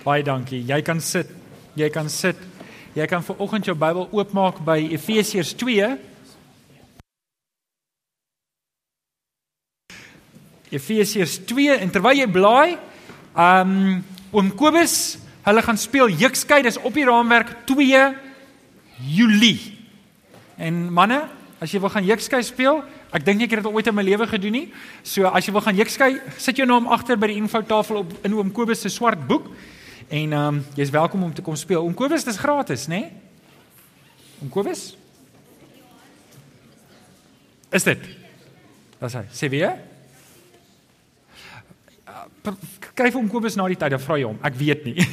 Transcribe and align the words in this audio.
Baie 0.00 0.22
dankie. 0.24 0.62
Jy 0.64 0.80
kan 0.80 1.00
sit. 1.04 1.28
Jy 1.76 1.90
kan 1.92 2.08
sit. 2.08 2.38
Jy 2.96 3.04
kan 3.06 3.20
vir 3.20 3.36
oggend 3.36 3.66
jou 3.68 3.74
Bybel 3.76 4.06
oopmaak 4.16 4.62
by 4.64 4.78
Efesiërs 4.96 5.52
2. 5.60 5.90
Efesiërs 10.72 11.34
2 11.50 11.76
en 11.84 11.92
terwyl 11.92 12.22
jy 12.22 12.28
blaai, 12.32 12.78
um 13.36 13.74
oom 14.32 14.48
Kobus, 14.56 15.18
hulle 15.44 15.64
gaan 15.66 15.78
speel 15.80 16.08
Jukskei, 16.14 16.62
dis 16.64 16.78
op 16.80 16.96
die 16.96 17.04
raamwerk 17.04 17.52
2 17.68 18.04
Julie. 19.10 19.74
En 20.56 20.86
manne, 20.94 21.26
as 21.60 21.74
jy 21.74 21.80
wil 21.82 21.92
gaan 21.92 22.08
Jukskei 22.08 22.40
speel, 22.46 22.80
ek 23.12 23.26
dink 23.26 23.42
nie 23.42 23.50
ek 23.50 23.58
het 23.58 23.66
dit 23.66 23.74
ooit 23.74 23.90
in 23.90 23.98
my 23.98 24.06
lewe 24.06 24.30
gedoen 24.30 24.56
nie. 24.56 24.68
So 25.04 25.28
as 25.28 25.44
jy 25.44 25.52
wil 25.52 25.66
gaan 25.66 25.76
Jukskei, 25.76 26.14
sit 26.40 26.56
jou 26.56 26.68
naam 26.70 26.88
agter 26.88 27.20
by 27.20 27.34
die 27.34 27.42
infotafel 27.42 28.00
op 28.00 28.16
in 28.24 28.38
oom 28.38 28.54
Kobus 28.54 28.86
se 28.86 28.92
swart 28.94 29.28
boek. 29.28 29.50
En 30.10 30.32
ehm 30.32 30.54
um, 30.54 30.66
jy's 30.74 30.90
welkom 30.90 31.22
om 31.22 31.34
te 31.34 31.42
kom 31.42 31.56
speel. 31.56 31.82
Oom 31.82 31.94
Kobus, 31.94 32.24
dis 32.26 32.36
gratis, 32.36 32.86
né? 32.86 32.98
Nee? 32.98 33.10
Oom 34.42 34.48
Kobus? 34.48 34.96
Is 37.70 37.86
dit? 37.86 38.08
Wat 38.98 39.12
sê? 39.14 39.22
Sê 39.30 39.46
weer? 39.52 39.76
Kyk 42.42 43.12
vir 43.12 43.20
oom 43.20 43.28
Kobus 43.30 43.54
na 43.54 43.68
die 43.70 43.78
tyd, 43.78 43.94
dan 43.94 44.02
vra 44.02 44.18
jy 44.18 44.26
hom. 44.26 44.40
Ek 44.42 44.58
weet 44.58 44.82
nie. 44.88 44.98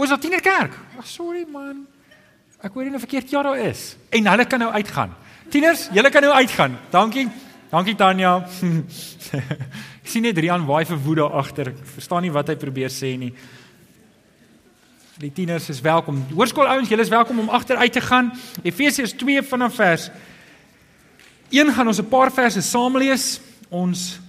Ons 0.00 0.14
het 0.14 0.20
tiener 0.24 0.40
kerk. 0.40 0.72
Oh, 0.96 1.04
sorry 1.04 1.44
man. 1.44 1.84
Ek 2.64 2.72
hoor 2.72 2.88
nie 2.88 2.96
'n 2.96 3.04
verkeerd 3.04 3.28
jaar 3.28 3.44
daar 3.44 3.60
is. 3.60 4.00
En 4.08 4.26
hulle 4.26 4.46
kan 4.48 4.58
nou 4.58 4.72
uitgaan. 4.72 5.12
Tieners, 5.52 5.92
julle 5.92 6.10
kan 6.10 6.22
nou 6.22 6.32
uitgaan. 6.32 6.78
Dankie. 6.90 7.28
Dankie 7.68 7.94
Tanya. 7.94 8.40
Ek 10.04 10.10
sien 10.12 10.26
net 10.26 10.36
Rian 10.36 10.66
waai 10.68 10.84
vir 10.84 10.98
woede 11.00 11.24
agter. 11.24 11.70
Ek 11.72 11.78
verstaan 11.94 12.26
nie 12.26 12.32
wat 12.32 12.50
hy 12.52 12.58
probeer 12.60 12.92
sê 12.92 13.14
nie. 13.16 13.30
Die 15.16 15.30
tieners 15.32 15.70
is 15.72 15.80
welkom. 15.80 16.18
Hoërskool 16.34 16.68
ouens, 16.68 16.90
julle 16.92 17.06
is 17.06 17.12
welkom 17.12 17.40
om 17.40 17.48
agter 17.48 17.80
uit 17.80 17.94
te 17.96 18.02
gaan. 18.04 18.28
Efesiërs 18.60 19.14
2 19.16 19.40
vanaf 19.48 19.78
vers 19.80 20.10
1 21.48 21.72
gaan 21.72 21.88
ons 21.88 22.00
'n 22.02 22.08
paar 22.10 22.32
verse 22.32 22.60
saam 22.60 22.98
lees. 22.98 23.40
Ons 23.70 24.20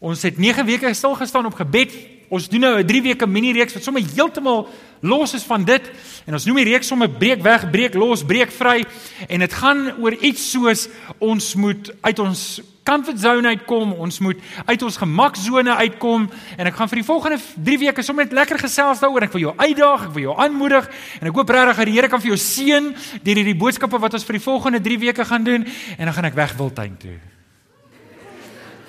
Ons 0.00 0.22
het 0.22 0.38
9 0.38 0.64
weke 0.64 0.94
stil 0.94 1.14
gestaan 1.14 1.46
op 1.46 1.54
gebed. 1.54 1.92
Ons 2.28 2.48
doen 2.48 2.60
nou 2.60 2.78
'n 2.80 2.86
3 2.86 3.02
weke 3.02 3.26
mini 3.26 3.52
reeks 3.52 3.74
wat 3.74 3.82
sommer 3.82 4.02
heeltemal 4.14 4.68
los 5.00 5.34
is 5.34 5.42
van 5.42 5.64
dit 5.64 5.90
en 6.26 6.32
ons 6.32 6.44
noem 6.44 6.56
die 6.56 6.64
reeks 6.64 6.86
sommer 6.86 7.08
breek 7.08 7.42
weg, 7.42 7.70
breek 7.70 7.94
los, 7.94 8.24
breek 8.24 8.50
vry 8.50 8.84
en 9.28 9.38
dit 9.40 9.52
gaan 9.52 9.92
oor 10.00 10.12
iets 10.12 10.50
soos 10.50 10.88
ons 11.18 11.54
moet 11.54 11.92
uit 12.00 12.18
ons 12.18 12.60
comfort 12.90 13.20
zone 13.22 13.54
uitkom, 13.54 13.94
ons 14.02 14.18
moet 14.24 14.38
uit 14.66 14.82
ons 14.82 15.00
gemaksone 15.04 15.76
uitkom 15.84 16.26
en 16.56 16.70
ek 16.70 16.78
gaan 16.78 16.90
vir 16.90 17.02
die 17.02 17.06
volgende 17.06 17.38
3 17.70 17.80
weke 17.86 18.04
sommer 18.06 18.26
net 18.26 18.36
lekker 18.40 18.58
gesels 18.64 19.02
daaroor. 19.02 19.28
Ek 19.28 19.34
wil 19.36 19.46
jou 19.46 19.54
uitdaag, 19.56 20.06
ek 20.08 20.14
wil 20.16 20.26
jou 20.28 20.36
aanmoedig 20.46 20.88
en 21.20 21.30
ek 21.30 21.40
hoop 21.40 21.52
regtig 21.54 21.82
dat 21.82 21.90
die 21.90 21.96
Here 22.00 22.10
kan 22.10 22.22
vir 22.22 22.32
jou 22.34 22.40
seën 22.40 22.92
deur 23.22 23.42
hierdie 23.42 23.58
boodskappe 23.58 24.00
wat 24.02 24.16
ons 24.18 24.26
vir 24.26 24.38
die 24.38 24.46
volgende 24.46 24.82
3 24.82 25.02
weke 25.06 25.26
gaan 25.26 25.46
doen 25.46 25.66
en 25.66 26.04
dan 26.04 26.16
gaan 26.16 26.30
ek 26.30 26.38
weg 26.38 26.56
Wildtuin 26.58 26.96
toe. 27.00 27.18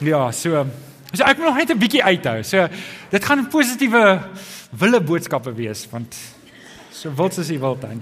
Ja, 0.02 0.32
so 0.34 0.66
So 1.12 1.28
ek 1.28 1.42
moet 1.42 1.50
nog 1.50 1.58
net 1.60 1.72
'n 1.72 1.78
bietjie 1.78 2.04
uithou. 2.04 2.44
So 2.44 2.68
dit 3.12 3.26
gaan 3.26 3.48
positiewe 3.48 4.22
wille 4.72 5.02
boodskappe 5.02 5.52
wees 5.54 5.88
want 5.92 6.16
so 6.92 7.12
wil 7.14 7.30
soos 7.30 7.50
jy 7.50 7.60
wil 7.60 7.76
dan. 7.76 8.02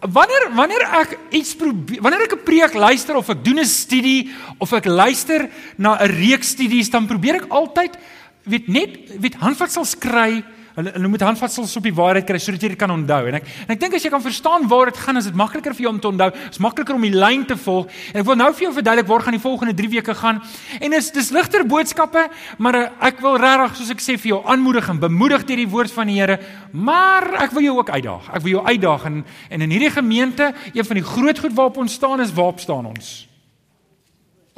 Wanneer 0.00 0.50
wanneer 0.52 0.82
ek 1.00 1.14
iets 1.32 1.54
probeer, 1.56 2.02
wanneer 2.04 2.26
ek 2.26 2.36
'n 2.36 2.44
preek 2.44 2.74
luister 2.74 3.16
of 3.16 3.28
ek 3.28 3.44
doen 3.44 3.58
'n 3.58 3.66
studie 3.66 4.30
of 4.58 4.72
ek 4.72 4.84
luister 4.84 5.48
na 5.76 5.96
'n 5.96 6.10
reeks 6.10 6.52
studies 6.52 6.90
dan 6.90 7.06
probeer 7.06 7.36
ek 7.36 7.48
altyd 7.48 7.96
weet 8.44 8.68
net 8.68 8.90
weet 9.20 9.40
handvatsels 9.40 9.96
kry 9.98 10.44
Hulle 10.74 10.90
hulle 10.90 11.06
moet 11.06 11.22
handvatsels 11.22 11.76
op 11.78 11.84
die 11.86 11.94
waarheid 11.94 12.26
kry 12.26 12.38
sodat 12.42 12.64
jy 12.64 12.72
dit 12.72 12.78
kan 12.78 12.90
onthou. 12.90 13.20
En 13.30 13.36
ek 13.38 13.44
en 13.62 13.72
ek 13.76 13.82
dink 13.84 13.92
as 13.94 14.02
jy 14.02 14.10
kan 14.10 14.22
verstaan 14.24 14.64
waar 14.66 14.90
dit 14.90 14.96
gaan, 14.98 15.20
is 15.20 15.28
dit 15.28 15.36
makliker 15.38 15.74
vir 15.76 15.86
jou 15.86 15.92
om 15.92 16.00
te 16.02 16.08
onthou. 16.10 16.26
Dit 16.34 16.56
is 16.56 16.62
makliker 16.64 16.96
om 16.96 17.04
die 17.06 17.12
lyn 17.14 17.44
te 17.46 17.54
volg. 17.62 17.92
En 18.10 18.22
ek 18.24 18.26
wil 18.26 18.38
nou 18.40 18.48
vir 18.50 18.66
jou 18.66 18.72
verduidelik 18.80 19.06
waar 19.06 19.22
gaan 19.22 19.36
die 19.36 19.42
volgende 19.44 19.74
3 19.78 19.90
weke 19.92 20.16
gaan. 20.18 20.40
En 20.80 20.96
is 20.98 21.12
dis 21.14 21.30
ligter 21.36 21.62
boodskappe, 21.70 22.24
maar 22.58 22.80
eh, 22.80 22.88
ek 23.06 23.22
wil 23.22 23.38
regtig 23.38 23.78
soos 23.78 23.94
ek 23.94 24.02
sê 24.02 24.18
vir 24.18 24.32
jou 24.32 24.40
aanmoedig 24.50 24.90
en 24.90 24.98
bemoedig 25.06 25.46
deur 25.46 25.62
die 25.62 25.70
woord 25.76 25.94
van 25.94 26.10
die 26.10 26.18
Here, 26.18 26.40
maar 26.72 27.28
ek 27.42 27.54
wil 27.54 27.68
jou 27.68 27.78
ook 27.78 27.94
uitdaag. 27.94 28.28
Ek 28.34 28.42
wil 28.42 28.56
jou 28.56 28.66
uitdaag 28.66 29.06
en 29.12 29.22
en 29.54 29.62
in 29.62 29.70
hierdie 29.70 29.94
gemeente, 29.94 30.50
een 30.74 30.90
van 30.90 30.98
die 30.98 31.06
groot 31.06 31.38
goed 31.38 31.54
waarop 31.54 31.78
ons 31.86 31.94
staan 31.94 32.20
is 32.20 32.34
waarop 32.34 32.58
staan 32.58 32.90
ons? 32.90 33.14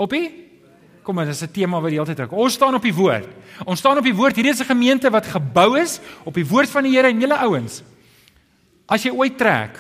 Opie? 0.01 0.46
Kom 1.07 1.15
maar, 1.15 1.29
dis 1.29 1.43
'n 1.43 1.53
tema 1.53 1.81
wat 1.81 1.91
die 1.91 1.99
hele 1.99 2.07
tyd 2.07 2.17
trek. 2.17 2.33
Ons 2.33 2.55
staan 2.55 2.75
op 2.75 2.83
die 2.83 2.95
woord. 2.95 3.29
Ons 3.65 3.79
staan 3.79 3.97
op 3.97 4.03
die 4.03 4.15
woord. 4.15 4.35
Hierdie 4.35 4.53
is 4.53 4.61
'n 4.61 4.75
gemeente 4.75 5.11
wat 5.11 5.27
gebou 5.27 5.79
is 5.79 6.01
op 6.25 6.35
die 6.35 6.47
woord 6.47 6.69
van 6.69 6.83
die 6.83 6.93
Here 6.97 7.09
en 7.09 7.21
julle 7.21 7.39
ouens. 7.39 7.83
As 8.89 9.05
jy 9.05 9.11
ooit 9.11 9.39
trek, 9.39 9.79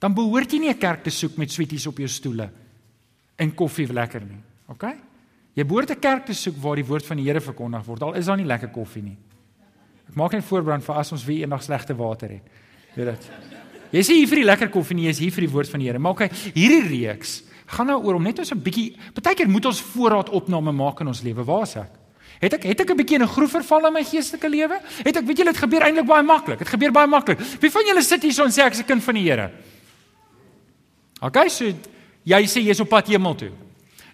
dan 0.00 0.14
behoort 0.14 0.50
jy 0.50 0.58
nie 0.58 0.68
'n 0.70 0.78
kerk 0.78 1.04
te 1.04 1.10
soek 1.10 1.36
met 1.36 1.50
sweeties 1.50 1.86
op 1.86 1.96
jou 1.96 2.08
stoele 2.08 2.50
en 3.36 3.54
koffie 3.54 3.92
lekker 3.92 4.20
nie. 4.20 4.42
OK? 4.66 4.84
Jy 5.54 5.64
behoort 5.64 5.90
'n 5.90 6.00
kerk 6.00 6.26
te 6.26 6.34
soek 6.34 6.56
waar 6.56 6.76
die 6.76 6.86
woord 6.86 7.06
van 7.06 7.16
die 7.16 7.26
Here 7.26 7.40
verkondig 7.40 7.84
word. 7.84 8.02
Al 8.02 8.14
is 8.14 8.26
daar 8.26 8.36
nie 8.36 8.46
lekker 8.46 8.68
koffie 8.68 9.02
nie. 9.02 9.16
Ek 10.08 10.14
maak 10.14 10.32
net 10.32 10.44
voorbrand 10.44 10.84
vir 10.84 10.94
as 10.94 11.12
ons 11.12 11.24
weer 11.24 11.42
eendag 11.42 11.62
slegte 11.62 11.94
water 11.94 12.28
het. 12.28 12.42
Weet 12.94 13.06
dit. 13.06 13.30
Jy 13.92 13.98
is 13.98 14.08
hier 14.08 14.26
vir 14.26 14.36
die 14.36 14.44
lekker 14.44 14.68
koffie 14.68 14.94
nie, 14.96 15.04
jy 15.04 15.10
is 15.10 15.18
hier 15.18 15.32
vir 15.32 15.46
die 15.46 15.52
woord 15.52 15.68
van 15.68 15.80
die 15.80 15.86
Here. 15.86 15.98
Maar 15.98 16.12
OK, 16.12 16.28
hierdie 16.54 16.88
reeks 16.88 17.42
gaan 17.72 17.88
nou 17.88 17.98
oor 18.04 18.14
om 18.14 18.22
net 18.22 18.38
ons 18.38 18.52
'n 18.52 18.62
bietjie 18.62 18.96
partykeer 19.14 19.48
moet 19.48 19.66
ons 19.66 19.80
voorraad 19.80 20.28
opname 20.30 20.72
maak 20.72 21.00
in 21.00 21.06
ons 21.06 21.22
lewe. 21.22 21.44
Waar 21.44 21.62
is 21.62 21.76
ek? 21.76 21.90
Het 22.40 22.52
ek 22.52 22.62
het 22.62 22.80
ek 22.80 22.90
'n 22.90 22.96
bietjie 22.96 23.16
in 23.16 23.22
'n 23.22 23.28
groef 23.28 23.50
verval 23.50 23.86
in 23.86 23.92
my 23.92 24.04
geestelike 24.04 24.48
lewe? 24.48 24.80
Het 25.04 25.16
ek 25.16 25.24
weet 25.24 25.38
julle 25.38 25.52
dit 25.52 25.62
gebeur 25.62 25.82
eintlik 25.82 26.06
baie 26.06 26.22
maklik. 26.22 26.58
Dit 26.58 26.68
gebeur 26.68 26.92
baie 26.92 27.06
maklik. 27.06 27.38
Wie 27.60 27.70
van 27.70 27.82
julle 27.86 28.02
sit 28.02 28.22
hier 28.22 28.32
so 28.32 28.44
en 28.44 28.50
sê 28.50 28.62
ek 28.64 28.72
is 28.72 28.80
'n 28.80 28.84
kind 28.84 29.02
van 29.02 29.14
die 29.14 29.30
Here? 29.30 29.50
Okay, 31.20 31.48
so 31.48 31.64
jy 32.24 32.42
sê 32.44 32.60
jy's 32.60 32.80
op 32.80 32.88
pad 32.88 33.06
hemel 33.06 33.34
toe. 33.34 33.50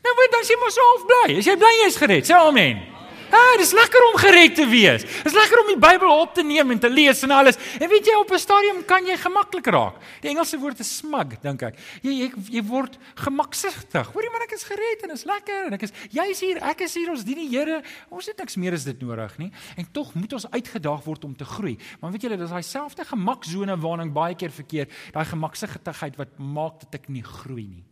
Nou 0.05 0.15
weet 0.17 0.31
dan 0.31 0.45
sê 0.45 0.55
mos 0.61 0.77
half 0.77 1.07
bly. 1.07 1.39
As 1.39 1.45
jy 1.45 1.57
bly 1.57 1.73
jy 1.83 1.87
is 1.87 1.97
gered, 1.97 2.25
sê 2.25 2.35
amen. 2.35 2.98
Ah, 3.29 3.57
dis 3.61 3.73
lekker 3.77 4.05
om 4.09 4.17
gered 4.21 4.55
te 4.57 4.65
wees. 4.69 5.05
Dis 5.25 5.35
lekker 5.37 5.61
om 5.61 5.69
die 5.69 5.81
Bybel 5.81 6.09
op 6.09 6.35
te 6.35 6.43
neem 6.47 6.73
en 6.73 6.81
te 6.81 6.89
lees 6.91 7.21
en 7.27 7.35
alles. 7.37 7.59
En 7.77 7.89
weet 7.91 8.07
jy 8.09 8.15
op 8.17 8.31
'n 8.33 8.39
stadium 8.39 8.85
kan 8.85 9.05
jy 9.05 9.17
gemaklik 9.17 9.67
raak. 9.67 9.97
Die 10.21 10.31
Engelse 10.31 10.59
woord 10.59 10.81
is 10.81 10.97
smug, 10.97 11.41
dink 11.43 11.63
ek. 11.63 11.79
Jy 12.03 12.13
jy, 12.13 12.33
jy 12.51 12.63
word 12.63 12.99
gemaksigtig. 13.15 14.13
Hoorie 14.13 14.31
man, 14.31 14.43
ek 14.43 14.53
is 14.53 14.65
gered 14.65 15.03
en 15.03 15.11
is 15.11 15.25
lekker 15.25 15.67
en 15.67 15.73
ek 15.73 15.83
is 15.83 15.93
jy's 16.11 16.41
hier, 16.41 16.57
ek 16.63 16.81
is 16.81 16.95
hier, 16.95 17.11
ons 17.11 17.25
dien 17.25 17.37
die 17.37 17.49
Here. 17.49 17.83
Ons 18.11 18.27
het 18.27 18.39
niks 18.39 18.57
meer 18.57 18.73
as 18.73 18.85
dit 18.85 19.01
nodig 19.01 19.39
nie. 19.39 19.53
En 19.77 19.87
tog 19.93 20.15
moet 20.15 20.33
ons 20.33 20.51
uitgedaag 20.51 21.05
word 21.05 21.25
om 21.25 21.37
te 21.37 21.45
groei. 21.45 21.79
Maar 22.01 22.11
weet 22.13 22.23
julle, 22.23 22.37
dis 22.37 22.51
daai 22.51 22.63
selfde 22.63 23.05
gemaksone 23.05 23.77
waarna 23.77 24.05
ek 24.05 24.13
baie 24.13 24.35
keer 24.35 24.51
verkeer, 24.51 24.87
daai 25.13 25.25
gemaksigtigheid 25.25 26.17
wat 26.17 26.39
maak 26.39 26.81
dat 26.81 27.01
ek 27.01 27.09
nie 27.09 27.23
groei 27.23 27.67
nie. 27.67 27.88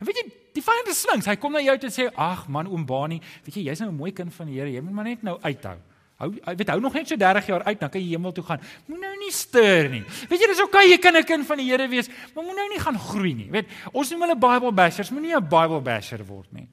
En 0.00 0.06
weet 0.06 0.16
jy, 0.16 0.32
die 0.52 0.62
vyand 0.62 0.88
is 0.88 1.00
slinks. 1.00 1.26
Hy 1.26 1.36
kom 1.36 1.52
na 1.52 1.60
jou 1.60 1.76
toe 1.78 1.88
en 1.88 1.94
sê: 1.94 2.08
"Ag 2.14 2.48
man, 2.48 2.66
oom 2.66 2.86
Bani, 2.86 3.20
weet 3.44 3.54
jy, 3.54 3.62
jy's 3.70 3.80
nou 3.80 3.90
'n 3.90 3.96
mooi 3.96 4.12
kind 4.12 4.34
van 4.34 4.46
die 4.46 4.58
Here. 4.58 4.72
Jy 4.72 4.80
moet 4.80 4.92
maar 4.92 5.04
net 5.04 5.22
nou 5.22 5.38
uithou. 5.40 5.78
Hou 6.16 6.30
weet 6.32 6.70
hou 6.72 6.78
nog 6.80 6.94
net 6.96 7.10
so 7.10 7.16
30 7.16 7.46
jaar 7.46 7.62
uit, 7.66 7.80
dan 7.80 7.90
kan 7.92 8.00
jy 8.00 8.14
hemel 8.14 8.32
toe 8.32 8.44
gaan. 8.44 8.60
Moet 8.88 9.00
nou 9.00 9.16
nie 9.20 9.32
steur 9.32 9.88
nie. 9.92 10.02
Weet 10.30 10.40
jy, 10.40 10.46
dis 10.48 10.62
oké 10.64 10.78
okay, 10.78 10.88
jy 10.88 10.98
kan 10.98 11.16
'n 11.16 11.24
kind 11.24 11.46
van 11.46 11.58
die 11.58 11.68
Here 11.68 11.88
wees, 11.88 12.08
maar 12.34 12.44
moet 12.44 12.56
nou 12.56 12.68
nie 12.68 12.80
gaan 12.80 12.98
groei 12.98 13.34
nie. 13.34 13.50
Weet, 13.50 13.66
ons 13.92 14.10
noem 14.10 14.20
hulle 14.20 14.36
Bible 14.36 14.72
bashers, 14.72 15.10
moenie 15.10 15.36
'n 15.36 15.44
Bible 15.44 15.80
basher 15.80 16.24
word 16.24 16.52
nie. 16.52 16.68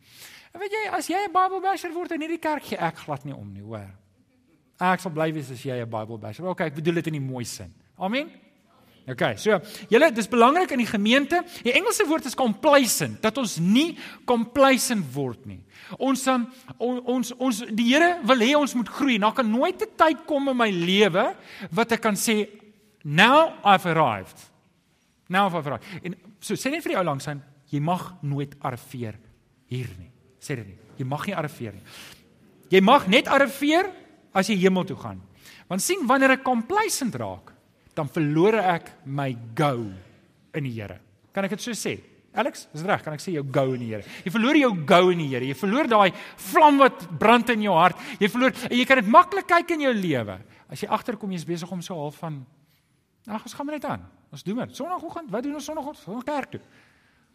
En 0.53 0.59
weet 0.59 0.71
jy, 0.71 0.89
as 0.91 1.07
jy 1.07 1.17
'n 1.27 1.33
Bible 1.33 1.59
basher 1.59 1.91
word 1.91 2.11
in 2.11 2.21
hierdie 2.21 2.39
kerk, 2.39 2.63
gee 2.63 2.77
ek 2.77 2.95
glad 2.97 3.25
nie 3.25 3.35
om 3.35 3.51
nie, 3.51 3.61
hoor. 3.61 3.91
Ek 4.79 4.99
sal 4.99 5.11
bly 5.11 5.33
wees 5.33 5.51
as 5.51 5.61
jy 5.61 5.81
'n 5.81 5.89
Bible 5.89 6.17
basher. 6.17 6.45
Okay, 6.45 6.67
ek 6.67 6.75
bedoel 6.75 6.95
dit 6.95 7.07
in 7.07 7.13
die 7.13 7.19
mooi 7.19 7.43
sin. 7.43 7.73
Amen. 7.99 8.31
Okay, 9.03 9.35
so 9.35 9.57
julle 9.91 10.07
dis 10.15 10.29
belangrik 10.31 10.71
in 10.71 10.79
die 10.79 10.87
gemeente. 10.87 11.41
Die 11.65 11.73
Engelse 11.75 12.05
woord 12.07 12.29
is 12.29 12.37
complacent, 12.39 13.19
dat 13.23 13.37
ons 13.41 13.57
nie 13.59 13.97
complacent 14.29 15.03
word 15.11 15.43
nie. 15.49 15.59
Ons 15.99 16.23
um, 16.31 16.45
ons 16.79 17.33
ons 17.35 17.59
die 17.75 17.89
Here 17.89 18.15
wil 18.23 18.45
hê 18.45 18.53
ons 18.55 18.75
moet 18.79 18.87
groei. 18.87 19.17
Daar 19.19 19.35
kan 19.35 19.49
nooit 19.49 19.81
'n 19.81 19.91
tyd 19.97 20.25
kom 20.25 20.47
in 20.49 20.57
my 20.57 20.69
lewe 20.71 21.35
wat 21.71 21.91
ek 21.91 22.01
kan 22.01 22.15
sê 22.15 22.47
now 23.03 23.59
I've 23.63 23.85
arrived. 23.85 24.39
Now 25.27 25.47
I've 25.47 25.67
arrived. 25.67 25.83
En 26.03 26.15
so 26.39 26.55
sê 26.55 26.71
net 26.71 26.83
vir 26.83 26.95
die 26.95 26.97
ou 26.97 27.03
langs 27.03 27.27
aan, 27.27 27.43
jy 27.69 27.79
mag 27.79 28.15
nooit 28.21 28.55
arriveer 28.61 29.19
hier 29.67 29.89
nie. 29.99 30.11
Sê 30.39 30.55
dit 30.55 30.67
nie. 30.67 30.77
Jy 30.97 31.05
mag 31.05 31.27
nie 31.27 31.35
arriveer 31.35 31.73
nie. 31.73 31.83
Jy 32.69 32.81
mag 32.81 33.07
net 33.07 33.27
arriveer 33.27 33.91
as 34.33 34.47
jy 34.47 34.55
hemel 34.55 34.85
toe 34.85 34.97
gaan. 34.97 35.21
Want 35.67 35.81
sien 35.81 36.07
wanneer 36.07 36.31
ek 36.31 36.43
complacent 36.43 37.15
raak, 37.15 37.52
dan 37.95 38.09
verloor 38.09 38.57
ek 38.59 38.89
my 39.05 39.31
go 39.55 39.91
in 40.53 40.63
die 40.67 40.73
Here. 40.73 40.99
Kan 41.33 41.45
ek 41.45 41.55
dit 41.55 41.65
so 41.65 41.77
sê? 41.77 41.97
Alex, 42.33 42.65
is 42.73 42.81
dit 42.81 42.89
reg? 42.89 43.03
Kan 43.05 43.13
ek 43.13 43.21
sê 43.21 43.35
jou 43.35 43.43
go 43.53 43.65
in 43.75 43.83
die 43.83 43.91
Here? 43.91 44.05
Jy 44.25 44.33
verloor 44.33 44.57
jou 44.57 44.71
go 44.89 45.01
in 45.13 45.21
die 45.21 45.29
Here. 45.29 45.45
Jy 45.45 45.57
verloor 45.57 45.89
daai 45.89 46.13
vlam 46.49 46.81
wat 46.81 47.05
brand 47.21 47.53
in 47.53 47.67
jou 47.67 47.75
hart. 47.77 47.99
Jy 48.21 48.29
verloor 48.33 48.55
en 48.69 48.77
jy 48.79 48.87
kan 48.89 49.01
dit 49.01 49.11
maklik 49.13 49.47
kyk 49.49 49.75
in 49.77 49.85
jou 49.85 49.93
lewe. 49.97 50.39
As 50.73 50.81
jy 50.81 50.89
agterkom 50.89 51.33
jy's 51.35 51.45
besig 51.45 51.69
om 51.71 51.83
so 51.85 51.97
half 51.99 52.17
van 52.23 52.41
ag, 53.29 53.43
ons 53.45 53.53
gaan 53.53 53.69
maar 53.69 53.77
net 53.77 53.85
aan. 53.87 54.07
Ons 54.33 54.41
doen 54.43 54.63
dit. 54.63 54.73
Sondagoggend, 54.75 55.29
wat 55.31 55.45
doen 55.45 55.59
ons 55.59 55.69
sondagoggend? 55.69 56.09
Ons 56.09 56.25
kerk 56.25 56.57
toe. 56.57 56.63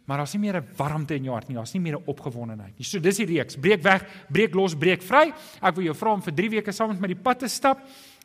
Maar 0.09 0.23
daar's 0.23 0.33
nie 0.33 0.41
meer 0.41 0.57
'n 0.57 0.67
warmte 0.75 1.15
in 1.15 1.23
jou 1.23 1.33
hart 1.33 1.47
nie. 1.47 1.55
Daar's 1.55 1.73
nie 1.73 1.81
meer 1.81 1.97
'n 1.97 2.03
opgewondenheid 2.05 2.77
nie. 2.77 2.83
So 2.83 2.99
dis 2.99 3.17
die 3.17 3.25
reeks. 3.25 3.55
Breek 3.55 3.81
weg, 3.83 4.05
breek 4.29 4.53
los, 4.53 4.75
breek 4.75 5.01
vry. 5.01 5.31
Ek 5.61 5.75
wil 5.75 5.85
jou 5.85 5.95
vra 5.95 6.13
om 6.13 6.21
vir 6.21 6.33
3 6.33 6.49
weke 6.49 6.71
saam 6.71 6.89
met 6.89 6.99
my 6.99 7.07
die 7.07 7.15
pad 7.15 7.39
te 7.39 7.47
stap. 7.47 7.79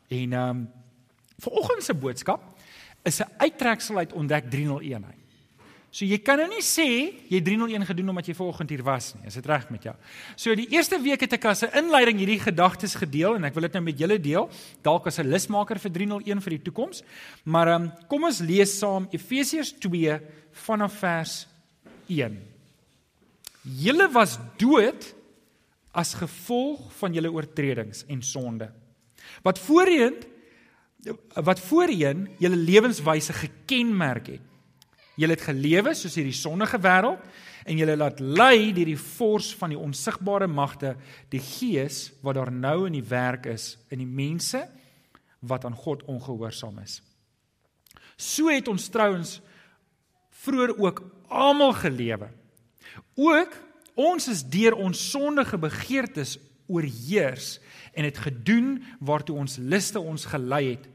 En 0.09 0.33
ehm 0.33 0.51
um, 0.51 0.69
vanoggend 1.39 1.83
se 1.83 1.95
boodskap 1.95 2.43
is 3.05 3.21
'n 3.21 3.31
uittreksel 3.39 3.97
uit 3.99 4.13
ontdek 4.13 4.51
301 4.51 5.05
uit. 5.05 5.25
So 5.95 6.03
jy 6.03 6.17
kan 6.19 6.41
nou 6.43 6.49
nie 6.51 6.63
sê 6.67 7.15
jy 7.31 7.39
301 7.41 7.87
gedoen 7.87 8.09
omdat 8.11 8.27
jy 8.27 8.35
vanoggend 8.35 8.71
hier 8.71 8.83
was 8.83 9.13
nie. 9.15 9.29
Is 9.29 9.35
dit 9.39 9.47
reg 9.47 9.69
met 9.71 9.85
jou? 9.87 9.95
So 10.35 10.55
die 10.59 10.67
eerste 10.75 10.99
week 10.99 11.21
het 11.21 11.33
ek 11.33 11.45
as 11.45 11.63
'n 11.63 11.71
inleiding 11.71 12.19
hierdie 12.19 12.41
gedagtes 12.41 12.97
gedeel 12.97 13.37
en 13.37 13.45
ek 13.45 13.55
wil 13.55 13.63
dit 13.63 13.73
nou 13.75 13.83
met 13.85 13.99
julle 13.99 14.19
deel, 14.19 14.51
dalk 14.83 15.07
as 15.07 15.19
'n 15.21 15.31
lusmaker 15.31 15.79
vir 15.79 15.91
301 15.93 16.41
vir 16.41 16.51
die 16.51 16.63
toekoms. 16.63 17.03
Maar 17.45 17.69
um, 17.69 17.93
kom 18.09 18.25
ons 18.25 18.41
lees 18.41 18.79
saam 18.79 19.07
Efesiërs 19.13 19.79
2 19.79 20.21
vanaf 20.67 20.99
vers 20.99 21.47
1. 22.09 22.43
Julle 23.63 24.09
was 24.13 24.39
dood 24.59 25.15
as 25.93 26.15
gevolg 26.15 26.93
van 26.99 27.15
julle 27.15 27.31
oortredings 27.31 28.05
en 28.09 28.21
sonde. 28.23 28.73
Wat 29.43 29.59
voorheen 29.59 30.15
wat 31.45 31.61
voorheen 31.61 32.29
julle 32.39 32.57
lewenswyse 32.57 33.33
gekenmerk 33.33 34.27
het 34.27 34.45
Julle 35.15 35.37
het 35.37 35.47
gelewe 35.47 35.95
soos 35.95 36.17
hierdie 36.19 36.35
sondige 36.35 36.81
wêreld 36.83 37.23
en 37.65 37.79
julle 37.79 37.95
laat 37.97 38.21
lei 38.21 38.73
deur 38.75 38.91
die 38.91 38.99
vors 38.99 39.53
van 39.57 39.73
die 39.73 39.79
onsigbare 39.79 40.49
magte, 40.51 40.95
die 41.33 41.41
gees 41.41 42.09
wat 42.25 42.37
daar 42.37 42.51
nou 42.53 42.89
in 42.89 42.99
die 42.99 43.07
werk 43.09 43.47
is 43.53 43.75
in 43.95 44.03
die 44.03 44.11
mense 44.11 44.65
wat 45.45 45.65
aan 45.65 45.77
God 45.77 46.03
ongehoorsaam 46.11 46.81
is. 46.83 46.99
So 48.17 48.51
het 48.51 48.69
ons 48.69 48.89
trouens 48.91 49.39
vroeër 50.45 50.75
ook 50.83 51.05
almal 51.31 51.73
gelewe. 51.79 52.29
Ook 53.15 53.55
ons 53.95 54.27
is 54.29 54.43
deur 54.51 54.75
ons 54.75 54.99
sondige 55.11 55.59
begeertes 55.63 56.37
oorheers 56.67 57.61
en 57.95 58.05
het 58.09 58.19
gedoen 58.19 58.81
waartoe 58.99 59.37
ons 59.39 59.57
liste 59.63 60.01
ons 60.01 60.27
gelei 60.27 60.65
het 60.73 60.91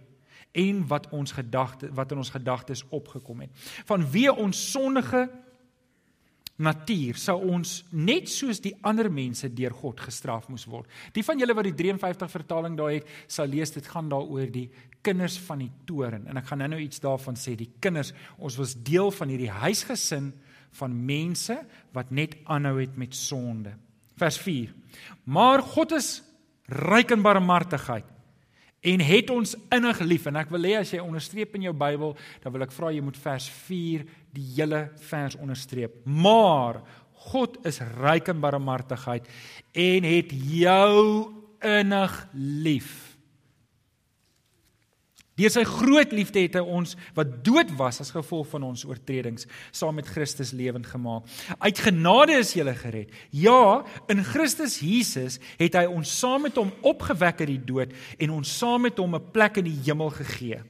en 0.57 0.81
wat 0.89 1.09
ons 1.13 1.31
gedagte 1.35 1.91
wat 1.93 2.11
in 2.11 2.23
ons 2.23 2.33
gedagtes 2.33 2.83
opgekom 2.89 3.45
het. 3.45 3.53
Vanweë 3.89 4.33
ons 4.41 4.63
sondige 4.71 5.27
natuur 6.59 7.15
sou 7.19 7.37
ons 7.53 7.73
net 7.95 8.27
soos 8.31 8.59
die 8.59 8.73
ander 8.83 9.07
mense 9.11 9.47
deur 9.55 9.73
God 9.79 10.01
gestraf 10.03 10.49
moes 10.51 10.65
word. 10.67 10.89
Die 11.15 11.23
van 11.23 11.39
julle 11.39 11.55
wat 11.55 11.69
die 11.69 11.77
53 11.77 12.31
vertaling 12.33 12.75
daar 12.79 12.91
het, 12.97 13.07
sal 13.31 13.47
lees 13.47 13.71
dit 13.75 13.87
gaan 13.87 14.09
daaroor 14.11 14.51
die 14.51 14.67
kinders 15.05 15.37
van 15.45 15.63
die 15.63 15.71
toren 15.87 16.27
en 16.27 16.41
ek 16.41 16.49
gaan 16.49 16.63
nou-nou 16.65 16.81
iets 16.83 16.99
daarvan 17.03 17.39
sê. 17.39 17.55
Die 17.55 17.71
kinders, 17.79 18.11
ons 18.37 18.59
was 18.59 18.75
deel 18.75 19.13
van 19.15 19.31
hierdie 19.31 19.53
huisgesin 19.61 20.33
van 20.81 20.97
mense 21.05 21.55
wat 21.95 22.11
net 22.11 22.35
aanhou 22.43 22.75
het 22.81 22.99
met 22.99 23.15
sonde. 23.15 23.71
Vers 24.19 24.37
4. 24.43 24.73
Maar 25.31 25.63
God 25.63 25.95
is 25.95 26.17
ryk 26.67 27.15
in 27.15 27.23
barmhartigheid 27.23 28.18
en 28.81 29.03
het 29.03 29.29
ons 29.33 29.55
innig 29.75 29.99
lief. 29.99 30.29
En 30.29 30.39
ek 30.39 30.53
wil 30.53 30.69
hê 30.69 30.77
as 30.79 30.93
jy 30.93 31.01
onderstreep 31.03 31.57
in 31.57 31.67
jou 31.67 31.75
Bybel 31.75 32.15
dan 32.43 32.55
wil 32.55 32.65
ek 32.67 32.75
vra 32.75 32.93
jy 32.95 33.03
moet 33.03 33.19
vers 33.19 33.49
4 33.67 34.05
die 34.35 34.47
hele 34.55 34.85
vers 35.09 35.35
onderstreep. 35.39 35.99
Maar 36.05 36.81
God 37.29 37.59
is 37.67 37.81
ryk 37.99 38.31
in 38.31 38.39
barmhartigheid 38.39 39.27
en 39.75 40.07
het 40.07 40.31
jou 40.31 41.03
innig 41.59 42.15
lief 42.33 43.08
Deur 45.39 45.53
sy 45.53 45.63
groot 45.63 46.11
liefde 46.15 46.41
het 46.43 46.57
hy 46.59 46.63
ons 46.63 46.97
wat 47.15 47.37
dood 47.45 47.71
was 47.79 48.01
as 48.03 48.11
gevolg 48.11 48.49
van 48.51 48.65
ons 48.67 48.83
oortredings 48.87 49.47
saam 49.71 49.95
met 49.95 50.09
Christus 50.09 50.51
lewend 50.51 50.89
gemaak. 50.89 51.29
Uit 51.63 51.79
genade 51.79 52.35
is 52.41 52.51
jy 52.57 52.67
gered. 52.75 53.13
Ja, 53.31 53.85
in 54.11 54.23
Christus 54.27 54.79
Jesus 54.83 55.39
het 55.59 55.77
hy 55.79 55.85
ons 55.87 56.11
saam 56.19 56.43
met 56.47 56.59
hom 56.59 56.73
opgewek 56.83 57.45
uit 57.45 57.53
die 57.53 57.63
dood 57.71 57.95
en 58.19 58.35
ons 58.35 58.57
saam 58.59 58.83
met 58.89 58.99
hom 58.99 59.15
'n 59.15 59.31
plek 59.31 59.57
in 59.63 59.71
die 59.71 59.79
hemel 59.87 60.11
gegee 60.11 60.61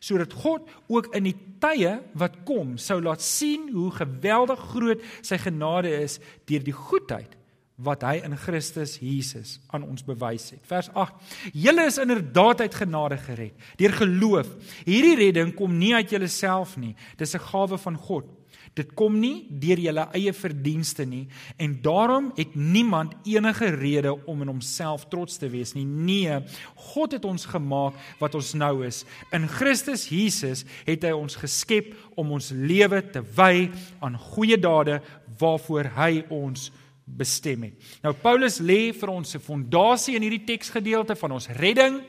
sodat 0.00 0.32
God 0.32 0.68
ook 0.86 1.14
in 1.14 1.24
die 1.24 1.36
tye 1.58 1.98
wat 2.14 2.44
kom 2.46 2.76
sou 2.78 3.00
laat 3.02 3.22
sien 3.24 3.68
hoe 3.72 3.90
geweldig 3.90 4.60
groot 4.70 5.02
sy 5.22 5.38
genade 5.42 5.90
is 5.90 6.20
deur 6.46 6.62
die 6.62 6.76
goedheid 6.76 7.34
wat 7.78 8.02
hy 8.02 8.16
in 8.26 8.34
Christus 8.36 8.96
Jesus 8.98 9.58
aan 9.70 9.84
ons 9.86 10.02
bewys 10.06 10.50
het. 10.50 10.62
Vers 10.66 10.88
8. 10.98 11.14
Julle 11.54 11.86
is 11.86 12.00
inderdaad 12.02 12.64
uit 12.66 12.74
genade 12.74 13.18
gered 13.22 13.68
deur 13.78 13.94
geloof. 14.00 14.50
Hierdie 14.86 15.16
redding 15.20 15.54
kom 15.54 15.76
nie 15.78 15.94
uit 15.94 16.10
julleself 16.10 16.76
nie. 16.76 16.96
Dis 17.16 17.34
'n 17.34 17.46
gawe 17.52 17.78
van 17.78 17.96
God. 17.96 18.26
Dit 18.74 18.94
kom 18.94 19.16
nie 19.20 19.46
deur 19.48 19.78
julle 19.78 20.04
eie 20.14 20.32
verdienste 20.32 21.04
nie 21.04 21.26
en 21.56 21.80
daarom 21.82 22.32
het 22.36 22.54
niemand 22.54 23.14
enige 23.24 23.70
rede 23.74 24.12
om 24.26 24.42
in 24.42 24.52
homself 24.52 25.08
trots 25.08 25.36
te 25.36 25.48
wees 25.48 25.74
nie. 25.74 25.84
Nee, 25.84 26.40
God 26.74 27.12
het 27.12 27.24
ons 27.24 27.46
gemaak 27.46 27.94
wat 28.20 28.34
ons 28.34 28.52
nou 28.54 28.86
is. 28.86 29.04
In 29.32 29.48
Christus 29.48 30.08
Jesus 30.08 30.64
het 30.86 31.02
hy 31.02 31.12
ons 31.12 31.36
geskep 31.36 31.94
om 32.14 32.32
ons 32.32 32.50
lewe 32.50 33.02
te 33.10 33.22
wy 33.36 33.70
aan 33.98 34.18
goeie 34.18 34.58
dade 34.58 35.00
waarvoor 35.38 35.90
hy 35.96 36.24
ons 36.28 36.70
bestem 37.16 37.62
het. 37.62 37.74
Nou 38.02 38.14
Paulus 38.14 38.58
lê 38.58 38.92
vir 38.92 39.08
ons 39.08 39.34
'n 39.34 39.40
fondasie 39.40 40.14
in 40.16 40.22
hierdie 40.22 40.44
teksgedeelte 40.44 41.16
van 41.16 41.32
ons 41.32 41.48
redding. 41.48 42.02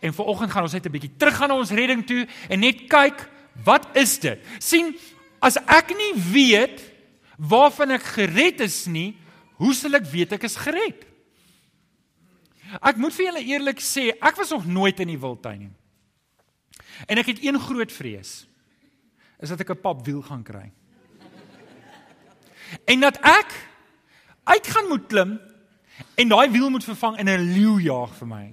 En 0.00 0.14
vanoggend 0.14 0.50
gaan 0.50 0.62
ons 0.62 0.72
net 0.72 0.86
'n 0.86 0.92
bietjie 0.92 1.16
teruggaan 1.16 1.48
na 1.48 1.56
ons 1.56 1.70
redding 1.70 2.06
toe 2.06 2.26
en 2.48 2.60
net 2.60 2.86
kyk, 2.88 3.28
wat 3.64 3.96
is 3.96 4.18
dit? 4.18 4.38
sien 4.58 4.96
as 5.40 5.56
ek 5.56 5.88
nie 5.96 6.14
weet 6.32 6.80
waarvan 7.38 7.90
ek 7.90 8.02
gered 8.02 8.60
is 8.60 8.86
nie, 8.86 9.16
hoe 9.56 9.74
sal 9.74 9.94
ek 9.94 10.04
weet 10.04 10.32
ek 10.32 10.44
is 10.44 10.56
gered? 10.56 11.04
Ek 12.82 12.96
moet 12.96 13.14
vir 13.14 13.26
julle 13.26 13.44
eerlik 13.44 13.80
sê, 13.80 14.10
ek 14.20 14.36
was 14.36 14.50
nog 14.50 14.66
nooit 14.66 15.00
in 15.00 15.08
die 15.08 15.20
wildtuin 15.20 15.58
nie. 15.58 15.74
En 17.06 17.18
ek 17.18 17.26
het 17.26 17.44
een 17.44 17.58
groot 17.60 17.92
vrees. 17.92 18.46
Is 19.40 19.48
dat 19.48 19.60
ek 19.60 19.70
'n 19.70 19.80
papwiel 19.80 20.22
gaan 20.22 20.42
kry. 20.42 20.72
En 22.84 23.00
dat 23.00 23.18
ek 23.22 23.52
uit 24.46 24.66
gaan 24.66 24.88
moet 24.88 25.08
klim 25.10 25.38
en 26.14 26.28
daai 26.28 26.50
wiel 26.50 26.70
moet 26.70 26.84
vervang 26.84 27.18
in 27.18 27.28
'n 27.28 27.52
leeu 27.54 27.80
jaag 27.80 28.14
vir 28.14 28.28
my. 28.28 28.46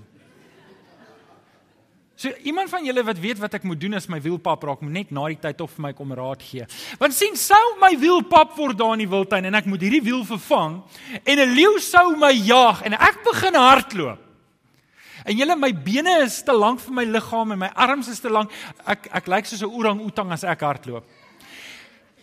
So 2.16 2.32
iemand 2.48 2.70
van 2.70 2.86
julle 2.86 3.04
wat 3.04 3.20
weet 3.20 3.40
wat 3.42 3.54
ek 3.58 3.66
moet 3.68 3.80
doen 3.82 3.98
as 3.98 4.06
my 4.08 4.22
wiel 4.22 4.38
pap 4.40 4.62
raak, 4.64 4.82
moet 4.82 4.96
net 4.96 5.10
na 5.12 5.26
die 5.28 5.40
tyd 5.44 5.62
of 5.62 5.74
vir 5.76 5.82
my 5.82 5.94
kom 5.98 6.14
raad 6.16 6.44
gee. 6.46 6.64
Want 7.02 7.14
sien 7.14 7.36
sou 7.36 7.64
my 7.82 7.98
wiel 8.00 8.22
pap 8.24 8.54
word 8.56 8.78
daar 8.80 8.94
in 8.94 9.04
die 9.04 9.10
wildtuin 9.12 9.50
en 9.50 9.58
ek 9.60 9.66
moet 9.68 9.82
hierdie 9.82 10.04
wiel 10.06 10.24
vervang 10.24 10.78
en 11.24 11.40
'n 11.40 11.56
leeu 11.56 11.80
sou 11.80 12.16
my 12.16 12.32
jaag 12.32 12.86
en 12.86 12.94
ek 12.94 13.24
begin 13.26 13.56
hardloop. 13.56 14.20
En 15.26 15.38
julle 15.38 15.56
my 15.56 15.74
bene 15.74 16.24
is 16.24 16.42
te 16.44 16.54
lank 16.54 16.80
vir 16.80 16.94
my 16.94 17.04
liggaam 17.04 17.52
en 17.52 17.60
my 17.60 17.72
arms 17.76 18.08
is 18.08 18.20
te 18.20 18.30
lank. 18.30 18.52
Ek 18.88 19.10
ek 19.12 19.28
lyk 19.28 19.46
soos 19.46 19.62
'n 19.62 19.76
orang-outang 19.76 20.32
as 20.32 20.44
ek 20.44 20.60
hardloop. 20.62 21.04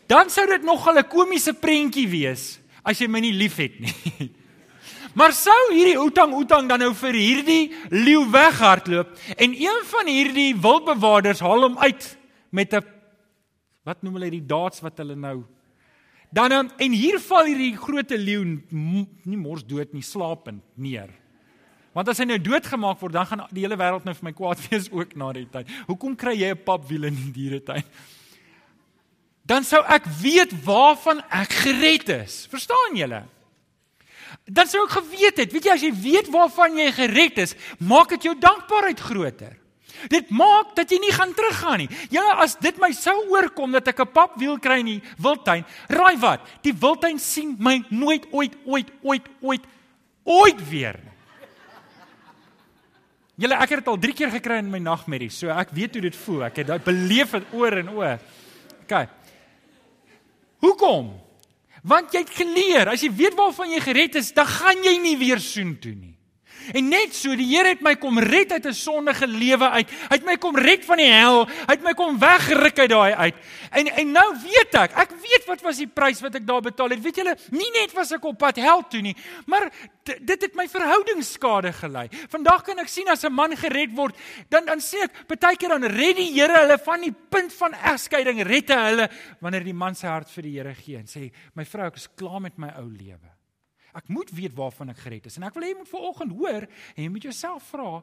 Dan 0.07 0.31
sou 0.31 0.47
dit 0.47 0.63
nogal 0.63 0.99
'n 0.99 1.09
komiese 1.09 1.53
prentjie 1.53 2.09
wees 2.09 2.59
as 2.83 3.01
jy 3.01 3.09
my 3.09 3.21
nie 3.21 3.35
liefhet 3.37 3.81
nie. 3.81 4.31
Maar 5.19 5.33
sou 5.35 5.73
hierdie 5.73 5.99
outang 5.99 6.33
outang 6.39 6.69
dan 6.71 6.79
nou 6.79 6.93
vir 6.95 7.17
hierdie 7.19 7.73
leeu 7.91 8.23
weghardloop 8.31 9.11
en 9.43 9.57
een 9.59 9.81
van 9.91 10.07
hierdie 10.07 10.53
wildbewaarders 10.55 11.43
haal 11.43 11.67
hom 11.67 11.79
uit 11.83 12.07
met 12.55 12.75
'n 12.75 12.85
wat 13.83 14.03
noem 14.03 14.15
hulle 14.15 14.31
die 14.31 14.47
daats 14.47 14.81
wat 14.81 15.03
hulle 15.03 15.17
nou 15.17 15.43
dan 16.31 16.53
ehm, 16.53 16.69
en 16.79 16.93
hier 16.95 17.19
val 17.19 17.45
hierdie 17.45 17.77
groot 17.77 18.11
leeu 18.11 18.45
nie 18.71 19.37
mors 19.37 19.65
dood 19.67 19.93
nie 19.93 20.03
slapend 20.03 20.63
neer. 20.75 21.11
Want 21.93 22.09
as 22.09 22.21
hy 22.23 22.29
nou 22.29 22.39
doodgemaak 22.39 23.01
word 23.01 23.17
dan 23.17 23.27
gaan 23.27 23.43
die 23.51 23.65
hele 23.65 23.79
wêreld 23.79 24.07
nou 24.07 24.15
vir 24.15 24.29
my 24.29 24.33
kwaad 24.33 24.63
wees 24.71 24.87
ook 24.95 25.17
na 25.19 25.33
die 25.35 25.49
tyd. 25.51 25.71
Hoekom 25.89 26.15
kry 26.17 26.37
jy 26.39 26.53
'n 26.55 26.65
papwiel 26.65 27.11
in 27.11 27.19
die 27.19 27.33
dieretuin? 27.35 27.83
Dan 29.51 29.67
sou 29.67 29.81
ek 29.91 30.07
weet 30.21 30.55
waarvan 30.63 31.23
ek 31.35 31.55
gered 31.65 32.11
is. 32.23 32.45
Verstaan 32.53 32.95
julle? 32.95 33.25
Dan 34.47 34.69
sou 34.71 34.85
ek 34.87 34.95
geweet 35.01 35.41
het, 35.43 35.55
weet 35.55 35.67
jy 35.67 35.75
as 35.75 35.87
jy 35.87 35.91
weet 35.95 36.31
waarvan 36.31 36.79
jy 36.79 36.87
gered 36.95 37.41
is, 37.43 37.57
maak 37.83 38.15
dit 38.15 38.31
jou 38.31 38.37
dankbaarheid 38.39 39.03
groter. 39.03 39.57
Dit 40.09 40.31
maak 40.33 40.73
dat 40.79 40.89
jy 40.89 41.01
nie 41.03 41.13
gaan 41.13 41.35
teruggaan 41.37 41.83
nie. 41.83 41.91
Ja, 42.15 42.23
as 42.41 42.55
dit 42.63 42.79
my 42.81 42.89
sou 42.97 43.17
oorkom 43.35 43.75
dat 43.75 43.91
ek 43.91 44.01
'n 44.01 44.15
papwiel 44.15 44.57
kry 44.59 44.79
in 44.81 44.87
die 44.87 45.03
wildtuin, 45.19 45.65
raai 45.89 46.17
wat? 46.17 46.41
Die 46.63 46.73
wildtuin 46.73 47.19
sien 47.19 47.57
my 47.59 47.83
nooit 47.91 48.27
ooit 48.33 48.57
ooit 48.65 48.89
ooit 49.03 49.27
ooit 49.43 49.65
ooit 50.25 50.69
weer 50.71 50.97
nie. 51.03 51.11
Julle 53.41 53.55
ek 53.55 53.71
het 53.71 53.79
dit 53.79 53.89
al 53.89 53.99
3 53.99 54.13
keer 54.13 54.31
gekry 54.31 54.59
in 54.59 54.71
my 54.71 54.79
nagmerries, 54.79 55.39
so 55.39 55.49
ek 55.49 55.71
weet 55.73 55.95
hoe 55.95 56.03
dit 56.03 56.17
voel. 56.17 56.45
Ek 56.45 56.57
het 56.57 56.67
dit 56.67 56.85
beleef 56.85 57.31
dit 57.31 57.45
oor 57.53 57.73
en 57.73 57.91
oor. 57.91 58.19
OK. 58.85 59.09
Hoekom? 60.61 61.13
Want 61.83 62.13
jy 62.13 62.21
het 62.25 62.33
geleer, 62.37 62.91
as 62.93 63.03
jy 63.05 63.11
weet 63.17 63.37
waarvan 63.39 63.73
jy 63.73 63.81
gered 63.81 64.19
is, 64.21 64.33
dan 64.37 64.49
gaan 64.49 64.83
jy 64.85 64.97
nie 65.01 65.17
weer 65.21 65.41
soen 65.41 65.75
toe 65.81 65.95
nie. 65.97 66.17
En 66.75 66.89
net 66.89 67.15
so, 67.17 67.35
die 67.37 67.49
Here 67.51 67.75
het 67.75 67.83
my 67.83 67.97
kom 68.01 68.19
red 68.19 68.53
uit 68.53 68.67
'n 68.67 68.75
sondige 68.75 69.27
lewe 69.27 69.69
uit. 69.71 69.91
Hy 69.91 70.17
het 70.17 70.25
my 70.25 70.37
kom 70.37 70.57
red 70.57 70.85
van 70.85 70.97
die 70.97 71.11
hel. 71.11 71.47
Hy 71.47 71.75
het 71.75 71.83
my 71.83 71.95
kom 71.95 72.19
wegruk 72.19 72.79
uit 72.79 72.91
daai 72.91 73.15
uit. 73.15 73.35
En 73.71 73.87
en 73.87 74.13
nou 74.13 74.29
weet 74.43 74.75
ek, 74.75 74.93
ek 74.93 75.11
weet 75.11 75.47
wat 75.47 75.61
was 75.61 75.77
die 75.77 75.87
prys 75.87 76.21
wat 76.21 76.35
ek 76.35 76.47
daar 76.47 76.63
betaal 76.63 76.91
het. 76.91 77.03
Weet 77.03 77.17
julle, 77.17 77.37
nie 77.51 77.71
net 77.73 77.93
was 77.93 78.13
ek 78.13 78.25
op 78.25 78.39
pad 78.39 78.57
hel 78.57 78.83
toe 78.89 79.01
nie, 79.01 79.17
maar 79.47 79.71
dit 80.05 80.43
het 80.43 80.55
my 80.55 80.67
verhoudingsskade 80.69 81.73
gelei. 81.73 82.09
Vandag 82.29 82.63
kan 82.63 82.79
ek 82.79 82.89
sien 82.89 83.09
as 83.09 83.25
'n 83.25 83.33
man 83.33 83.57
gered 83.57 83.95
word, 83.97 84.17
dan 84.49 84.65
dan 84.65 84.79
sê 84.79 85.05
ek, 85.05 85.27
baie 85.27 85.57
keer 85.57 85.69
dan 85.69 85.85
red 85.85 86.17
die 86.17 86.31
Here 86.31 86.63
hulle 86.63 86.79
van 86.79 87.01
die 87.01 87.13
punt 87.13 87.53
van 87.53 87.75
egskeiding, 87.75 88.43
red 88.47 88.71
hy 88.71 88.89
hulle 88.91 89.09
wanneer 89.41 89.65
die 89.65 89.75
man 89.75 89.95
sy 89.95 90.07
hart 90.07 90.31
vir 90.31 90.43
die 90.43 90.57
Here 90.59 90.75
gee 90.75 90.97
en 90.97 91.07
sê, 91.07 91.31
"My 91.55 91.65
vrou, 91.65 91.87
ek 91.87 91.97
is 91.97 92.09
klaar 92.17 92.41
met 92.41 92.59
my 92.59 92.69
ou 92.79 92.89
lewe." 92.89 93.40
Ek 93.95 94.09
moet 94.09 94.31
weet 94.31 94.55
waarvan 94.55 94.93
ek 94.93 95.03
gered 95.05 95.27
is 95.27 95.37
en 95.39 95.47
ek 95.49 95.55
wil 95.57 95.67
hê 95.67 95.73
jy 95.73 95.79
moet 95.81 95.93
vanoggend 95.95 96.37
hoor 96.39 96.67
en 96.67 97.03
jy 97.03 97.11
moet 97.11 97.27
jouself 97.31 97.71
vra, 97.73 98.03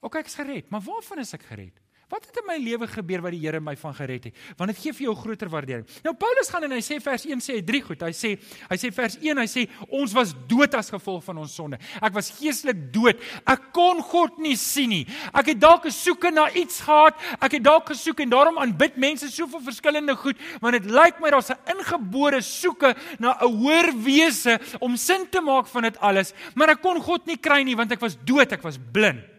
"Oké, 0.00 0.18
ek 0.18 0.26
is 0.26 0.34
gered, 0.34 0.70
maar 0.70 0.80
waarvan 0.80 1.18
is 1.18 1.34
ek 1.34 1.42
gered?" 1.42 1.81
Wat 2.12 2.26
het 2.28 2.42
in 2.42 2.44
my 2.44 2.58
lewe 2.60 2.84
gebeur 2.92 3.22
wat 3.24 3.32
die 3.32 3.40
Here 3.40 3.60
my 3.64 3.72
van 3.80 3.94
gered 3.96 4.26
het? 4.28 4.40
Want 4.58 4.68
dit 4.74 4.80
gee 4.82 4.92
vir 4.92 5.06
jou 5.06 5.14
groter 5.16 5.48
waardering. 5.48 5.86
Nou 6.04 6.12
Paulus 6.20 6.50
gaan 6.52 6.66
en 6.66 6.74
hy 6.76 6.82
sê 6.84 6.98
vers 7.00 7.24
1 7.24 7.40
sê 7.40 7.56
hy 7.56 7.62
drie 7.64 7.80
goed. 7.80 8.04
Hy 8.04 8.12
sê 8.12 8.34
hy 8.68 8.76
sê 8.76 8.90
vers 8.92 9.16
1 9.16 9.40
hy 9.40 9.46
sê 9.48 9.64
ons 9.88 10.12
was 10.18 10.34
dood 10.50 10.76
as 10.76 10.92
gevolg 10.92 11.24
van 11.24 11.40
ons 11.40 11.54
sonde. 11.56 11.80
Ek 12.04 12.12
was 12.12 12.28
geestelik 12.36 12.84
dood. 12.92 13.22
Ek 13.48 13.70
kon 13.72 14.04
God 14.12 14.36
nie 14.44 14.58
sien 14.60 14.92
nie. 14.92 15.06
Ek 15.32 15.54
het 15.54 15.62
dalk 15.62 15.88
gesoek 15.88 16.28
na 16.36 16.50
iets 16.52 16.82
gehad. 16.84 17.16
Ek 17.40 17.56
het 17.56 17.64
dalk 17.64 17.88
gesoek 17.94 18.20
en 18.26 18.36
daarom 18.36 18.60
aanbid 18.60 19.00
mense 19.00 19.32
soveel 19.32 19.64
verskillende 19.64 20.12
goed, 20.20 20.36
want 20.60 20.76
dit 20.76 20.92
lyk 20.92 21.16
my 21.20 21.32
daar's 21.32 21.48
'n 21.50 21.78
ingebore 21.78 22.42
soeke 22.42 22.94
na 23.18 23.36
'n 23.40 23.56
hoër 23.56 23.88
wese 24.04 24.60
om 24.80 24.96
sin 24.96 25.26
te 25.30 25.40
maak 25.40 25.66
van 25.66 25.82
dit 25.82 25.96
alles, 25.98 26.34
maar 26.54 26.70
ek 26.70 26.82
kon 26.82 27.00
God 27.00 27.26
nie 27.26 27.36
kry 27.36 27.62
nie 27.64 27.76
want 27.76 27.92
ek 27.92 28.00
was 28.00 28.16
dood, 28.24 28.52
ek 28.52 28.62
was 28.62 28.78
blind. 28.92 29.31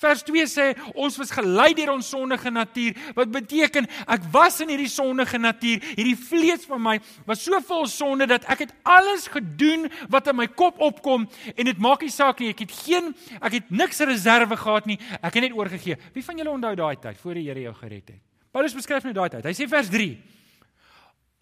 Vers 0.00 0.22
2 0.28 0.46
sê 0.50 0.66
ons 0.94 1.16
was 1.20 1.32
gelei 1.34 1.72
deur 1.74 1.92
ons 1.94 2.08
sondige 2.08 2.50
natuur. 2.50 2.96
Wat 3.16 3.30
beteken 3.32 3.88
ek 4.06 4.26
was 4.32 4.60
in 4.64 4.72
hierdie 4.72 4.90
sondige 4.90 5.38
natuur. 5.38 5.84
Hierdie 5.96 6.16
vlees 6.16 6.66
van 6.68 6.82
my 6.82 6.96
was 7.28 7.44
so 7.44 7.60
vol 7.68 7.86
sonde 7.90 8.26
dat 8.30 8.46
ek 8.52 8.66
het 8.66 8.74
alles 8.82 9.28
gedoen 9.32 9.88
wat 10.12 10.28
in 10.32 10.36
my 10.36 10.48
kop 10.48 10.80
opkom 10.80 11.28
en 11.56 11.64
dit 11.70 11.78
maak 11.78 12.02
nie 12.02 12.12
saak 12.12 12.40
nie. 12.40 12.52
Ek 12.54 12.64
het 12.66 12.74
geen 12.84 13.14
ek 13.40 13.60
het 13.60 13.70
niks 13.70 14.00
reserve 14.06 14.56
gehad 14.56 14.86
nie. 14.86 14.98
Ek 15.20 15.32
het 15.32 15.48
net 15.48 15.56
oorgegee. 15.56 15.98
Wie 16.14 16.24
van 16.24 16.38
julle 16.38 16.54
onthou 16.54 16.74
daai 16.76 16.96
tyd 17.00 17.18
voor 17.22 17.34
die 17.38 17.48
Here 17.48 17.60
jou 17.60 17.74
gered 17.74 18.14
het? 18.14 18.20
Paulus 18.52 18.76
beskryf 18.76 19.04
net 19.04 19.16
daai 19.16 19.30
tyd. 19.32 19.48
Hy 19.48 19.56
sê 19.56 19.68
vers 19.68 19.88
3 19.90 20.12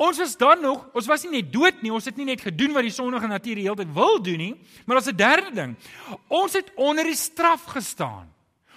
Ons 0.01 0.17
was 0.17 0.37
dan 0.41 0.63
nog, 0.65 0.87
ons 0.97 1.09
was 1.11 1.27
nie 1.27 1.43
net 1.43 1.49
dood 1.53 1.83
nie, 1.85 1.91
ons 1.93 2.07
het 2.09 2.17
nie 2.17 2.31
net 2.31 2.41
gedoen 2.41 2.73
wat 2.73 2.87
die 2.87 2.95
sondige 2.95 3.29
natuur 3.29 3.59
die 3.59 3.67
hele 3.67 3.77
tyd 3.83 3.91
wil 3.93 4.17
doen 4.25 4.41
nie, 4.41 4.55
maar 4.87 4.97
daar's 4.97 5.13
'n 5.13 5.17
derde 5.17 5.51
ding. 5.53 5.77
Ons 6.29 6.53
het 6.57 6.73
onder 6.75 7.05
die 7.05 7.17
straf 7.17 7.65
gestaan. 7.69 8.33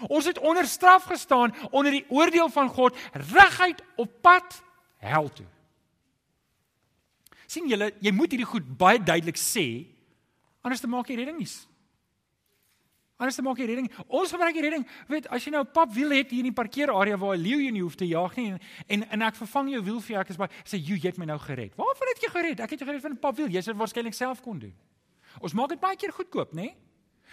Ons 0.07 0.25
het 0.25 0.39
onder 0.39 0.67
straf 0.67 1.03
gestaan 1.03 1.53
onder 1.71 1.91
die 1.91 2.05
oordeel 2.09 2.49
van 2.49 2.69
God 2.69 2.97
reguit 3.11 3.83
op 3.95 4.21
pad 4.21 4.63
hel 4.97 5.29
toe. 5.29 5.45
sien 7.47 7.67
julle, 7.69 7.91
jy 8.01 8.11
moet 8.11 8.31
hierdie 8.33 8.49
goed 8.49 8.65
baie 8.77 8.97
duidelik 8.97 9.37
sê 9.37 9.85
anders 10.63 10.81
te 10.81 10.87
maak 10.87 11.09
jy 11.11 11.19
redding 11.19 11.37
nie. 11.37 11.49
Anders 13.21 13.37
te 13.37 13.43
maak 13.45 13.59
jy 13.61 13.67
redding. 13.69 13.89
Ons 14.07 14.31
gebruik 14.33 14.55
die 14.57 14.63
redding, 14.65 14.85
weet 15.07 15.27
as 15.29 15.45
jy 15.45 15.51
nou 15.53 15.61
'n 15.61 15.71
pap 15.71 15.91
wiel 15.93 16.09
het 16.11 16.31
hier 16.31 16.39
in 16.39 16.49
die 16.49 16.61
parkeerarea 16.61 17.17
waar 17.17 17.37
'n 17.37 17.43
leeu 17.43 17.61
jou 17.61 17.71
nie 17.71 17.81
hoef 17.81 17.95
te 17.95 18.07
jag 18.07 18.35
nie 18.37 18.51
en 18.51 18.59
en, 18.87 19.03
en 19.09 19.21
ek 19.21 19.35
vervang 19.35 19.69
jou 19.69 19.83
wiel 19.83 20.01
vir 20.01 20.11
jou 20.15 20.21
ek 20.21 20.29
is 20.29 20.37
baie 20.37 20.49
sê 20.65 20.77
jy 20.77 20.97
het 20.99 21.17
my 21.17 21.25
nou 21.25 21.37
gered. 21.37 21.75
Waarvan 21.75 22.07
het 22.07 22.21
jy 22.21 22.29
gered? 22.29 22.59
Ek 22.59 22.69
het 22.71 22.79
jou 22.79 22.87
gered 22.87 23.01
van 23.01 23.11
'n 23.11 23.19
pap 23.19 23.35
wiel. 23.35 23.49
Jy 23.49 23.61
sou 23.61 23.75
waarskynlik 23.75 24.13
self 24.13 24.41
kon 24.41 24.59
doen. 24.59 24.73
Ons 25.41 25.53
maak 25.53 25.69
dit 25.69 25.79
baie 25.79 25.95
keer 25.95 26.11
goedkoop, 26.11 26.53
né? 26.53 26.61
Nee? 26.61 26.75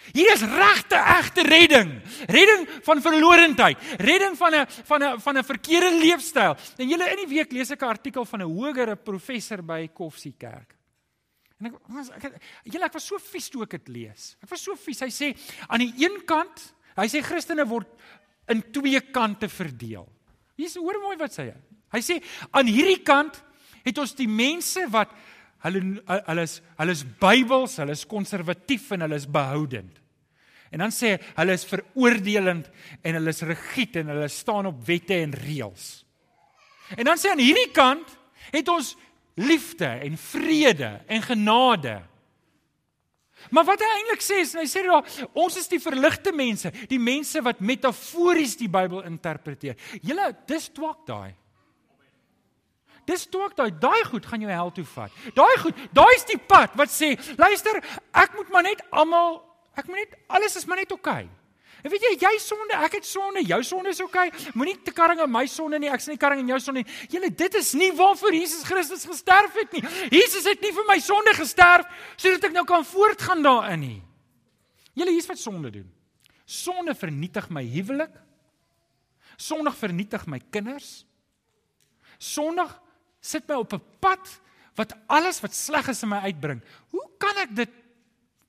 Hier 0.09 0.33
is 0.33 0.41
regte 0.41 0.97
egte 0.97 1.43
redding. 1.45 1.91
Redding 2.27 2.65
van 2.83 3.01
verlorendheid, 3.01 3.77
redding 4.01 4.35
van 4.37 4.55
'n 4.55 4.65
van 4.67 5.03
'n 5.03 5.19
van 5.19 5.37
'n 5.37 5.43
verkeerde 5.43 5.97
leefstyl. 5.97 6.55
En 6.77 6.87
julle 6.87 7.09
in 7.09 7.17
die 7.17 7.35
week 7.37 7.51
lees 7.51 7.69
ek 7.71 7.81
'n 7.81 7.93
artikel 7.95 8.25
van 8.25 8.41
'n 8.41 8.49
hogere 8.49 8.95
professor 8.95 9.61
by 9.63 9.87
Koffsie 9.93 10.35
Kerk. 10.37 10.75
En 11.59 11.65
ek 11.67 12.23
ek 12.23 12.41
julle 12.63 12.85
ek 12.85 12.93
was 12.93 13.05
so 13.05 13.17
vies 13.17 13.49
toe 13.49 13.63
ek 13.63 13.69
dit 13.69 13.87
lees. 13.87 14.35
Ek 14.41 14.49
was 14.49 14.63
so 14.63 14.75
vies. 14.75 14.99
Hy 14.99 15.09
sê 15.09 15.37
aan 15.67 15.79
die 15.79 15.93
een 15.97 16.25
kant, 16.25 16.73
hy 16.97 17.07
sê 17.07 17.21
Christene 17.21 17.65
word 17.65 17.87
in 18.47 18.63
twee 18.71 18.99
kante 19.13 19.47
verdeel. 19.47 20.07
Hier's 20.57 20.75
hoor 20.75 20.99
mooi 20.99 21.17
wat 21.17 21.31
sê 21.31 21.51
hy. 21.51 21.59
Hy 21.91 21.99
sê 21.99 22.23
aan 22.51 22.67
hierdie 22.67 23.03
kant 23.03 23.43
het 23.83 23.97
ons 23.97 24.13
die 24.15 24.29
mense 24.29 24.83
wat 24.89 25.09
Hulle 25.61 25.81
hulle 26.07 26.45
is 26.47 26.59
hulle 26.79 26.93
is 26.95 27.03
Bybels, 27.21 27.77
hulle 27.81 27.93
is 27.97 28.07
konservatief 28.09 28.91
en 28.95 29.05
hulle 29.05 29.19
is 29.21 29.27
behoudend. 29.29 29.99
En 30.71 30.85
dan 30.85 30.93
sê 30.95 31.17
hy 31.17 31.19
hulle 31.41 31.57
is 31.57 31.67
veroordelend 31.67 32.69
en 33.03 33.17
hulle 33.19 33.33
is 33.35 33.43
rigied 33.45 33.99
en 34.01 34.13
hulle 34.13 34.29
staan 34.31 34.69
op 34.71 34.79
wette 34.87 35.17
en 35.19 35.35
reëls. 35.35 35.89
En 36.97 37.07
dan 37.07 37.19
sê 37.19 37.31
aan 37.31 37.43
hierdie 37.43 37.71
kant 37.75 38.07
het 38.51 38.71
ons 38.71 38.95
liefde 39.39 39.87
en 39.87 40.17
vrede 40.17 40.93
en 41.07 41.21
genade. 41.23 41.99
Maar 43.49 43.65
wat 43.65 43.81
hy 43.81 43.89
eintlik 43.97 44.23
sê 44.23 44.41
is 44.43 44.53
hy 44.57 44.65
sê 44.69 44.83
daar 44.85 45.05
ons 45.33 45.57
is 45.57 45.69
die 45.71 45.81
verligte 45.81 46.33
mense, 46.35 46.71
die 46.89 47.01
mense 47.01 47.41
wat 47.43 47.63
metafories 47.63 48.57
die 48.59 48.69
Bybel 48.71 49.03
interpreteer. 49.09 49.79
Julle 50.05 50.31
dis 50.49 50.69
twak 50.73 51.05
daai. 51.09 51.33
Dis 53.09 53.25
toe 53.29 53.43
ek 53.47 53.57
daai 53.57 53.71
daai 53.81 54.03
goed 54.09 54.25
gaan 54.25 54.41
jou 54.41 54.51
hel 54.51 54.71
toe 54.75 54.85
vat. 54.93 55.19
Daai 55.37 55.57
goed, 55.63 55.77
daai 55.91 56.13
is 56.15 56.25
die 56.29 56.39
pad 56.39 56.75
wat 56.79 56.93
sê, 56.93 57.15
luister, 57.37 57.81
ek 58.13 58.35
moet 58.37 58.49
maar 58.53 58.65
net 58.67 58.83
almal, 58.91 59.41
ek 59.77 59.87
moet 59.87 60.03
net 60.03 60.17
alles 60.27 60.57
is 60.59 60.67
maar 60.69 60.81
net 60.81 60.91
oukei. 60.91 61.23
Okay. 61.25 61.41
En 61.81 61.89
weet 61.89 62.03
jy, 62.05 62.11
jy 62.21 62.31
sonde, 62.41 62.75
ek 62.85 62.99
het 62.99 63.07
sonde, 63.09 63.41
jou 63.47 63.57
sonde 63.65 63.89
is 63.89 64.01
oukei. 64.03 64.27
Okay. 64.29 64.51
Moenie 64.57 64.75
te 64.85 64.93
karring 64.93 65.23
aan 65.23 65.31
my 65.33 65.47
sonde 65.49 65.79
nie, 65.81 65.89
ek 65.89 66.03
sien 66.03 66.13
nie 66.13 66.21
karring 66.21 66.43
aan 66.43 66.51
jou 66.53 66.59
sonde 66.61 66.83
nie. 66.83 66.97
Julle, 67.09 67.31
dit 67.33 67.57
is 67.57 67.71
nie 67.77 67.89
waarvoor 67.97 68.37
Jesus 68.37 68.61
Christus 68.67 69.07
gesterf 69.09 69.57
het 69.57 69.73
nie. 69.73 69.81
Jesus 70.13 70.45
het 70.49 70.61
nie 70.61 70.73
vir 70.75 70.85
my 70.89 70.99
sonde 71.01 71.33
gesterf 71.37 71.89
sodat 72.13 72.45
ek 72.51 72.53
nou 72.53 72.65
kan 72.69 72.85
voortgaan 72.85 73.41
daarin 73.45 73.81
nie. 73.81 73.97
Julle, 74.93 75.15
hier's 75.15 75.29
wat 75.31 75.41
sonde 75.41 75.73
doen. 75.73 75.87
Sonde 76.45 76.93
vernietig 76.97 77.49
my 77.49 77.63
huwelik. 77.65 78.13
Sondig 79.41 79.77
vernietig 79.79 80.27
my 80.29 80.37
kinders. 80.53 80.99
Sondig 82.21 82.69
sit 83.21 83.47
my 83.47 83.55
op 83.55 83.73
'n 83.73 83.83
pad 83.99 84.41
wat 84.75 84.95
alles 85.07 85.39
wat 85.41 85.53
sleg 85.53 85.87
is 85.87 86.03
in 86.03 86.09
my 86.09 86.19
uitbring. 86.25 86.61
Hoe 86.89 87.07
kan 87.17 87.37
ek 87.37 87.55
dit 87.55 87.69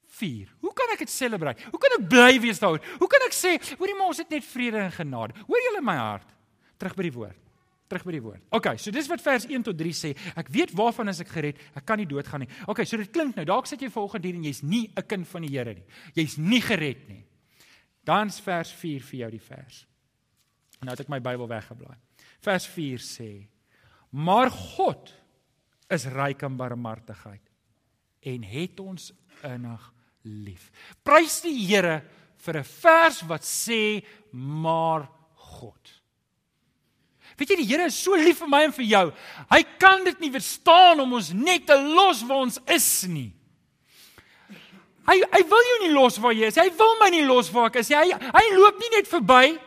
vier? 0.07 0.49
Hoe 0.61 0.73
kan 0.75 0.93
ek 0.93 0.99
dit 1.05 1.11
selebreit? 1.11 1.61
Hoe 1.71 1.81
kan 1.81 1.97
ek 1.99 2.09
bly 2.09 2.41
wees 2.41 2.61
daaroor? 2.63 2.83
Hoe 2.99 3.09
kan 3.09 3.21
ek 3.27 3.37
sê, 3.37 3.57
hoorie 3.79 3.95
maar 3.99 4.13
ons 4.13 4.19
het 4.23 4.31
net 4.31 4.45
vrede 4.45 4.79
en 4.79 4.93
genade. 4.93 5.35
Hoor 5.47 5.63
julle 5.69 5.83
my 5.85 5.97
hart? 5.97 6.29
Terug 6.79 6.97
by 6.99 7.03
die 7.03 7.15
woord. 7.15 7.39
Terug 7.89 8.05
by 8.05 8.13
die 8.13 8.23
woord. 8.25 8.41
OK, 8.51 8.79
so 8.81 8.91
dis 8.91 9.09
wat 9.11 9.21
vers 9.21 9.45
1 9.51 9.63
tot 9.63 9.77
3 9.77 9.93
sê. 9.93 10.15
Ek 10.37 10.49
weet 10.49 10.73
waarvan 10.73 11.09
as 11.13 11.21
ek 11.21 11.29
gered, 11.29 11.59
ek 11.77 11.85
kan 11.85 12.01
nie 12.01 12.09
doodgaan 12.09 12.47
nie. 12.47 12.49
OK, 12.67 12.85
so 12.89 12.97
dit 12.97 13.11
klink 13.13 13.37
nou, 13.37 13.45
dalk 13.45 13.69
sit 13.69 13.83
jy 13.85 13.91
vanoggend 13.93 14.25
hier 14.25 14.39
en 14.39 14.45
jy's 14.49 14.63
nie 14.63 14.91
'n 14.97 15.07
kind 15.07 15.29
van 15.29 15.43
die 15.43 15.53
Here 15.53 15.75
nie. 15.75 15.85
Jy's 16.15 16.39
nie 16.39 16.61
gered 16.61 17.09
nie. 17.09 17.25
Dan's 18.05 18.41
vers 18.41 18.73
4 18.73 19.01
vir 19.01 19.19
jou 19.19 19.31
die 19.31 19.41
vers. 19.41 19.87
Nou 20.81 20.91
het 20.91 21.01
ek 21.01 21.09
my 21.09 21.21
Bybel 21.21 21.47
weggeblaai. 21.47 21.99
Vers 22.41 22.67
4 22.67 22.99
sê: 22.99 23.47
Maar 24.13 24.51
God 24.53 25.13
is 25.93 26.05
ryk 26.13 26.45
aan 26.45 26.57
barmhartigheid 26.57 27.45
en 28.29 28.45
het 28.45 28.81
ons 28.81 29.11
innig 29.43 29.89
lief. 30.23 30.69
Prys 31.03 31.41
die 31.43 31.57
Here 31.67 32.03
vir 32.45 32.59
'n 32.61 32.65
vers 32.65 33.23
wat 33.27 33.43
sê 33.43 34.05
maar 34.31 35.09
God. 35.35 36.03
Weet 37.37 37.51
jy 37.51 37.57
die 37.57 37.71
Here 37.71 37.87
is 37.87 37.97
so 37.97 38.15
lief 38.15 38.39
vir 38.39 38.49
my 38.49 38.65
en 38.65 38.73
vir 38.73 38.85
jou. 38.85 39.13
Hy 39.51 39.63
kan 39.79 40.05
dit 40.05 40.21
nie 40.21 40.31
verstaan 40.31 41.01
om 41.01 41.13
ons 41.13 41.33
net 41.33 41.67
te 41.67 41.77
los 41.77 42.23
waar 42.23 42.45
ons 42.45 42.59
is 42.67 43.05
nie. 43.09 43.33
Hy 45.07 45.19
hy 45.19 45.43
wil 45.51 45.65
jou 45.71 45.79
nie 45.83 45.95
los 45.95 46.19
waar 46.19 46.33
jy 46.33 46.47
is. 46.47 46.57
Hy 46.61 46.71
wil 46.79 46.99
my 47.01 47.11
nie 47.11 47.25
los 47.27 47.51
waar 47.51 47.67
ek 47.67 47.77
is. 47.77 47.89
Hy 47.89 48.13
hy 48.13 48.45
loop 48.55 48.79
nie 48.79 48.93
net 48.97 49.09
verby 49.09 49.59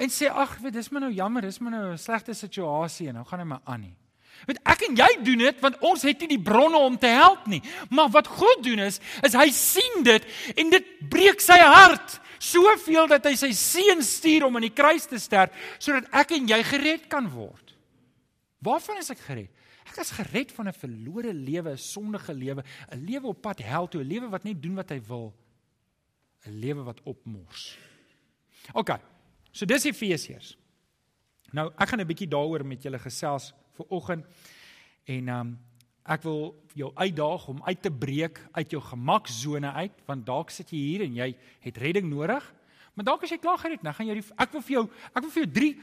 en 0.00 0.12
sê 0.12 0.30
ag, 0.32 0.56
weet 0.64 0.78
dis 0.78 0.88
maar 0.90 1.04
nou 1.04 1.12
jammer, 1.12 1.44
dis 1.44 1.58
maar 1.60 1.74
nou 1.74 1.92
'n 1.92 1.98
slegte 1.98 2.34
situasie 2.34 3.08
en 3.08 3.20
nou 3.20 3.24
gaan 3.24 3.40
hy 3.40 3.46
maar 3.46 3.64
aan 3.64 3.80
nie. 3.80 3.96
Weet 4.46 4.60
ek 4.64 4.86
en 4.88 4.96
jy 4.96 5.10
doen 5.24 5.38
dit 5.38 5.60
want 5.60 5.78
ons 5.84 6.02
het 6.02 6.20
nie 6.20 6.28
die 6.28 6.42
bronne 6.42 6.78
om 6.78 6.96
te 6.98 7.10
help 7.12 7.46
nie. 7.46 7.60
Maar 7.90 8.08
wat 8.08 8.26
God 8.26 8.62
doen 8.64 8.78
is, 8.78 9.00
is 9.22 9.36
hy 9.36 9.50
sien 9.50 10.02
dit 10.06 10.24
en 10.56 10.70
dit 10.70 11.08
breek 11.12 11.40
sy 11.40 11.58
hart 11.58 12.20
soveel 12.40 13.08
dat 13.10 13.26
hy 13.28 13.34
sy 13.36 13.52
seun 13.52 14.02
stuur 14.02 14.46
om 14.46 14.56
aan 14.56 14.68
die 14.68 14.76
kruis 14.76 15.06
te 15.10 15.20
sterf 15.20 15.52
sodat 15.78 16.08
ek 16.22 16.32
en 16.38 16.48
jy 16.48 16.62
gered 16.72 17.08
kan 17.12 17.28
word. 17.28 17.74
Waarvan 18.64 19.00
is 19.00 19.12
ek 19.12 19.20
gered? 19.26 19.50
Ek 19.90 19.98
is 20.04 20.12
gered 20.14 20.52
van 20.54 20.68
'n 20.68 20.72
verlore 20.72 21.32
lewe, 21.34 21.72
'n 21.72 21.76
sondige 21.76 22.32
lewe, 22.32 22.62
'n 22.92 23.04
lewe 23.04 23.26
op 23.26 23.42
pad 23.42 23.58
hel 23.58 23.88
toe, 23.88 24.00
'n 24.00 24.08
lewe 24.08 24.28
wat 24.28 24.44
net 24.44 24.62
doen 24.62 24.74
wat 24.74 24.90
hy 24.90 25.00
wil. 25.00 25.34
'n 26.46 26.60
Lewe 26.60 26.82
wat 26.82 27.00
opmors. 27.04 27.76
OK. 28.72 29.00
So 29.52 29.66
dis 29.66 29.84
Efesiërs. 29.84 30.56
Nou, 31.52 31.70
ek 31.76 31.88
gaan 31.88 32.00
'n 32.00 32.06
bietjie 32.06 32.28
daaroor 32.28 32.64
met 32.64 32.82
julle 32.82 32.98
gesels 32.98 33.52
vir 33.74 33.86
oggend 33.88 34.24
en 35.04 35.28
ehm 35.28 35.40
um, 35.40 35.58
ek 36.04 36.22
wil 36.22 36.54
jou 36.74 36.90
uitdaag 36.94 37.48
om 37.48 37.62
uit 37.62 37.82
te 37.82 37.90
breek 37.90 38.40
uit 38.52 38.70
jou 38.70 38.80
gemaksone 38.82 39.72
uit, 39.72 40.02
want 40.06 40.26
dalk 40.26 40.50
sit 40.50 40.70
jy 40.70 40.78
hier 40.78 41.02
en 41.04 41.14
jy 41.14 41.36
het 41.60 41.76
redding 41.76 42.08
nodig. 42.08 42.54
Maar 42.94 43.04
dalk 43.04 43.22
as 43.22 43.30
jy 43.30 43.38
klaar 43.38 43.58
gered, 43.58 43.82
dan 43.82 43.94
gaan 43.94 44.06
jy 44.06 44.14
die, 44.18 44.24
ek 44.36 44.52
wil 44.52 44.62
vir 44.62 44.74
jou 44.74 44.84
ek 45.14 45.22
wil 45.22 45.30
vir 45.30 45.42
jou 45.42 45.52
3 45.52 45.74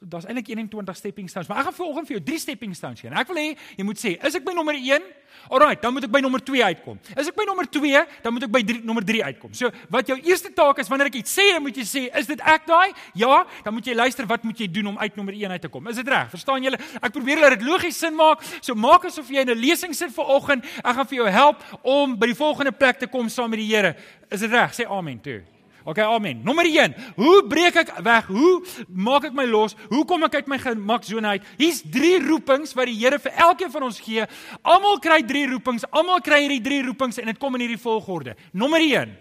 daar's 0.00 0.26
eintlik 0.28 0.48
21 0.48 0.96
stepping 0.96 1.28
stones, 1.30 1.48
maar 1.48 1.58
ek 1.62 1.70
gaan 1.70 1.78
vanoggend 1.80 2.08
vir 2.08 2.16
jou 2.18 2.24
3 2.30 2.38
stepping 2.38 2.74
stones 2.76 3.00
gee. 3.00 3.10
Ek 3.10 3.28
wil 3.28 3.40
hê 3.40 3.50
jy 3.76 3.84
moet 3.84 4.00
sê, 4.00 4.16
is 4.24 4.34
ek 4.38 4.44
by 4.46 4.54
nommer 4.56 4.76
1? 4.78 5.04
Alraai, 5.50 5.76
dan 5.80 5.92
moet 5.92 6.06
ek 6.06 6.12
by 6.14 6.20
nommer 6.24 6.40
2 6.40 6.62
uitkom. 6.64 6.98
Is 7.18 7.28
ek 7.28 7.36
by 7.36 7.44
nommer 7.48 7.66
2, 7.68 8.02
dan 8.24 8.34
moet 8.34 8.46
ek 8.46 8.52
by 8.54 8.62
3 8.64 8.84
nommer 8.86 9.04
3 9.04 9.24
uitkom. 9.28 9.52
So, 9.56 9.70
wat 9.92 10.08
jou 10.08 10.16
eerste 10.22 10.52
taak 10.56 10.80
is 10.80 10.88
wanneer 10.88 11.10
ek 11.10 11.18
iets 11.20 11.34
sê, 11.36 11.50
dan 11.52 11.64
moet 11.64 11.76
jy 11.76 11.84
sê, 11.88 12.02
is 12.20 12.30
dit 12.30 12.40
ek 12.40 12.68
daai? 12.68 12.94
Ja, 13.18 13.42
dan 13.66 13.76
moet 13.76 13.88
jy 13.88 13.96
luister 13.98 14.28
wat 14.30 14.46
moet 14.46 14.60
jy 14.62 14.70
doen 14.72 14.92
om 14.94 14.98
uit 15.00 15.18
nommer 15.20 15.36
1 15.36 15.56
uit 15.56 15.64
te 15.66 15.72
kom. 15.72 15.88
Is 15.92 16.00
dit 16.00 16.08
reg? 16.08 16.30
Verstaan 16.32 16.64
julle? 16.64 16.80
Ek 17.00 17.12
probeer 17.14 17.42
laat 17.42 17.58
dit 17.58 17.66
logies 17.68 17.98
sin 17.98 18.16
maak. 18.16 18.44
So 18.60 18.76
maak 18.78 19.08
asof 19.10 19.28
jy 19.30 19.44
in 19.44 19.50
'n 19.52 19.60
lesing 19.60 19.94
sit 19.94 20.12
vanoggend. 20.14 20.64
Ek 20.84 20.94
gaan 20.96 21.06
vir 21.06 21.18
jou 21.18 21.28
help 21.28 21.58
om 21.82 22.16
by 22.16 22.26
die 22.26 22.40
volgende 22.40 22.72
plek 22.72 22.98
te 22.98 23.06
kom 23.06 23.28
saam 23.28 23.50
met 23.50 23.58
die 23.58 23.68
Here. 23.74 23.96
Is 24.30 24.40
dit 24.40 24.50
reg? 24.50 24.72
Sê 24.72 24.86
amen 24.88 25.20
toe. 25.20 25.53
OK, 25.84 25.98
amen. 26.00 26.40
Nommer 26.44 26.64
1. 26.64 26.94
Hoe 27.16 27.42
breek 27.48 27.76
ek 27.82 27.90
weg? 28.04 28.28
Hoe 28.32 28.54
maak 28.88 29.26
ek 29.28 29.34
my 29.36 29.44
los? 29.44 29.74
Hoe 29.90 30.04
kom 30.08 30.24
ek 30.24 30.38
uit 30.40 30.46
my 30.48 30.56
gemaksone 30.62 31.34
uit? 31.36 31.50
Hier's 31.60 31.82
3 31.84 32.22
roepings 32.24 32.72
wat 32.76 32.88
die 32.88 32.96
Here 32.96 33.18
vir 33.20 33.36
elkeen 33.44 33.72
van 33.74 33.84
ons 33.90 34.00
gee. 34.00 34.24
Almal 34.62 34.96
kry 35.04 35.20
3 35.28 35.44
roepings. 35.52 35.84
Almal 35.92 36.24
kry 36.24 36.40
hierdie 36.46 36.62
3 36.64 36.86
roepings 36.88 37.20
en 37.20 37.28
dit 37.28 37.40
kom 37.42 37.58
in 37.58 37.66
hierdie 37.66 37.82
volgorde. 37.82 38.32
Nommer 38.56 38.80
1. 38.80 39.12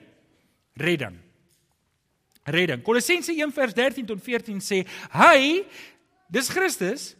Redding. 0.79 1.20
Redding. 2.48 2.84
Kolossense 2.84 3.36
1:13 3.36 4.08
tot 4.08 4.24
14 4.24 4.63
sê: 4.63 4.86
"Hy, 5.12 5.65
dis 6.32 6.50
Christus, 6.50 7.13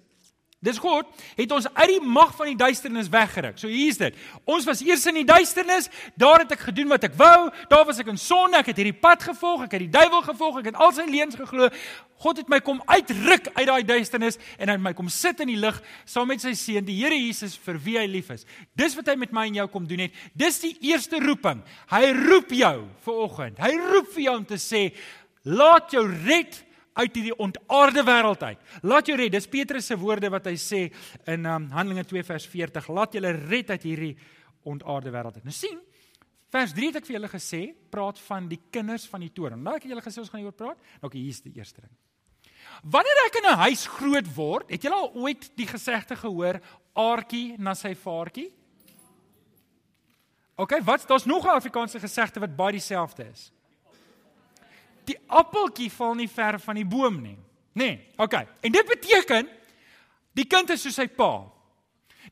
Dis 0.63 0.79
God 0.79 1.10
het 1.36 1.51
ons 1.51 1.67
uit 1.67 1.89
die 1.91 2.00
mag 2.00 2.32
van 2.38 2.48
die 2.53 2.60
duisternis 2.60 3.10
weggeruk. 3.12 3.58
So 3.60 3.67
hier's 3.67 4.00
dit. 4.00 4.15
Ons 4.48 4.67
was 4.70 4.84
eers 4.86 5.03
in 5.12 5.20
die 5.20 5.27
duisternis, 5.27 5.89
daar 6.20 6.46
het 6.46 6.55
ek 6.55 6.63
gedoen 6.70 6.93
wat 6.93 7.03
ek 7.10 7.17
wou, 7.20 7.50
daar 7.72 7.84
was 7.89 8.00
ek 8.00 8.13
in 8.13 8.20
sonde, 8.22 8.62
ek 8.62 8.72
het 8.72 8.79
hierdie 8.79 8.96
pad 8.96 9.25
gevolg, 9.27 9.65
ek 9.65 9.75
het 9.75 9.84
die 9.84 9.91
duiwel 9.91 10.24
gevolg, 10.24 10.62
ek 10.62 10.72
het 10.72 10.79
al 10.79 10.96
sy 10.96 11.05
leuns 11.10 11.36
geglo. 11.36 11.67
God 12.24 12.39
het 12.39 12.51
my 12.51 12.62
kom 12.63 12.79
uitruk 12.88 13.50
uit 13.51 13.67
daai 13.67 13.84
duisternis 13.84 14.39
en 14.55 14.72
hy 14.72 14.77
het 14.77 14.86
my 14.86 14.93
kom 14.96 15.10
sit 15.12 15.41
in 15.43 15.51
die 15.51 15.60
lig 15.60 15.79
saam 16.08 16.29
met 16.32 16.43
sy 16.43 16.53
seun, 16.55 16.86
die 16.88 16.96
Here 17.01 17.17
Jesus 17.17 17.58
vir 17.60 17.79
wie 17.84 17.98
hy 18.00 18.05
lief 18.08 18.32
is. 18.32 18.48
Dis 18.79 18.96
wat 18.96 19.12
hy 19.12 19.17
met 19.20 19.36
my 19.36 19.50
en 19.50 19.60
jou 19.60 19.67
kom 19.74 19.88
doen 19.89 20.05
het. 20.05 20.15
Dis 20.32 20.62
die 20.63 20.77
eerste 20.88 21.20
roeping. 21.20 21.60
Hy 21.91 22.05
roep 22.24 22.55
jou 22.55 22.77
vir 23.03 23.24
oggend. 23.25 23.60
Hy 23.60 23.74
roep 23.82 24.13
vir 24.15 24.29
jou 24.29 24.38
om 24.39 24.46
te 24.48 24.62
sê, 24.62 24.86
laat 25.43 25.91
jou 25.91 26.05
red 26.08 26.55
uit 26.93 27.15
hierdie 27.17 27.35
ontaarde 27.41 28.03
wêreld 28.05 28.43
uit. 28.43 28.59
Laat 28.85 29.09
jou 29.09 29.17
red. 29.17 29.33
Dis 29.33 29.50
Petrus 29.50 29.88
se 29.89 29.97
woorde 29.97 30.29
wat 30.33 30.47
hy 30.50 30.55
sê 30.62 30.83
in 31.31 31.47
um, 31.50 31.67
Handelinge 31.73 32.05
2 32.09 32.25
vers 32.27 32.45
40. 32.50 32.89
Laat 32.93 33.17
julle 33.17 33.33
red 33.50 33.73
uit 33.73 33.88
hierdie 33.89 34.13
ontaarde 34.69 35.13
wêreld. 35.13 35.41
Nou 35.45 35.55
sien, 35.55 35.79
vers 36.53 36.73
3 36.75 36.91
het 36.91 37.01
ek 37.01 37.09
vir 37.09 37.17
julle 37.17 37.31
gesê, 37.31 37.62
praat 37.93 38.21
van 38.29 38.47
die 38.51 38.62
kinders 38.73 39.07
van 39.09 39.25
die 39.25 39.31
toren. 39.33 39.62
Nou 39.63 39.75
ek 39.75 39.88
het 39.88 39.95
julle 39.95 40.05
gesê 40.05 40.21
ons 40.21 40.31
gaan 40.31 40.43
hieroor 40.43 40.57
praat. 40.57 40.89
Nou 41.01 41.09
okay, 41.09 41.21
hier's 41.21 41.41
die 41.45 41.55
eerste 41.57 41.81
ding. 41.81 41.93
Wanneer 42.93 43.25
ek 43.25 43.39
in 43.39 43.50
'n 43.50 43.63
huis 43.69 43.85
groot 43.88 44.27
word, 44.35 44.69
het 44.71 44.83
julle 44.83 44.95
al 44.95 45.13
ooit 45.15 45.51
die 45.55 45.67
gesegde 45.67 46.15
gehoor 46.15 46.59
aartjie 46.93 47.55
na 47.57 47.73
sy 47.73 47.93
vaartjie? 47.95 48.51
OK, 50.55 50.79
wat 50.85 51.07
daar's 51.07 51.25
nog 51.25 51.45
'n 51.45 51.57
Afrikaanse 51.57 52.00
gesegde 52.00 52.39
wat 52.39 52.55
baie 52.55 52.77
dieselfde 52.77 53.25
is 53.31 53.51
die 55.07 55.17
appeltjie 55.27 55.89
val 55.94 56.16
nie 56.16 56.29
ver 56.31 56.59
van 56.59 56.79
die 56.79 56.87
boom 56.87 57.22
nie. 57.22 57.37
Nê? 57.74 57.85
Nee, 57.85 57.96
okay. 58.22 58.46
En 58.61 58.72
dit 58.72 58.87
beteken 58.87 59.50
die 60.37 60.46
kind 60.50 60.70
is 60.74 60.83
soos 60.85 60.98
sy 60.98 61.07
pa. 61.07 61.46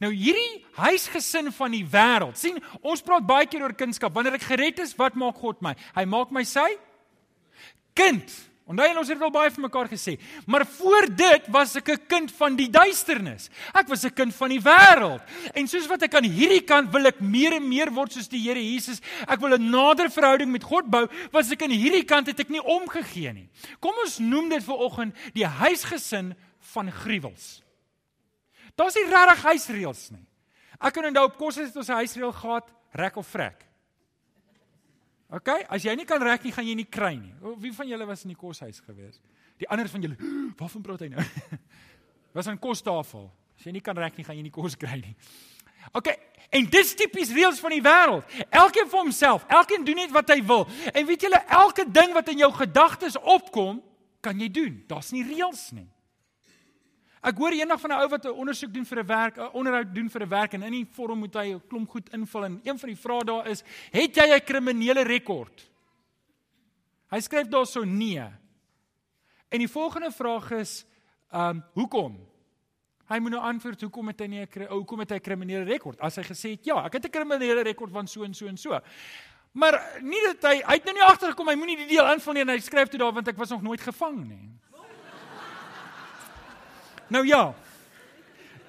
Nou 0.02 0.12
hierdie 0.14 0.64
huisgesin 0.78 1.52
van 1.54 1.74
die 1.74 1.84
wêreld. 1.86 2.38
sien, 2.38 2.58
ons 2.82 3.02
praat 3.06 3.26
baie 3.28 3.46
keer 3.46 3.62
oor 3.66 3.76
kunskap. 3.78 4.14
Wanneer 4.14 4.40
ek 4.40 4.48
gered 4.50 4.80
is, 4.80 4.96
wat 4.98 5.18
maak 5.20 5.38
God 5.38 5.62
my? 5.62 5.76
Hy 5.96 6.06
maak 6.06 6.32
my 6.32 6.44
sy 6.48 6.70
kind. 7.98 8.32
Onthou 8.72 9.02
ons 9.02 9.10
het 9.12 9.24
al 9.26 9.34
baie 9.34 9.52
vir 9.52 9.64
mekaar 9.66 9.90
gesê, 9.92 10.14
maar 10.48 10.64
voor 10.78 11.10
dit 11.12 11.48
was 11.52 11.76
ek 11.76 11.90
'n 11.90 12.08
kind 12.08 12.32
van 12.32 12.56
die 12.56 12.70
duisternis. 12.70 13.50
Ek 13.74 13.88
was 13.88 14.06
'n 14.06 14.14
kind 14.14 14.34
van 14.34 14.50
die 14.50 14.62
wêreld. 14.62 15.22
En 15.54 15.68
soos 15.68 15.88
wat 15.88 16.04
ek 16.04 16.16
aan 16.16 16.24
hierdie 16.24 16.64
kant 16.64 16.92
wil 16.92 17.06
ek 17.06 17.20
meer 17.20 17.54
en 17.54 17.68
meer 17.68 17.92
word 17.92 18.14
soos 18.14 18.30
die 18.30 18.40
Here 18.40 18.60
Jesus. 18.60 19.02
Ek 19.28 19.40
wil 19.40 19.54
'n 19.54 19.70
nader 19.70 20.10
verhouding 20.10 20.52
met 20.52 20.64
God 20.64 20.90
bou, 20.90 21.08
was 21.32 21.52
ek 21.52 21.64
aan 21.64 21.72
hierdie 21.72 22.06
kant 22.06 22.28
het 22.28 22.40
ek 22.40 22.50
nie 22.50 22.64
omgegee 22.64 23.34
nie. 23.34 23.50
Kom 23.80 23.94
ons 24.04 24.20
noem 24.20 24.50
dit 24.50 24.64
vir 24.64 24.78
oggend 24.78 25.16
die 25.34 25.46
huisgesin 25.46 26.36
van 26.74 26.92
gruwels. 26.92 27.62
Daar's 28.76 28.96
nie 28.96 29.06
regtig 29.06 29.44
huisreëls 29.44 30.12
nie. 30.12 30.26
Ek 30.80 30.94
kan 30.94 31.06
onthou 31.06 31.26
op 31.26 31.38
kos 31.38 31.56
het 31.56 31.76
ons 31.76 31.90
'n 31.90 31.94
huisreël 31.94 32.32
gehad, 32.32 32.72
rek 32.94 33.18
of 33.18 33.28
vrek. 33.28 33.71
OK, 35.32 35.50
as 35.72 35.86
jy 35.88 35.94
nie 35.96 36.08
kan 36.08 36.20
rek 36.24 36.44
nie, 36.44 36.52
gaan 36.52 36.68
jy 36.68 36.74
nie 36.76 36.88
kry 36.92 37.14
nie. 37.16 37.32
Wie 37.62 37.72
van 37.76 37.88
julle 37.88 38.08
was 38.10 38.26
in 38.26 38.34
die 38.34 38.40
koshuis 38.40 38.82
gewees? 38.84 39.22
Die 39.62 39.70
ander 39.72 39.88
van 39.88 40.04
julle, 40.04 40.18
waarvan 40.60 40.84
praat 40.84 41.06
hy 41.06 41.12
nou? 41.14 41.24
was 42.36 42.50
aan 42.52 42.60
kostafel. 42.60 43.30
As 43.56 43.68
jy 43.68 43.76
nie 43.78 43.84
kan 43.86 43.96
rek 43.96 44.18
nie, 44.20 44.26
gaan 44.28 44.36
jy 44.36 44.44
nie 44.48 44.54
kos 44.54 44.76
kry 44.80 44.98
nie. 45.00 45.16
OK, 45.98 46.12
en 46.54 46.68
dis 46.74 46.92
tipies 47.00 47.32
reëls 47.34 47.62
van 47.64 47.74
die 47.74 47.84
wêreld. 47.86 48.36
Elkeen 48.50 48.90
vir 48.92 49.00
homself, 49.00 49.48
elkeen 49.50 49.88
doen 49.88 50.02
net 50.04 50.12
wat 50.14 50.30
hy 50.34 50.42
wil. 50.46 50.68
En 50.92 51.08
weet 51.08 51.26
julle, 51.26 51.40
elke 51.62 51.88
ding 51.88 52.14
wat 52.18 52.30
in 52.34 52.44
jou 52.44 52.52
gedagtes 52.60 53.18
opkom, 53.22 53.80
kan 54.22 54.38
jy 54.38 54.52
doen. 54.54 54.78
Daar's 54.90 55.10
nie 55.16 55.24
reëls 55.26 55.72
nie. 55.74 55.88
Ek 57.22 57.38
hoor 57.38 57.54
eendag 57.54 57.80
van 57.80 57.92
'n 57.92 58.02
ou 58.02 58.10
wat 58.10 58.26
'n 58.26 58.34
ondersoek 58.34 58.74
doen 58.74 58.86
vir 58.86 59.00
'n 59.00 59.08
werk, 59.08 59.38
'n 59.38 59.54
onderhoud 59.54 59.94
doen 59.94 60.10
vir 60.10 60.22
'n 60.22 60.30
werk 60.30 60.54
en 60.54 60.64
in 60.64 60.72
die 60.72 60.86
vorm 60.86 61.20
moet 61.20 61.34
hy 61.34 61.54
'n 61.54 61.62
klomp 61.68 61.90
goed 61.90 62.10
invul 62.14 62.46
en 62.46 62.60
een 62.64 62.80
van 62.80 62.90
die 62.90 62.98
vrae 62.98 63.24
daar 63.24 63.48
is: 63.48 63.64
"Het 63.92 64.16
jy 64.16 64.36
'n 64.36 64.44
kriminele 64.44 65.04
rekord?" 65.04 65.70
Hy 67.12 67.20
skryf 67.20 67.48
daarso 67.48 67.84
nee. 67.84 68.24
En 69.50 69.60
die 69.60 69.68
volgende 69.68 70.12
vraag 70.12 70.52
is: 70.52 70.86
"Ehm, 71.32 71.50
um, 71.50 71.64
hoekom?" 71.74 72.28
Hy 73.08 73.20
moet 73.20 73.32
nou 73.32 73.44
antwoord: 73.44 73.82
"Hoekom 73.82 74.08
het 74.08 74.20
hy 74.20 74.28
nie 74.28 74.42
'n 74.46 74.68
hoekom 74.68 75.00
het 75.00 75.10
hy 75.10 75.16
'n 75.16 75.22
kriminele 75.22 75.64
rekord?" 75.64 76.00
As 76.00 76.16
hy 76.16 76.24
gesê 76.24 76.50
het: 76.52 76.66
"Ja, 76.66 76.86
ek 76.86 76.94
het 76.94 77.06
'n 77.06 77.10
kriminele 77.10 77.62
rekord 77.62 77.92
van 77.92 78.08
so 78.08 78.24
en 78.24 78.34
so 78.34 78.48
en 78.48 78.58
so." 78.58 78.80
Maar 79.52 80.00
nie 80.02 80.22
dat 80.26 80.52
hy 80.52 80.62
hy 80.64 80.74
het 80.74 80.86
nou 80.86 80.94
nie 80.94 81.04
agtergekom 81.04 81.48
hy 81.48 81.56
moenie 81.56 81.78
die 81.78 81.88
deel 81.88 82.08
invul 82.14 82.34
nie 82.34 82.42
en 82.42 82.50
hy 82.50 82.60
skryf 82.60 82.90
toe 82.90 83.00
daar 83.00 83.14
want 83.14 83.28
ek 83.28 83.38
was 83.38 83.50
nog 83.50 83.62
nooit 83.62 83.82
gevang 83.82 84.28
nie. 84.28 84.50
Nou 87.12 87.26
ja. 87.28 87.52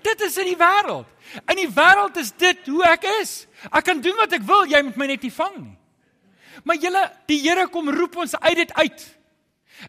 Dit 0.03 0.21
is 0.27 0.37
in 0.43 0.51
die 0.51 0.59
wêreld. 0.59 1.07
In 1.47 1.61
die 1.61 1.71
wêreld 1.71 2.19
is 2.19 2.33
dit 2.37 2.67
hoe 2.67 2.83
ek 2.91 3.07
is. 3.21 3.45
Ek 3.71 3.87
kan 3.87 4.03
doen 4.03 4.19
wat 4.19 4.35
ek 4.35 4.45
wil, 4.47 4.67
jy 4.67 4.83
moet 4.83 4.99
my 4.99 5.07
net 5.13 5.23
nie 5.23 5.35
vang 5.35 5.57
nie. 5.61 5.77
Maar 6.67 6.79
julle, 6.83 7.03
die 7.31 7.41
Here 7.43 7.67
kom 7.73 7.89
roep 7.91 8.19
ons 8.23 8.35
uit 8.37 8.59
dit 8.59 8.73
uit. 8.77 9.05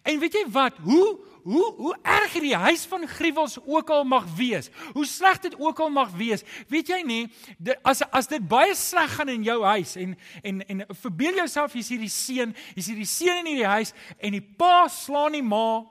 En 0.02 0.20
weet 0.22 0.38
jy 0.38 0.44
wat? 0.54 0.78
Hoe 0.86 1.20
hoe 1.44 1.74
hoe 1.76 1.98
erg 2.08 2.38
die 2.40 2.56
huis 2.56 2.86
van 2.88 3.04
gruwels 3.08 3.58
ook 3.66 3.90
al 3.92 4.06
mag 4.08 4.24
wees. 4.36 4.70
Hoe 4.94 5.06
sleg 5.06 5.42
dit 5.44 5.56
ook 5.60 5.80
al 5.80 5.90
mag 5.92 6.14
wees. 6.16 6.44
Weet 6.72 6.88
jy 6.88 7.02
nie, 7.04 7.24
dit, 7.58 7.76
as 7.84 8.00
as 8.16 8.30
dit 8.32 8.46
baie 8.48 8.72
sleg 8.80 9.12
gaan 9.18 9.32
in 9.34 9.44
jou 9.44 9.58
huis 9.64 9.96
en 10.00 10.16
en 10.42 10.62
en 10.68 10.86
verbeel 11.02 11.42
jouself 11.44 11.76
jy's 11.76 11.92
hierdie 11.92 12.12
seun, 12.12 12.56
jy's 12.78 12.88
hierdie 12.94 13.10
seun 13.10 13.42
in 13.42 13.52
hierdie 13.52 13.74
huis 13.76 13.92
en 14.24 14.38
die 14.38 14.46
pa 14.64 14.86
slaan 14.88 15.36
die 15.36 15.44
ma 15.44 15.84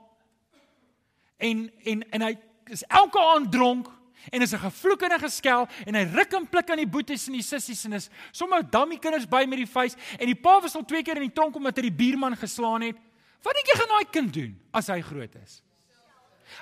en 1.36 1.66
en 1.84 2.06
en 2.16 2.26
hy 2.30 2.32
is 2.66 2.84
elke 2.88 3.20
aand 3.20 3.52
dronk 3.52 3.88
en 4.30 4.42
is 4.42 4.52
'n 4.52 4.58
gevloek 4.58 5.02
en 5.02 5.12
'n 5.12 5.20
geskel 5.20 5.68
en 5.86 5.94
hy 5.94 6.04
ruk 6.04 6.32
en 6.32 6.48
pluk 6.48 6.70
aan 6.70 6.76
die 6.76 6.86
boeties 6.86 7.26
en 7.26 7.32
die 7.32 7.42
sissies 7.42 7.84
en 7.84 7.92
is 7.92 8.10
sommer 8.30 8.62
dammie 8.70 8.98
kinders 8.98 9.26
by 9.26 9.44
met 9.46 9.58
die 9.58 9.66
vuis 9.66 9.96
en 10.18 10.26
die 10.26 10.40
pa 10.40 10.60
was 10.60 10.74
al 10.74 10.84
twee 10.84 11.02
keer 11.02 11.16
in 11.16 11.28
die 11.28 11.34
tronk 11.34 11.56
omdat 11.56 11.76
hy 11.76 11.82
die 11.82 11.96
buurman 11.96 12.36
geslaan 12.36 12.82
het. 12.82 12.96
Wat 13.42 13.54
dink 13.54 13.66
jy 13.66 13.78
gaan 13.78 13.88
daai 13.88 14.10
kind 14.10 14.32
doen 14.34 14.60
as 14.72 14.86
hy 14.86 15.00
groot 15.00 15.34
is? 15.34 15.62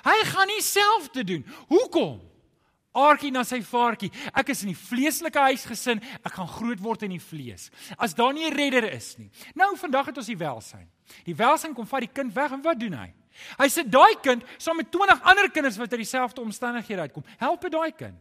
Hy 0.03 0.25
gaan 0.25 0.47
nie 0.47 0.61
self 0.61 1.09
te 1.09 1.23
doen. 1.23 1.45
Hoekom? 1.67 2.21
Aartjie 2.91 3.31
na 3.31 3.43
sy 3.47 3.61
vaartjie. 3.63 4.11
Ek 4.35 4.49
is 4.49 4.63
in 4.65 4.73
die 4.73 4.79
vleeslike 4.79 5.39
huis 5.39 5.63
gesin. 5.65 6.01
Ek 6.25 6.33
gaan 6.33 6.47
groot 6.47 6.79
word 6.83 7.03
in 7.07 7.13
die 7.15 7.23
vlees. 7.23 7.69
As 7.97 8.13
daar 8.13 8.33
nie 8.33 8.49
'n 8.49 8.55
redder 8.55 8.91
is 8.91 9.17
nie. 9.17 9.29
Nou 9.55 9.77
vandag 9.77 10.07
het 10.07 10.17
ons 10.17 10.27
die 10.27 10.37
welsyn. 10.37 10.89
Die 11.23 11.35
welsyn 11.35 11.73
kom 11.73 11.87
vat 11.87 12.01
die 12.01 12.13
kind 12.13 12.33
weg 12.33 12.51
en 12.51 12.61
wat 12.61 12.79
doen 12.79 12.93
hy? 12.93 13.13
Hy 13.57 13.67
sê 13.69 13.85
daai 13.87 14.15
kind 14.21 14.43
saam 14.57 14.77
met 14.77 14.91
20 14.91 15.21
ander 15.21 15.51
kinders 15.51 15.77
wat 15.77 15.91
uit 15.91 16.03
dieselfde 16.03 16.41
omstandighede 16.41 17.07
uitkom, 17.07 17.25
help 17.37 17.61
dit 17.61 17.71
daai 17.71 17.91
kind. 17.91 18.19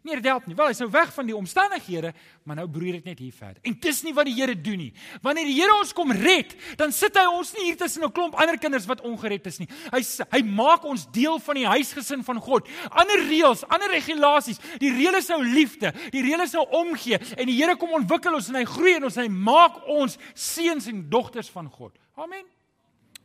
Nee, 0.00 0.16
dit 0.16 0.24
help 0.30 0.46
nie. 0.48 0.54
Wel, 0.56 0.70
hy's 0.72 0.78
nou 0.80 0.88
weg 0.94 1.10
van 1.12 1.26
die 1.28 1.34
omstandighede, 1.36 2.14
maar 2.48 2.56
nou 2.56 2.64
broei 2.72 2.94
dit 2.94 3.04
net 3.04 3.18
hier 3.20 3.34
verder. 3.36 3.58
En 3.68 3.74
dis 3.84 3.98
nie 4.06 4.14
wat 4.16 4.30
die 4.30 4.34
Here 4.38 4.54
doen 4.56 4.78
nie. 4.80 4.92
Wanneer 5.20 5.50
die 5.50 5.56
Here 5.58 5.74
ons 5.76 5.92
kom 5.96 6.14
red, 6.16 6.54
dan 6.80 6.94
sit 6.96 7.18
hy 7.20 7.26
ons 7.28 7.50
nie 7.58 7.66
hier 7.66 7.76
tussen 7.76 8.06
'n 8.06 8.12
klomp 8.16 8.38
ander 8.40 8.56
kinders 8.56 8.86
wat 8.88 9.02
ongered 9.04 9.46
is 9.46 9.58
nie. 9.58 9.68
Hy 9.92 10.00
hy 10.32 10.42
maak 10.42 10.84
ons 10.84 11.04
deel 11.12 11.38
van 11.38 11.54
die 11.54 11.66
huisgesin 11.66 12.24
van 12.24 12.40
God. 12.40 12.66
Ander 12.90 13.20
reëls, 13.28 13.64
ander 13.68 13.90
regulasies. 13.90 14.60
Die 14.78 14.90
reël 14.90 15.16
is 15.16 15.28
nou 15.28 15.44
liefde. 15.44 15.92
Die 16.10 16.22
reël 16.22 16.40
is 16.40 16.52
nou 16.52 16.66
omgee 16.70 17.18
en 17.36 17.46
die 17.46 17.60
Here 17.60 17.76
kom 17.76 17.92
ontwikkel 17.92 18.34
ons 18.34 18.48
en 18.48 18.54
hy 18.54 18.64
groei 18.64 18.94
en 18.94 19.04
ons 19.04 19.16
en 19.16 19.22
hy 19.22 19.28
maak 19.28 19.86
ons 19.86 20.16
seuns 20.34 20.86
en 20.86 21.10
dogters 21.10 21.50
van 21.50 21.68
God. 21.68 21.92
Amen. 22.16 22.44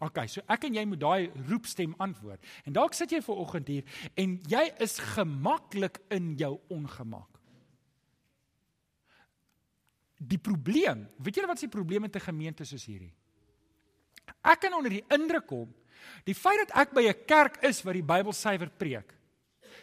OK, 0.03 0.27
so 0.27 0.41
ek 0.51 0.67
en 0.67 0.75
jy 0.75 0.83
moet 0.85 0.99
daai 0.99 1.31
roepstem 1.47 1.95
antwoord. 2.03 2.41
En 2.65 2.73
dalk 2.75 2.93
sit 2.93 3.11
jy 3.11 3.21
ver 3.23 3.39
oggend 3.39 3.67
hier 3.71 3.83
en 4.19 4.35
jy 4.51 4.65
is 4.83 4.97
gemaklik 5.15 6.01
in 6.09 6.33
jou 6.39 6.59
ongemak. 6.73 7.29
Die 10.15 10.39
probleem, 10.39 11.05
weet 11.19 11.39
julle 11.39 11.47
wat 11.47 11.59
die 11.59 11.71
probleem 11.71 12.01
met 12.01 12.15
'n 12.15 12.27
gemeente 12.27 12.65
soos 12.65 12.85
hierdie? 12.85 13.13
Ek 14.43 14.59
kan 14.61 14.73
onder 14.73 14.89
die 14.89 15.05
indruk 15.09 15.47
kom 15.47 15.73
die 16.25 16.35
feit 16.35 16.67
dat 16.67 16.75
ek 16.75 16.93
by 16.93 17.07
'n 17.07 17.25
kerk 17.25 17.63
is 17.63 17.83
wat 17.83 17.93
die 17.93 18.03
Bybel 18.03 18.33
suiwer 18.33 18.69
preek. 18.69 19.13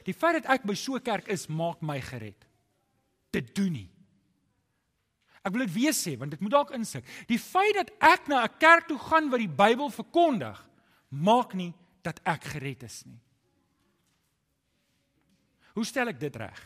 Die 0.05 0.15
feit 0.15 0.43
dat 0.43 0.51
ek 0.55 0.63
by 0.65 0.75
so 0.75 0.95
'n 0.95 1.03
kerk 1.03 1.29
is, 1.29 1.49
maak 1.49 1.83
my 1.83 2.01
gered. 2.01 2.47
Dit 3.31 3.55
doen 3.55 3.73
nie. 3.73 3.92
Ek 5.43 5.53
wil 5.55 5.67
dit 5.67 5.75
weer 5.75 5.95
sê 5.97 6.15
want 6.19 6.31
dit 6.31 6.41
moet 6.41 6.55
dalk 6.55 6.71
insig. 6.77 7.07
Die 7.27 7.39
feit 7.39 7.75
dat 7.75 7.91
ek 7.99 8.29
na 8.31 8.45
'n 8.45 8.59
kerk 8.59 8.89
toe 8.89 8.99
gaan 8.99 9.31
wat 9.31 9.43
die 9.43 9.49
Bybel 9.49 9.91
verkondig, 9.91 10.59
maak 11.09 11.55
nie 11.55 11.75
dat 12.03 12.21
ek 12.25 12.45
gered 12.45 12.83
is 12.83 13.05
nie. 13.07 13.21
Hoe 15.75 15.85
stel 15.85 16.09
ek 16.09 16.21
dit 16.21 16.37
reg? 16.37 16.61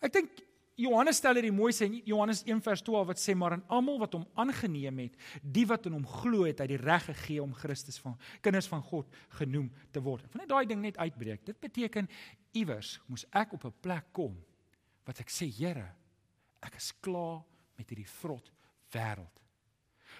Ek 0.00 0.12
dink 0.12 0.30
Johannes 0.78 1.18
stel 1.18 1.34
dit 1.34 1.50
mooi 1.50 1.72
sê 1.74 1.88
in 1.88 1.96
Johannes 2.06 2.44
1 2.46 2.60
vers 2.62 2.82
12 2.86 3.06
wat 3.08 3.18
sê 3.18 3.34
maar 3.34 3.56
aan 3.56 3.64
almal 3.66 3.98
wat 3.98 4.12
hom 4.14 4.26
aangeneem 4.38 5.00
het, 5.02 5.16
die 5.42 5.66
wat 5.66 5.88
in 5.90 5.96
hom 5.96 6.06
glo 6.06 6.44
het, 6.46 6.60
hy 6.60 6.68
die 6.70 6.78
reg 6.78 7.02
gegee 7.08 7.42
om 7.42 7.54
Christus 7.56 7.98
van 7.98 8.14
kinders 8.44 8.68
van 8.70 8.84
God 8.86 9.10
genoem 9.40 9.72
te 9.90 10.02
word. 10.04 10.28
Ek 10.28 10.36
wil 10.36 10.44
net 10.44 10.52
daai 10.52 10.70
ding 10.70 10.84
net 10.84 11.00
uitbreek. 11.02 11.42
Dit 11.48 11.58
beteken 11.58 12.06
iewers 12.54 13.00
moes 13.08 13.26
ek 13.34 13.56
op 13.58 13.64
'n 13.64 13.74
plek 13.82 14.12
kom 14.12 14.38
wat 15.04 15.18
ek 15.20 15.30
sê 15.30 15.50
Here, 15.50 15.90
ek 16.62 16.76
is 16.76 16.92
klaar 17.00 17.42
met 17.78 17.88
hierdie 17.88 18.08
vrot 18.18 18.50
wêreld. 18.92 19.38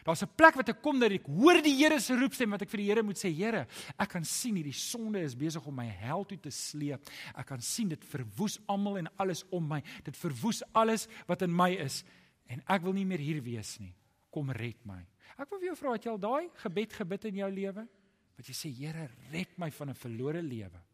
Daar's 0.05 0.23
'n 0.23 0.35
plek 0.37 0.55
wat 0.55 0.69
ek 0.69 0.83
kom 0.83 0.99
dat 0.99 1.11
ek 1.11 1.27
hoor 1.27 1.61
die 1.63 1.75
Here 1.75 2.01
se 2.01 2.15
roepstem 2.15 2.51
wat 2.51 2.63
ek 2.63 2.71
vir 2.71 2.79
die 2.79 2.87
Here 2.87 3.03
moet 3.03 3.17
sê, 3.17 3.35
Here, 3.35 3.67
ek 3.99 4.09
kan 4.09 4.25
sien 4.25 4.55
hierdie 4.55 4.73
sonde 4.73 5.21
is 5.21 5.35
besig 5.35 5.67
om 5.67 5.75
my 5.75 5.87
hel 5.87 6.25
toe 6.25 6.39
te 6.39 6.51
sleep. 6.51 7.01
Ek 7.35 7.47
kan 7.47 7.61
sien 7.61 7.89
dit 7.89 8.05
verwoes 8.05 8.59
almal 8.67 8.99
en 8.99 9.09
alles 9.19 9.45
om 9.51 9.67
my. 9.67 9.83
Dit 10.05 10.17
verwoes 10.17 10.63
alles 10.73 11.09
wat 11.27 11.43
in 11.43 11.55
my 11.55 11.75
is 11.75 12.05
en 12.47 12.63
ek 12.67 12.83
wil 12.83 12.93
nie 12.93 13.05
meer 13.05 13.19
hier 13.19 13.43
wees 13.43 13.79
nie. 13.81 13.95
Kom 14.31 14.51
red 14.51 14.85
my. 14.87 15.07
Ek 15.39 15.51
wil 15.51 15.59
vir 15.59 15.69
jou 15.69 15.77
vra, 15.77 15.93
het 15.93 16.05
jy 16.05 16.11
al 16.11 16.19
daai 16.19 16.51
gebed 16.55 16.93
gebid 16.93 17.25
in 17.25 17.37
jou 17.37 17.51
lewe? 17.51 17.89
Wat 18.37 18.47
jy 18.47 18.55
sê, 18.55 18.71
Here, 18.73 19.11
red 19.33 19.59
my 19.59 19.71
van 19.71 19.91
'n 19.91 19.95
verlore 19.95 20.43
lewe. 20.43 20.88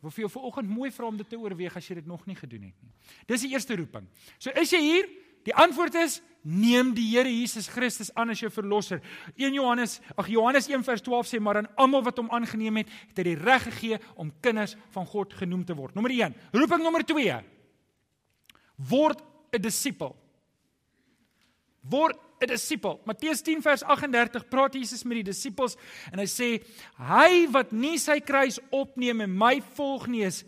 Ek 0.00 0.06
wil 0.08 0.12
vir 0.16 0.22
jou 0.22 0.30
vanoggend 0.32 0.70
mooi 0.72 0.88
vra 0.96 1.10
om 1.10 1.16
dit 1.20 1.28
te 1.28 1.36
oorweeg 1.36 1.74
as 1.76 1.84
jy 1.84 1.98
dit 1.98 2.06
nog 2.08 2.22
nie 2.24 2.34
gedoen 2.38 2.70
het 2.70 2.76
nie. 2.80 2.92
Dis 3.28 3.42
die 3.44 3.50
eerste 3.52 3.76
roeping. 3.76 4.06
So 4.40 4.48
is 4.56 4.70
jy 4.72 4.80
hier? 4.80 5.10
Die 5.44 5.52
antwoord 5.52 5.98
is 6.00 6.22
neem 6.40 6.94
die 6.96 7.04
Here 7.10 7.28
Jesus 7.28 7.68
Christus 7.68 8.08
aan 8.16 8.32
as 8.32 8.40
jou 8.40 8.48
verlosser. 8.48 9.02
1 9.36 9.58
Johannes, 9.58 9.98
ag 10.16 10.30
Johannes 10.32 10.70
1 10.72 10.86
vers 10.88 11.04
12 11.04 11.28
sê 11.28 11.40
maar 11.40 11.60
aan 11.60 11.68
almal 11.76 12.06
wat 12.06 12.16
hom 12.16 12.32
aangeneem 12.32 12.80
het, 12.80 12.94
het 13.10 13.20
hy 13.20 13.26
die 13.28 13.36
reg 13.42 13.66
gegee 13.68 14.00
om 14.16 14.32
kinders 14.40 14.72
van 14.96 15.04
God 15.12 15.36
genoem 15.36 15.66
te 15.68 15.76
word. 15.76 15.92
Nommer 15.98 16.16
1. 16.16 16.36
Roeping 16.56 16.80
nommer 16.80 17.04
2. 17.04 17.36
Word 18.88 19.20
'n 19.52 19.60
disipel. 19.60 20.16
Word 21.84 22.16
'n 22.40 22.48
disipel. 22.48 23.00
Matteus 23.04 23.42
10 23.42 23.62
vers 23.62 23.82
38 23.82 24.48
praat 24.48 24.74
Jesus 24.74 25.04
met 25.04 25.20
die 25.20 25.28
disippels 25.30 25.76
en 26.12 26.18
hy 26.22 26.28
sê 26.28 26.48
hy 26.96 27.46
wat 27.52 27.72
nie 27.72 27.98
sy 28.00 28.20
kruis 28.20 28.58
opneem 28.70 29.20
en 29.26 29.36
my 29.36 29.60
volg 29.76 30.08
nie 30.08 30.24
is 30.24 30.44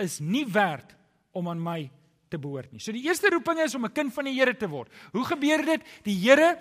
is 0.00 0.18
nie 0.20 0.46
werd 0.48 0.96
om 1.36 1.48
aan 1.48 1.60
my 1.60 1.90
te 2.28 2.38
behoort 2.40 2.72
nie. 2.72 2.80
So 2.80 2.92
die 2.92 3.04
eerste 3.06 3.30
roeping 3.30 3.60
is 3.62 3.74
om 3.74 3.84
'n 3.84 3.92
kind 3.92 4.12
van 4.14 4.24
die 4.24 4.34
Here 4.34 4.54
te 4.54 4.68
word. 4.68 4.88
Hoe 5.12 5.24
gebeur 5.24 5.64
dit? 5.64 5.82
Die 6.04 6.16
Here 6.16 6.58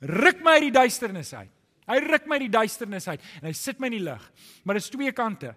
ruk 0.00 0.42
my 0.42 0.52
uit 0.60 0.72
die 0.72 0.78
duisternis 0.78 1.34
uit. 1.34 1.50
Hy 1.86 1.98
ruk 1.98 2.26
my 2.26 2.38
uit 2.38 2.50
die 2.50 2.58
duisternis 2.58 3.08
uit 3.08 3.20
en 3.42 3.46
hy 3.48 3.52
sit 3.52 3.80
my 3.80 3.86
in 3.86 3.98
die 3.98 4.04
lig. 4.10 4.32
Maar 4.64 4.74
dit 4.74 4.84
is 4.84 4.90
twee 4.90 5.12
kante. 5.12 5.54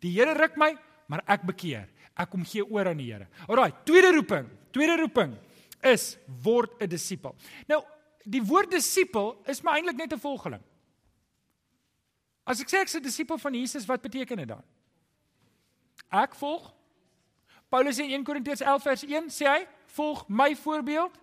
Die 0.00 0.12
Here 0.12 0.34
ruk 0.34 0.56
my, 0.56 0.76
maar 1.08 1.22
ek 1.26 1.42
bekeer. 1.42 1.88
Ek 2.16 2.30
kom 2.30 2.44
gee 2.44 2.64
oor 2.64 2.88
aan 2.88 2.98
die 2.98 3.12
Here. 3.12 3.28
Alraai, 3.48 3.72
tweede 3.84 4.12
roeping. 4.12 4.48
Tweede 4.72 4.96
roeping 4.96 5.36
is 5.82 6.18
word 6.42 6.70
'n 6.80 6.88
disipel. 6.88 7.34
Nou 7.66 7.82
die 8.24 8.42
woord 8.42 8.70
disipel 8.70 9.42
is 9.46 9.60
maar 9.62 9.74
eintlik 9.74 9.96
net 9.96 10.12
'n 10.12 10.18
volgeling. 10.18 10.62
As 12.44 12.60
ek 12.60 12.68
sê 12.68 12.80
ek's 12.80 12.94
'n 12.94 13.02
disipel 13.02 13.38
van 13.38 13.54
Jesus, 13.54 13.86
wat 13.86 14.02
beteken 14.02 14.36
dit 14.36 14.48
dan? 14.48 14.62
Ek 16.10 16.34
volg 16.34 16.74
Paulus 17.70 17.98
in 17.98 18.10
1 18.10 18.24
Korintiërs 18.24 18.60
11 18.60 18.82
vers 18.82 19.02
1 19.02 19.30
sê 19.30 19.46
hy, 19.46 19.66
volg 19.86 20.24
my 20.28 20.56
voorbeeld 20.56 21.14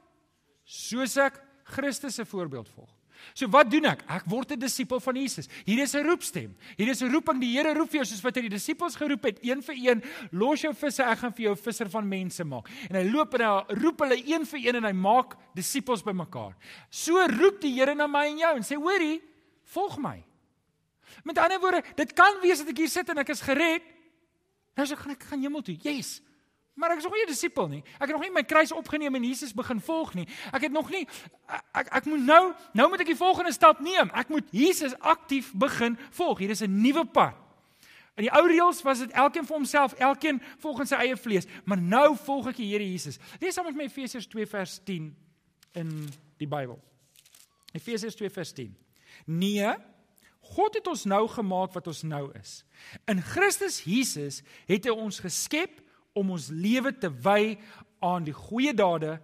soos 0.63 1.17
ek 1.17 1.41
Christus 1.63 2.15
se 2.15 2.25
voorbeeld 2.25 2.69
volg. 2.69 2.96
So 3.33 3.47
wat 3.53 3.69
doen 3.71 3.85
ek? 3.85 4.03
Ek 4.07 4.25
word 4.25 4.51
'n 4.51 4.59
disipel 4.59 4.99
van 4.99 5.15
Jesus. 5.15 5.47
Hier 5.65 5.79
is 5.83 5.93
'n 5.95 6.03
roepstem. 6.03 6.55
Hier 6.77 6.89
is 6.89 7.01
'n 7.01 7.11
roeping. 7.11 7.39
Die 7.39 7.57
Here 7.57 7.73
roep 7.73 7.89
vir 7.89 7.99
jou 8.03 8.05
soos 8.05 8.21
wat 8.23 8.35
hy 8.35 8.41
die 8.41 8.55
disippels 8.57 8.95
geroep 8.95 9.23
het, 9.23 9.39
een 9.41 9.61
vir 9.61 9.75
een, 9.75 10.03
los 10.31 10.61
jou 10.61 10.73
visse, 10.73 11.03
ek 11.03 11.17
gaan 11.17 11.33
vir 11.33 11.43
jou 11.43 11.55
visser 11.55 11.89
van 11.89 12.07
mense 12.07 12.43
maak. 12.43 12.69
En 12.89 12.95
hy 12.95 13.11
loop 13.11 13.33
en 13.33 13.41
hy 13.41 13.75
roep 13.81 13.99
hulle 13.99 14.17
een 14.25 14.45
vir 14.45 14.59
een 14.59 14.75
en 14.75 14.83
hy 14.83 14.93
maak 14.93 15.35
disippels 15.55 16.03
bymekaar. 16.03 16.55
So 16.89 17.25
roep 17.27 17.61
die 17.61 17.73
Here 17.73 17.95
na 17.95 18.07
my 18.07 18.27
en 18.27 18.37
jou 18.37 18.55
en 18.55 18.63
sê, 18.63 18.75
"Hoorie, 18.75 19.21
volg 19.63 19.97
my." 19.97 20.23
Met 21.23 21.37
ander 21.37 21.59
woorde, 21.59 21.83
dit 21.95 22.13
kan 22.13 22.39
wees 22.41 22.59
dat 22.59 22.69
ek 22.69 22.77
hier 22.77 22.89
sit 22.89 23.09
en 23.09 23.17
ek 23.17 23.29
is 23.29 23.41
gered. 23.41 23.81
Nou 24.75 24.85
sê 24.85 24.91
ek 24.91 24.99
gaan 24.99 25.11
ek 25.11 25.23
gaan 25.23 25.41
hemel 25.41 25.61
toe. 25.61 25.77
Yes. 25.81 26.21
Maar 26.77 26.93
ek 26.93 26.97
is 27.01 27.03
nog 27.03 27.13
nie 27.13 27.23
'n 27.23 27.33
disipel 27.33 27.67
nie. 27.67 27.83
Ek 27.97 28.07
het 28.07 28.11
nog 28.11 28.21
nie 28.21 28.31
my 28.31 28.43
kruis 28.43 28.71
opgeneem 28.71 29.15
en 29.15 29.23
Jesus 29.23 29.53
begin 29.53 29.81
volg 29.81 30.13
nie. 30.13 30.27
Ek 30.53 30.61
het 30.61 30.71
nog 30.71 30.89
nie 30.89 31.07
ek 31.73 31.87
ek, 31.87 32.05
moet 32.05 32.25
nou 32.25 32.53
nou 32.73 32.89
moet 32.89 32.99
ek 32.99 33.05
die 33.05 33.15
volgende 33.15 33.51
stap 33.51 33.79
neem. 33.79 34.09
Ek 34.13 34.29
moet 34.29 34.45
Jesus 34.51 34.99
aktief 34.99 35.53
begin 35.53 35.97
volg. 36.11 36.37
Hier 36.37 36.49
is 36.49 36.61
'n 36.61 36.81
nuwe 36.81 37.05
pad. 37.05 37.33
In 38.15 38.23
die 38.23 38.31
ou 38.31 38.47
reëls 38.47 38.81
was 38.81 38.99
dit 38.99 39.11
elkeen 39.11 39.45
vir 39.45 39.55
homself, 39.55 39.93
elkeen 39.93 40.41
volgens 40.57 40.89
sy 40.89 40.95
eie 40.95 41.17
vlees, 41.17 41.45
maar 41.65 41.81
nou 41.81 42.15
volg 42.15 42.47
ek 42.47 42.55
die 42.55 42.71
Here 42.71 42.91
Jesus. 42.91 43.17
Lees 43.39 43.53
saam 43.53 43.65
met 43.65 43.75
my 43.75 43.83
Efesiërs 43.83 44.27
2 44.27 44.45
vers 44.45 44.79
10 44.83 45.15
in 45.71 46.09
die 46.37 46.47
Bybel. 46.47 46.79
Efesiërs 47.73 48.15
2 48.15 48.29
vers 48.29 48.53
10. 48.53 48.75
Nee, 49.25 49.75
God 50.39 50.73
het 50.73 50.87
ons 50.87 51.05
nou 51.05 51.27
gemaak 51.27 51.73
wat 51.73 51.87
ons 51.87 52.01
nou 52.07 52.31
is. 52.39 52.63
In 53.05 53.21
Christus 53.21 53.83
Jesus 53.83 54.41
het 54.65 54.85
hy 54.85 54.91
ons 54.91 55.19
geskep 55.19 55.81
om 56.17 56.33
ons 56.35 56.49
lewe 56.49 56.91
te 56.97 57.11
wy 57.23 57.57
aan 58.03 58.25
die 58.27 58.35
goeie 58.35 58.73
dade 58.75 59.17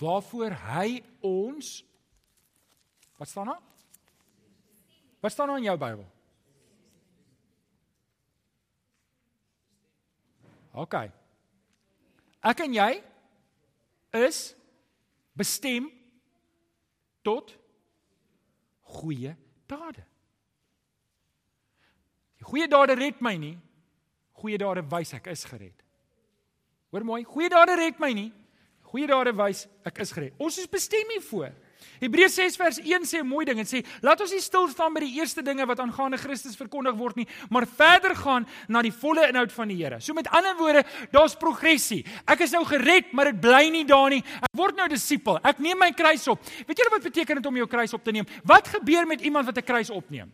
waarvoor 0.00 0.54
hy 0.70 1.00
ons 1.24 1.78
Wat 3.20 3.28
staan 3.28 3.46
daar? 3.46 3.62
Wat 5.20 5.32
staan 5.32 5.46
daar 5.46 5.56
in 5.56 5.62
jou 5.62 5.78
Bybel? 5.78 6.06
OK. 10.72 10.94
Ek 12.40 12.62
en 12.64 12.72
jy 12.72 13.02
is 14.16 14.38
bestem 15.36 15.90
tot 17.20 17.52
goeie 18.96 19.34
dade. 19.68 20.06
Die 22.40 22.48
goeie 22.48 22.70
dade 22.72 22.96
red 22.96 23.20
my 23.20 23.34
nie. 23.36 23.58
Goeie 24.40 24.56
dade 24.56 24.86
wys 24.88 25.12
ek 25.20 25.28
is 25.34 25.44
gered. 25.44 25.79
Hoor 26.90 27.04
mooi, 27.06 27.24
goeie 27.24 27.48
dade 27.48 27.76
red 27.78 27.98
my 28.02 28.10
nie. 28.12 28.30
Goeie 28.90 29.06
dade 29.06 29.30
wys 29.38 29.66
ek 29.86 30.00
is 30.02 30.10
gered. 30.10 30.34
Ons 30.42 30.58
is 30.58 30.70
bestem 30.70 31.12
hiervoor. 31.14 31.52
Hebreërs 32.00 32.34
6 32.36 32.56
vers 32.58 32.78
1 32.80 33.04
sê 33.08 33.20
'n 33.20 33.28
mooi 33.28 33.44
ding 33.44 33.58
en 33.58 33.64
sê 33.64 33.84
laat 34.02 34.20
ons 34.20 34.32
nie 34.32 34.40
stil 34.40 34.68
staan 34.68 34.92
by 34.92 35.00
die 35.00 35.20
eerste 35.20 35.42
dinge 35.42 35.64
wat 35.66 35.78
aangaande 35.80 36.18
Christus 36.18 36.56
verkondig 36.56 36.96
word 36.96 37.16
nie, 37.16 37.26
maar 37.50 37.66
verder 37.66 38.14
gaan 38.16 38.46
na 38.68 38.82
die 38.82 38.92
volle 38.92 39.28
inhoud 39.28 39.52
van 39.52 39.68
die 39.68 39.76
Here. 39.76 40.00
So 40.00 40.12
met 40.14 40.28
ander 40.28 40.56
woorde, 40.56 40.84
daar's 41.12 41.36
progressie. 41.36 42.04
Ek 42.26 42.40
is 42.40 42.52
nou 42.52 42.64
gered, 42.64 43.12
maar 43.12 43.26
dit 43.26 43.40
bly 43.40 43.70
nie 43.70 43.84
daar 43.84 44.10
nie. 44.10 44.24
Ek 44.42 44.56
word 44.56 44.76
nou 44.76 44.88
disipel. 44.88 45.38
Ek 45.44 45.58
neem 45.58 45.78
my 45.78 45.92
kruis 45.92 46.26
op. 46.28 46.40
Weet 46.66 46.78
julle 46.78 46.90
wat 46.90 47.02
beteken 47.02 47.36
dit 47.36 47.46
om 47.46 47.56
jou 47.56 47.66
kruis 47.66 47.92
op 47.92 48.04
te 48.04 48.12
neem? 48.12 48.26
Wat 48.44 48.68
gebeur 48.68 49.06
met 49.06 49.20
iemand 49.20 49.46
wat 49.46 49.56
'n 49.56 49.62
kruis 49.62 49.90
opneem? 49.90 50.32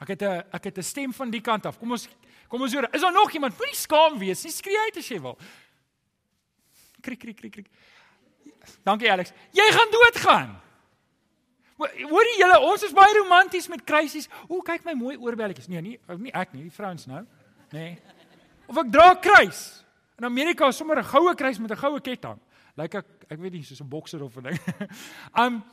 Ek 0.00 0.08
het 0.08 0.22
'n 0.22 0.44
ek 0.52 0.64
het 0.64 0.78
'n 0.78 0.82
stem 0.82 1.12
van 1.12 1.30
die 1.30 1.40
kant 1.40 1.66
af. 1.66 1.78
Kom 1.78 1.90
ons 1.90 2.08
Kom 2.48 2.62
ons 2.62 2.74
hoor. 2.76 2.88
Is 2.92 3.00
daar 3.00 3.12
nog 3.12 3.32
iemand? 3.32 3.56
Moenie 3.58 3.76
skaam 3.76 4.18
wees 4.18 4.44
nie. 4.44 4.52
Skree 4.52 4.78
uit 4.86 4.96
as 5.00 5.08
jy 5.08 5.20
wil. 5.20 5.38
Krik 7.02 7.18
krik 7.18 7.36
krik 7.40 7.52
krik. 7.52 7.70
Dankie 8.86 9.10
Alex. 9.10 9.32
Jy 9.52 9.66
gaan 9.74 9.90
doodgaan. 9.90 10.52
Hoorie 11.76 12.36
julle, 12.38 12.60
ons 12.62 12.84
is 12.86 12.94
baie 12.94 13.16
romanties 13.18 13.66
met 13.68 13.82
kruisies. 13.84 14.28
O, 14.46 14.60
kyk 14.62 14.84
my 14.86 14.94
mooi 14.94 15.16
oorbelletjies. 15.18 15.66
Nee, 15.68 15.82
nie 15.82 15.96
nie 16.22 16.32
ek 16.32 16.54
nie, 16.54 16.68
die 16.68 16.76
vrouens 16.76 17.08
nou. 17.10 17.24
Nee. 17.74 17.96
Of 18.70 18.78
ek 18.84 18.92
dra 18.94 19.10
'n 19.12 19.20
kruis. 19.20 19.82
In 20.18 20.24
Amerika 20.24 20.68
is 20.68 20.76
sommer 20.76 20.98
'n 20.98 21.04
goue 21.04 21.34
kruis 21.34 21.58
met 21.58 21.72
'n 21.72 21.76
goue 21.76 22.00
ketting. 22.00 22.38
Lyk 22.76 22.94
ek 22.94 23.06
ek 23.30 23.38
weet 23.40 23.52
nie 23.52 23.64
soos 23.64 23.80
'n 23.80 23.88
bokser 23.88 24.22
of 24.22 24.36
'n 24.36 24.42
ding. 24.42 24.58
um 25.42 25.64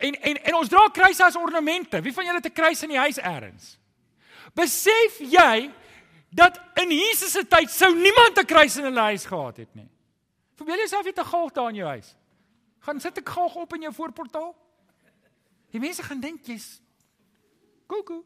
en 0.00 0.16
en 0.20 0.40
en 0.42 0.54
ons 0.54 0.68
dra 0.68 0.86
kruise 0.88 1.24
as 1.24 1.36
ornamente. 1.36 2.00
Wie 2.02 2.12
van 2.12 2.24
julle 2.24 2.40
het 2.40 2.50
'n 2.50 2.58
kruis 2.60 2.82
in 2.82 2.88
die 2.88 2.98
huis 2.98 3.18
eers? 3.18 3.78
Besef 4.54 5.18
jy 5.18 5.70
dat 6.30 6.60
in 6.74 6.90
Jesus 6.90 7.32
se 7.32 7.44
tyd 7.46 7.70
sou 7.70 7.94
niemand 7.94 8.38
'n 8.38 8.46
kruis 8.46 8.76
in 8.76 8.84
hulle 8.84 9.00
huis 9.00 9.24
gehad 9.24 9.56
het 9.56 9.74
nie. 9.74 9.88
Verbeel 10.56 10.76
jouself 10.76 11.04
jy 11.04 11.12
het 11.14 11.18
'n 11.18 11.32
galg 11.32 11.52
daar 11.52 11.68
in 11.68 11.74
jou 11.74 11.88
huis. 11.88 12.14
Gaan 12.80 13.00
sit 13.00 13.18
ek 13.18 13.28
galg 13.28 13.54
op 13.54 13.74
in 13.74 13.82
jou 13.82 13.94
voorportaal? 13.94 14.56
Die 15.70 15.80
mense 15.80 16.02
gaan 16.02 16.20
dink 16.20 16.46
jy's 16.46 16.80
koekoe. 17.86 18.22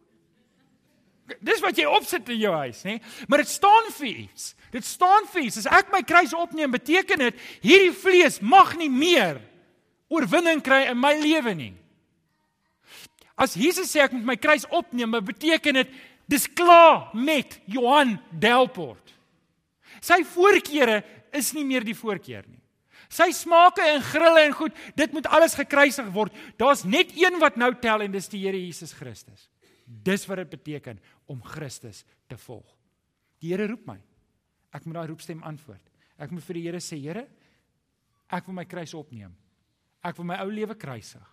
Dis 1.41 1.61
wat 1.61 1.77
jy 1.77 1.87
opsit 1.89 2.29
in 2.29 2.39
jou 2.39 2.53
huis, 2.53 2.83
nê? 2.85 2.99
Maar 3.29 3.39
dit 3.39 3.49
staan 3.49 3.87
vir 3.97 4.07
iets. 4.07 4.55
Dit 4.71 4.85
staan 4.85 5.27
vir 5.33 5.43
iets. 5.47 5.57
As 5.57 5.67
ek 5.67 5.93
my 5.93 6.03
kruis 6.03 6.35
opneem, 6.37 6.71
beteken 6.71 7.19
dit 7.19 7.35
hierdie 7.65 7.93
vlees 7.97 8.41
mag 8.41 8.77
nie 8.77 8.91
meer 8.91 9.41
oorwinning 10.12 10.62
kry 10.64 10.85
in 10.90 10.99
my 11.01 11.14
lewe 11.19 11.55
nie. 11.57 11.73
As 13.35 13.57
Jesus 13.59 13.90
sê 13.90 14.05
ek 14.05 14.14
moet 14.14 14.29
my 14.29 14.37
kruis 14.38 14.67
opneem, 14.71 15.17
beteken 15.25 15.81
dit 15.83 15.95
dis 16.31 16.47
klaar 16.47 17.11
met 17.14 17.59
Johan 17.67 18.14
Delport. 18.31 19.14
Sy 20.05 20.21
voorkeure 20.29 21.01
is 21.35 21.51
nie 21.57 21.64
meer 21.67 21.85
die 21.87 21.97
voorkeur 21.97 22.45
nie. 22.47 22.61
Sy 23.12 23.29
smake 23.37 23.85
en 23.85 24.03
grille 24.03 24.47
en 24.47 24.55
goed, 24.57 24.77
dit 24.97 25.12
moet 25.14 25.27
alles 25.31 25.55
gekruisig 25.59 26.07
word. 26.14 26.35
Daar's 26.59 26.85
net 26.87 27.12
een 27.19 27.37
wat 27.43 27.59
nou 27.61 27.71
tel 27.79 28.07
en 28.07 28.14
dis 28.14 28.31
die 28.33 28.43
Here 28.47 28.59
Jesus 28.59 28.95
Christus. 28.97 29.49
Dis 29.85 30.25
wat 30.27 30.40
dit 30.43 30.55
beteken 30.57 30.99
om 31.31 31.43
Christus 31.45 32.03
te 32.31 32.38
volg. 32.47 32.67
Die 33.43 33.53
Here 33.53 33.69
roep 33.71 33.85
my. 33.87 33.99
Ek 34.75 34.87
moet 34.87 34.99
daai 34.99 35.11
roepstem 35.12 35.45
antwoord. 35.47 35.83
Ek 36.19 36.33
moet 36.33 36.47
vir 36.47 36.59
die 36.59 36.64
Here 36.67 36.81
sê, 36.83 36.99
Here, 36.99 37.27
ek 38.33 38.49
wil 38.49 38.57
my 38.57 38.64
kruis 38.67 38.95
opneem. 38.97 39.35
Ek 40.05 40.19
wil 40.21 40.29
my 40.29 40.37
ou 40.45 40.51
lewe 40.53 40.77
kruisig. 40.77 41.31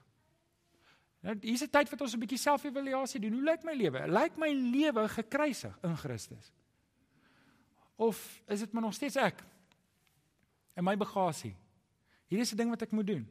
Nou 1.21 1.35
hier's 1.43 1.61
'n 1.63 1.69
tyd 1.69 1.89
wat 1.89 2.01
ons 2.01 2.13
'n 2.15 2.19
bietjie 2.19 2.37
selfevaluasie 2.37 3.19
doen. 3.19 3.33
Hoe 3.33 3.43
lyk 3.43 3.63
my 3.63 3.73
lewe? 3.73 4.07
Lyk 4.07 4.37
my 4.37 4.49
lewe 4.49 5.07
gekruisig 5.07 5.77
in 5.83 5.97
Christus? 5.97 6.51
Of 7.95 8.41
is 8.47 8.59
dit 8.59 8.71
maar 8.71 8.81
nog 8.81 8.93
steeds 8.93 9.15
ek? 9.15 9.43
In 10.75 10.83
my 10.83 10.97
bagasie. 10.97 11.55
Hierdie 12.27 12.41
is 12.47 12.53
'n 12.53 12.57
ding 12.57 12.69
wat 12.69 12.81
ek 12.81 12.91
moet 12.91 13.07
doen. 13.07 13.27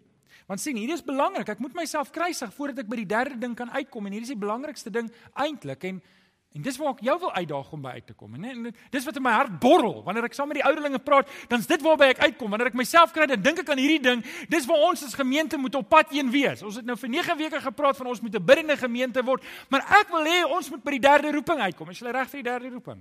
Want 0.46 0.61
sien, 0.61 0.76
hierdie 0.76 0.94
is 0.94 1.05
belangrik. 1.05 1.48
Ek 1.48 1.59
moet 1.59 1.74
myself 1.74 2.11
kruisig 2.11 2.53
voordat 2.55 2.79
ek 2.79 2.88
by 2.88 2.96
die 2.96 3.07
derde 3.07 3.38
ding 3.38 3.55
kan 3.57 3.70
uitkom 3.70 4.07
en 4.07 4.12
hierdie 4.12 4.29
is 4.29 4.37
die 4.37 4.46
belangrikste 4.46 4.90
ding 4.90 5.11
eintlik 5.35 5.85
en 5.85 6.03
En 6.50 6.64
dis 6.66 6.76
waar 6.80 6.96
ek 6.96 7.02
jou 7.06 7.14
wil 7.22 7.30
uitdaag 7.30 7.68
om 7.76 7.82
by 7.84 7.90
uit 8.00 8.06
te 8.08 8.14
kom. 8.18 8.32
En 8.34 8.72
dis 8.90 9.04
wat 9.06 9.18
in 9.20 9.22
my 9.22 9.32
hart 9.36 9.52
borrel 9.62 10.00
wanneer 10.02 10.26
ek 10.26 10.34
saam 10.34 10.48
met 10.50 10.58
die 10.58 10.64
ouderlinge 10.66 10.98
praat, 10.98 11.28
dan's 11.48 11.68
dit 11.70 11.82
waarby 11.84 12.08
ek 12.10 12.24
uitkom. 12.24 12.50
Wanneer 12.50 12.72
ek 12.72 12.78
myself 12.80 13.12
kry, 13.14 13.28
dan 13.30 13.42
dink 13.44 13.62
ek 13.62 13.70
aan 13.70 13.78
hierdie 13.78 14.00
ding. 14.02 14.24
Dis 14.50 14.66
waar 14.66 14.82
ons 14.88 15.04
as 15.06 15.14
gemeente 15.14 15.60
moet 15.62 15.78
op 15.78 15.86
pad 15.92 16.10
heen 16.10 16.32
wees. 16.34 16.64
Ons 16.66 16.80
het 16.80 16.88
nou 16.88 16.96
vir 16.98 17.12
9 17.14 17.38
weke 17.38 17.60
gepraat 17.68 18.00
van 18.00 18.10
ons 18.10 18.22
moet 18.24 18.34
'n 18.34 18.42
biddende 18.44 18.76
gemeente 18.76 19.22
word, 19.22 19.44
maar 19.70 19.86
ek 20.00 20.10
wil 20.10 20.26
hê 20.26 20.42
ons 20.50 20.70
moet 20.70 20.82
by 20.82 20.90
die 20.90 21.06
derde 21.06 21.30
roeping 21.30 21.60
uitkom. 21.60 21.90
Is 21.90 22.00
jy 22.00 22.10
reg 22.10 22.28
vir 22.28 22.42
die 22.42 22.50
derde 22.50 22.68
roeping? 22.68 23.00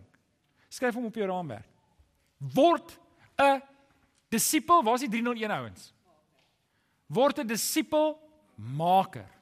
Skryf 0.70 0.94
hom 0.94 1.06
op 1.06 1.16
jou 1.16 1.26
raamwerk. 1.26 1.66
Word 2.54 3.00
'n 3.40 3.62
disipel. 4.30 4.84
Waar's 4.84 5.02
die 5.02 5.10
301 5.10 5.52
ouens? 5.52 5.94
Word 7.08 7.40
'n 7.40 7.48
disipel 7.48 8.20
maker. 8.56 9.39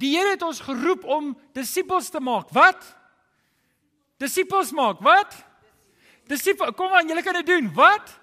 Die 0.00 0.16
Here 0.16 0.34
het 0.34 0.42
ons 0.42 0.60
geroep 0.60 1.04
om 1.04 1.32
disippels 1.54 2.10
te 2.10 2.20
maak. 2.20 2.50
Wat? 2.54 2.86
Disippels 4.18 4.72
maak. 4.74 5.00
Wat? 5.04 5.34
Disipel, 6.30 6.72
kom 6.72 6.92
aan, 6.92 7.08
julle 7.08 7.22
kan 7.22 7.36
dit 7.40 7.46
doen. 7.46 7.68
Wat? 7.76 8.14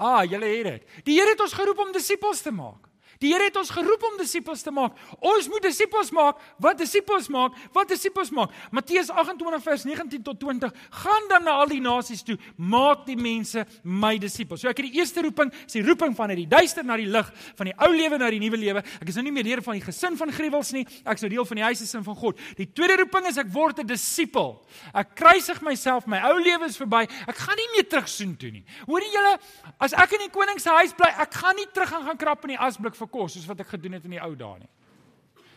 Ah, 0.00 0.22
julle 0.24 0.46
het 0.46 0.68
dit. 0.68 1.00
Die 1.04 1.18
Here 1.18 1.34
het 1.34 1.42
ons 1.42 1.56
geroep 1.56 1.78
om 1.82 1.92
disippels 1.92 2.42
te 2.42 2.52
maak. 2.54 2.89
Die 3.20 3.34
Here 3.34 3.50
het 3.50 3.56
ons 3.60 3.68
geroep 3.68 4.04
om 4.08 4.14
disippels 4.16 4.62
te 4.64 4.72
maak. 4.72 4.94
Ons 5.20 5.44
moet 5.52 5.60
disippels 5.66 6.08
maak. 6.16 6.38
Wat 6.56 6.78
disippels 6.80 7.26
maak? 7.28 7.56
Wat 7.74 7.90
disippels 7.92 8.30
maak? 8.32 8.54
Matteus 8.72 9.10
28 9.12 9.60
vers 9.66 9.82
19 9.84 10.22
tot 10.24 10.38
20. 10.40 10.72
Gaan 11.02 11.26
dan 11.28 11.44
na 11.44 11.58
al 11.60 11.68
die 11.68 11.82
nasies 11.84 12.24
toe, 12.24 12.38
maak 12.56 13.02
die 13.04 13.18
mense 13.20 13.66
my 13.84 14.14
disippels. 14.22 14.64
So 14.64 14.72
ek 14.72 14.80
het 14.80 14.88
die 14.88 15.02
eerste 15.02 15.20
roeping, 15.26 15.52
is 15.66 15.76
die 15.76 15.84
roeping 15.84 16.16
van 16.16 16.32
uit 16.32 16.38
die 16.40 16.48
duister 16.48 16.86
na 16.86 16.96
die 16.96 17.10
lig, 17.12 17.28
van 17.58 17.68
die 17.68 17.74
ou 17.76 17.90
lewe 17.92 18.20
na 18.22 18.30
die 18.32 18.40
nuwe 18.40 18.60
lewe. 18.62 18.84
Ek 19.02 19.12
is 19.12 19.20
nou 19.20 19.26
nie 19.28 19.34
meer 19.36 19.48
deel 19.50 19.62
van 19.68 19.76
die 19.76 19.84
gesin 19.84 20.16
van 20.16 20.32
gruwels 20.32 20.72
nie. 20.78 20.86
Ek 21.04 21.20
is 21.20 21.26
nou 21.26 21.32
deel 21.34 21.48
van 21.52 21.60
die 21.60 21.66
huisgesin 21.66 22.08
van 22.08 22.18
God. 22.22 22.40
Die 22.56 22.70
tweede 22.72 22.96
roeping 23.02 23.28
is 23.28 23.40
ek 23.44 23.52
word 23.52 23.84
'n 23.84 23.86
disipel. 23.86 24.64
Ek 24.94 25.12
kruisig 25.14 25.60
myself, 25.60 26.06
my 26.06 26.22
ou 26.24 26.40
lewe 26.40 26.64
is 26.72 26.80
verby. 26.80 27.04
Ek 27.28 27.36
gaan 27.36 27.56
nie 27.60 27.68
meer 27.76 27.84
terug 27.84 28.08
soen 28.08 28.32
toe 28.36 28.50
nie. 28.50 28.64
Hoorie 28.88 29.12
julle, 29.12 29.36
as 29.78 29.92
ek 29.92 30.16
in 30.16 30.24
die 30.24 30.32
koning 30.32 30.58
se 30.58 30.70
huis 30.70 30.96
bly, 30.96 31.12
ek 31.20 31.34
gaan 31.34 31.56
nie 31.56 31.68
terug 31.74 31.88
gaan 31.90 32.04
gaan 32.06 32.16
krap 32.16 32.44
in 32.44 32.56
die 32.56 32.58
asblik 32.58 32.96
vir 32.96 33.09
kos 33.10 33.34
soos 33.34 33.46
wat 33.46 33.60
ek 33.60 33.74
gedoen 33.74 33.98
het 33.98 34.04
in 34.04 34.16
die 34.16 34.22
ou 34.22 34.34
dae 34.38 34.58
nie. 34.58 34.70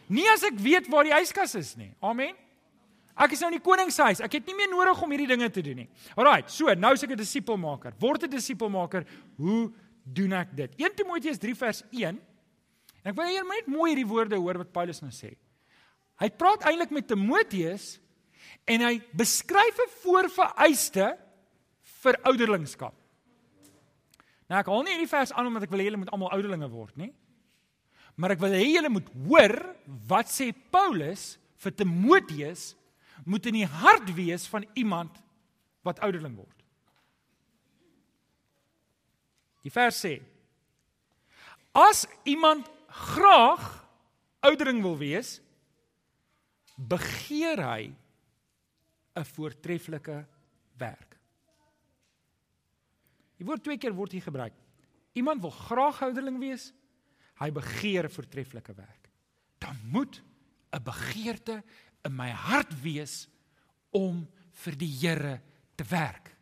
Nie 0.09 0.27
as 0.33 0.43
ek 0.43 0.57
weet 0.59 0.89
waar 0.91 1.07
die 1.07 1.15
yskas 1.15 1.55
is 1.55 1.75
nie. 1.79 1.93
Amen. 2.03 2.35
Ek 3.13 3.35
is 3.35 3.43
nou 3.43 3.51
in 3.51 3.59
die 3.59 3.63
koningshuis. 3.63 4.23
Ek 4.25 4.39
het 4.39 4.47
nie 4.49 4.55
meer 4.57 4.71
nodig 4.71 5.01
om 5.05 5.11
hierdie 5.13 5.29
dinge 5.29 5.49
te 5.53 5.61
doen 5.65 5.83
nie. 5.83 5.89
Alraai, 6.17 6.43
so 6.49 6.73
nou 6.73 6.93
is 6.93 7.03
ek 7.03 7.11
'n 7.11 7.17
disipelmaker. 7.17 7.93
Word 7.99 8.23
'n 8.23 8.29
disipelmaker. 8.29 9.05
Hoe 9.37 9.71
doen 10.03 10.33
ek 10.33 10.55
dit? 10.55 10.71
1 10.77 10.95
Timoteus 10.95 11.37
3 11.37 11.55
vers 11.55 11.83
1. 11.91 12.19
En 13.03 13.11
ek 13.11 13.15
wil 13.15 13.25
moet 13.25 13.65
net 13.65 13.67
mooi 13.67 13.91
hierdie 13.91 14.07
woorde 14.07 14.35
hoor 14.35 14.57
wat 14.57 14.71
Paulus 14.71 15.01
nou 15.01 15.11
sê. 15.11 15.35
Hy 16.19 16.29
praat 16.29 16.63
eintlik 16.63 16.91
met 16.91 17.07
Timoteus 17.07 17.99
en 18.65 18.81
hy 18.81 19.01
beskryf 19.13 19.77
'n 19.77 19.89
voorvereiste 20.03 21.17
vir 21.81 22.19
ouderlingskap. 22.23 22.93
Nou 24.49 24.59
ek 24.59 24.67
haal 24.67 24.83
nie 24.83 24.91
hierdie 24.91 25.09
vers 25.09 25.31
aan 25.33 25.47
omdat 25.47 25.63
ek 25.63 25.71
wil 25.71 25.79
hê 25.79 25.83
julle 25.83 25.97
moet 25.97 26.11
almal 26.11 26.31
ouderlinge 26.31 26.69
word 26.69 26.97
nie. 26.97 27.13
Maar 28.15 28.35
ek 28.35 28.43
wil 28.43 28.55
hê 28.55 28.65
julle 28.75 28.91
moet 28.93 29.09
hoor 29.25 29.55
wat 30.09 30.29
sê 30.29 30.51
Paulus 30.53 31.33
vir 31.63 31.75
Timoteus 31.75 32.73
moet 33.25 33.45
in 33.49 33.61
die 33.61 33.69
hart 33.69 34.09
wees 34.15 34.45
van 34.51 34.65
iemand 34.77 35.17
wat 35.85 36.01
ouderling 36.03 36.35
word. 36.37 36.59
Die 39.63 39.71
vers 39.71 39.97
sê: 40.03 40.17
As 41.73 42.03
iemand 42.27 42.67
graag 42.93 43.63
ouderling 44.43 44.83
wil 44.83 44.97
wees, 44.99 45.39
begeer 46.75 47.61
hy 47.63 47.93
'n 49.15 49.25
voortreffelike 49.25 50.25
werk. 50.77 51.17
Die 53.37 53.45
woord 53.45 53.63
twee 53.63 53.77
keer 53.77 53.93
word 53.93 54.11
hier 54.11 54.25
gebruik. 54.25 54.53
Iemand 55.13 55.41
wil 55.41 55.51
graag 55.51 56.01
ouderling 56.01 56.39
wees, 56.39 56.73
hy 57.43 57.51
begeer 57.51 58.05
'n 58.05 58.15
voortreffelike 58.15 58.73
werk. 58.73 59.09
Dan 59.59 59.77
moet 59.91 60.21
'n 60.71 60.83
begeerte 60.83 61.63
in 62.03 62.15
my 62.15 62.29
hart 62.29 62.81
wees 62.81 63.27
om 63.91 64.27
vir 64.51 64.75
die 64.75 64.91
Here 64.99 65.41
te 65.75 65.83
werk. 65.83 66.35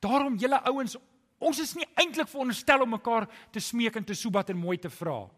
Daarom 0.00 0.36
julle 0.36 0.60
ouens, 0.64 0.96
ons 1.38 1.58
is 1.58 1.74
nie 1.74 1.86
eintlik 1.94 2.28
veronderstel 2.28 2.82
om 2.82 2.90
mekaar 2.90 3.28
te 3.50 3.60
smeek 3.60 3.96
en 3.96 4.04
te 4.04 4.14
soebat 4.14 4.50
en 4.50 4.56
mooi 4.56 4.78
te 4.78 4.90
vra 4.90 5.30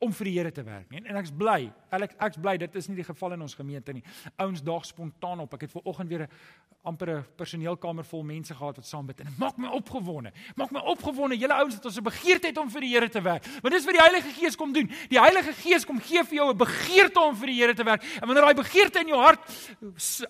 om 0.00 0.12
vir 0.16 0.30
die 0.30 0.32
Here 0.38 0.50
te 0.52 0.62
werk 0.64 0.88
nie. 0.90 1.02
En 1.04 1.18
ek's 1.20 1.32
bly, 1.36 1.66
ek 1.92 2.14
ek's 2.16 2.38
bly 2.40 2.56
dit 2.60 2.76
is 2.80 2.88
nie 2.88 2.96
die 3.02 3.04
geval 3.04 3.34
in 3.36 3.44
ons 3.44 3.54
gemeente 3.54 3.92
nie. 3.92 4.02
Ouens 4.40 4.62
daag 4.64 4.86
spontaan 4.88 5.42
op. 5.44 5.54
Ek 5.58 5.66
het 5.66 5.74
ver 5.74 5.84
oggend 5.84 6.08
weer 6.08 6.22
'n 6.24 6.28
amper 6.84 7.10
'n 7.18 7.24
personeelkamer 7.36 8.04
vol 8.04 8.22
mense 8.22 8.54
gehad 8.54 8.76
wat 8.76 8.86
saam 8.86 9.06
bid 9.06 9.20
en 9.20 9.26
dit 9.26 9.38
maak 9.38 9.58
my 9.58 9.68
opgewonde. 9.68 10.32
Maak 10.56 10.70
my 10.70 10.80
opgewonde. 10.80 11.36
Julle 11.36 11.52
ouens 11.52 11.74
het 11.74 11.84
ons 11.84 11.96
'n 11.98 12.02
begeerte 12.02 12.46
het 12.46 12.58
om 12.58 12.70
vir 12.70 12.80
die 12.80 12.94
Here 12.94 13.08
te 13.08 13.20
werk. 13.20 13.44
Want 13.62 13.74
dis 13.74 13.84
wat 13.84 13.94
die 13.94 14.02
Heilige 14.02 14.32
Gees 14.40 14.56
kom 14.56 14.72
doen. 14.72 14.90
Die 15.08 15.20
Heilige 15.20 15.52
Gees 15.52 15.84
kom 15.84 16.00
gee 16.00 16.24
vir 16.24 16.34
jou 16.34 16.50
'n 16.50 16.56
begeerte 16.56 17.20
om 17.20 17.36
vir 17.36 17.46
die 17.46 17.60
Here 17.60 17.74
te 17.74 17.84
werk. 17.84 18.02
En 18.02 18.26
wanneer 18.26 18.44
daai 18.44 18.54
begeerte 18.54 19.00
in 19.00 19.08
jou 19.08 19.20
hart 19.20 19.40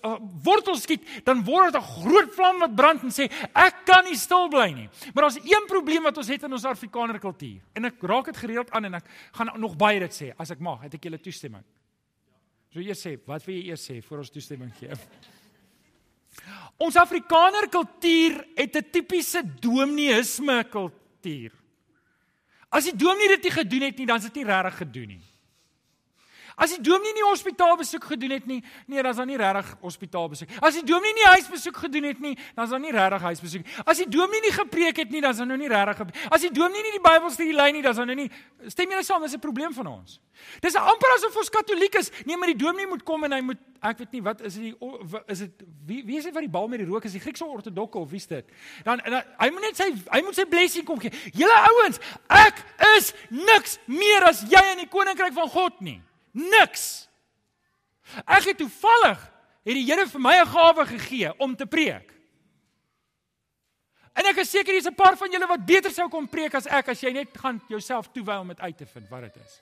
uh, 0.03 0.17
wortels 0.43 0.81
skiet, 0.81 1.01
dan 1.23 1.43
word 1.43 1.71
dit 1.73 1.81
'n 1.81 1.85
groot 1.85 2.35
vlam 2.35 2.59
wat 2.59 2.75
brand 2.75 3.03
en 3.03 3.09
sê 3.09 3.31
ek 3.55 3.85
kan 3.85 4.03
nie 4.03 4.15
stil 4.15 4.49
bly 4.49 4.71
nie. 4.71 4.89
Maar 5.13 5.23
daar's 5.23 5.39
een 5.39 5.65
probleem 5.67 6.03
wat 6.03 6.17
ons 6.17 6.27
het 6.27 6.43
in 6.43 6.51
ons 6.51 6.65
Afrikaner 6.65 7.19
kultuur. 7.19 7.61
En 7.73 7.85
ek 7.85 8.01
raak 8.01 8.25
dit 8.25 8.37
gereeld 8.37 8.71
aan 8.71 8.85
en 8.85 8.93
ek 8.93 9.05
gaan 9.31 9.60
nog 9.61 9.77
baie 9.79 9.99
dit 10.03 10.15
sê 10.15 10.31
as 10.37 10.51
ek 10.53 10.59
mag, 10.63 10.81
het 10.85 10.97
ek 10.97 11.07
julle 11.07 11.19
toestemming. 11.21 11.63
So 12.71 12.79
eers 12.79 13.01
sê, 13.03 13.17
wat 13.27 13.45
wil 13.45 13.57
jy 13.57 13.71
eers 13.71 13.83
sê 13.83 13.99
voor 14.05 14.23
ons 14.23 14.31
toestemming 14.31 14.71
gee? 14.79 14.95
Ons 16.81 16.97
Afrikaner 16.97 17.67
kultuur 17.69 18.39
het 18.55 18.75
'n 18.75 18.91
tipiese 18.91 19.43
domineïsme 19.43 20.63
kultuur. 20.71 21.51
As 22.71 22.85
die 22.87 22.95
dominee 22.95 23.35
dit 23.35 23.43
nie 23.43 23.51
gedoen 23.51 23.81
het 23.81 23.97
nie, 23.97 24.07
dan 24.07 24.17
is 24.17 24.23
dit 24.23 24.35
nie 24.35 24.45
regtig 24.45 24.77
gedoen 24.77 25.07
nie. 25.07 25.30
As 26.61 26.75
die 26.75 26.81
dominee 26.85 27.15
nie 27.17 27.25
hospitaalbesoek 27.25 28.05
gedoen 28.13 28.35
het 28.35 28.45
nie, 28.49 28.59
nee, 28.85 29.01
dan 29.01 29.11
is 29.11 29.19
daar 29.21 29.29
nie 29.29 29.39
regtig 29.41 29.73
hospitaalbesoek. 29.81 30.53
As 30.61 30.77
die 30.77 30.85
dominee 30.85 31.17
nie 31.17 31.27
huisbesoek 31.31 31.81
gedoen 31.85 32.09
het 32.11 32.21
nie, 32.21 32.35
dan 32.55 32.67
is 32.67 32.75
daar 32.75 32.83
nie 32.83 32.93
regtig 32.93 33.27
huisbesoek. 33.31 33.73
As 33.85 34.03
die 34.03 34.09
dominee 34.09 34.45
nie 34.45 34.55
gepreek 34.55 35.01
het 35.01 35.09
nie, 35.13 35.23
dan 35.25 35.33
is 35.33 35.41
daar 35.41 35.49
nou 35.49 35.57
nie 35.57 35.71
regtig. 35.71 36.13
As 36.29 36.45
die 36.45 36.53
dominee 36.53 36.85
nie 36.85 36.95
die 36.99 37.05
Bybelstudie 37.07 37.57
lei 37.57 37.71
nie, 37.73 37.81
dan 37.81 37.95
is 37.95 38.01
daar 38.03 38.09
nou 38.11 38.19
nie 38.21 38.29
Stem 38.69 38.91
julle 38.93 39.03
saam, 39.03 39.21
dis 39.21 39.33
'n 39.33 39.39
probleem 39.39 39.73
van 39.73 39.87
ons. 39.87 40.19
Dis 40.59 40.75
amper 40.75 41.09
asof 41.15 41.35
ons 41.35 41.49
Katoliek 41.49 41.95
is. 41.95 42.11
Nee, 42.25 42.37
maar 42.37 42.47
die 42.47 42.55
dominee 42.55 42.87
moet 42.87 43.03
kom 43.03 43.23
en 43.23 43.31
hy 43.31 43.41
moet 43.41 43.57
ek 43.81 43.97
weet 43.97 44.11
nie 44.11 44.21
wat 44.21 44.41
is 44.41 44.53
dit 44.53 44.75
is 45.27 45.39
dit 45.39 45.63
wie 45.85 46.03
wie 46.05 46.17
is 46.17 46.23
dit 46.23 46.33
wat 46.33 46.41
die 46.41 46.49
bal 46.49 46.67
met 46.67 46.79
die 46.79 46.87
rook 46.87 47.03
is? 47.03 47.11
Die 47.11 47.19
Griekse 47.19 47.45
ortodokse 47.45 47.97
of 47.97 48.09
wie 48.09 48.19
is 48.19 48.27
dit? 48.27 48.45
Dan, 48.83 49.01
dan 49.03 49.23
hy 49.39 49.49
moet 49.49 49.61
net 49.61 49.75
sy 49.75 49.89
hy 50.11 50.21
moet 50.21 50.35
sy 50.35 50.45
blessing 50.45 50.85
kom 50.85 50.99
gee. 50.99 51.11
Julle 51.33 51.57
ouens, 51.71 51.99
ek 52.27 52.61
is 52.97 53.13
niks 53.29 53.79
meer 53.85 54.23
as 54.29 54.41
jy 54.41 54.61
in 54.71 54.77
die 54.85 54.89
koninkryk 54.89 55.33
van 55.33 55.49
God 55.49 55.81
nie. 55.81 56.01
Niks. 56.31 57.09
Ek 58.25 58.43
het 58.51 58.57
toevallig 58.57 59.19
het 59.61 59.77
die 59.77 59.85
Here 59.85 60.07
vir 60.07 60.21
my 60.21 60.35
'n 60.41 60.47
gawe 60.47 60.85
gegee 60.85 61.33
om 61.39 61.55
te 61.55 61.65
preek. 61.65 62.11
En 64.13 64.25
ek 64.25 64.37
is 64.37 64.49
seker 64.49 64.73
hier's 64.73 64.87
'n 64.87 64.95
paar 64.95 65.17
van 65.17 65.31
julle 65.31 65.47
wat 65.47 65.65
beter 65.65 65.91
sou 65.91 66.09
kon 66.09 66.27
preek 66.27 66.53
as 66.55 66.67
ek 66.67 66.89
as 66.89 67.01
jy 67.01 67.11
net 67.11 67.37
gaan 67.37 67.61
jouself 67.67 68.11
toewy 68.11 68.35
om 68.39 68.47
dit 68.47 68.59
uit 68.59 68.77
te 68.77 68.85
vind 68.85 69.09
wat 69.09 69.21
dit 69.21 69.35
is. 69.35 69.61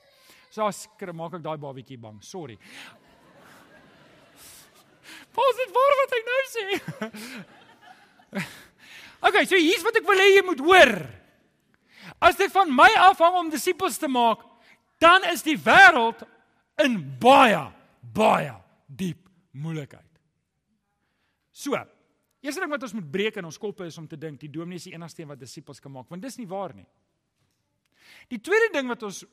So 0.49 0.71
skrik 0.71 1.13
maak 1.13 1.33
ek 1.33 1.43
daai 1.43 1.57
babietjie 1.57 1.97
bang. 1.97 2.23
Sorry. 2.23 2.57
Pas 5.35 5.55
dit 5.55 5.69
voor 5.69 5.93
wat 5.99 6.11
hy 6.11 6.21
nou 6.25 6.43
sê. 6.47 6.79
Okay, 9.19 9.43
so 9.45 9.57
hier's 9.59 9.83
wat 9.83 9.97
ek 9.99 10.07
wil 10.07 10.15
hê 10.15 10.35
jy 10.37 10.43
moet 10.47 10.61
hoor. 10.63 10.93
As 12.23 12.37
dit 12.39 12.51
van 12.51 12.71
my 12.71 12.87
afhang 13.09 13.35
om 13.35 13.49
disippels 13.51 13.97
te 13.99 14.07
maak, 14.07 14.39
dan 14.99 15.23
is 15.23 15.43
die 15.43 15.57
wêreld 15.59 16.23
in 16.83 16.99
baie 17.19 17.65
baie 18.15 18.55
diep 18.87 19.27
moeilikheid. 19.51 20.05
So, 21.51 21.75
eerste 22.39 22.63
ding 22.63 22.71
wat 22.71 22.83
ons 22.87 22.95
moet 22.95 23.11
breek 23.11 23.37
in 23.39 23.47
ons 23.47 23.59
koppe 23.59 23.85
is 23.89 23.97
om 23.99 24.07
te 24.07 24.17
dink 24.17 24.39
die 24.39 24.51
dominee 24.51 24.79
is 24.79 24.87
die 24.87 24.95
enigste 24.95 25.23
een 25.23 25.31
wat 25.31 25.41
disippels 25.41 25.81
kan 25.83 25.91
maak, 25.91 26.09
want 26.09 26.23
dis 26.23 26.39
nie 26.39 26.47
waar 26.49 26.73
nie. 26.75 26.87
Die 28.29 28.39
tweede 28.41 28.71
ding 28.73 28.89
wat 28.89 29.03
ons 29.05 29.23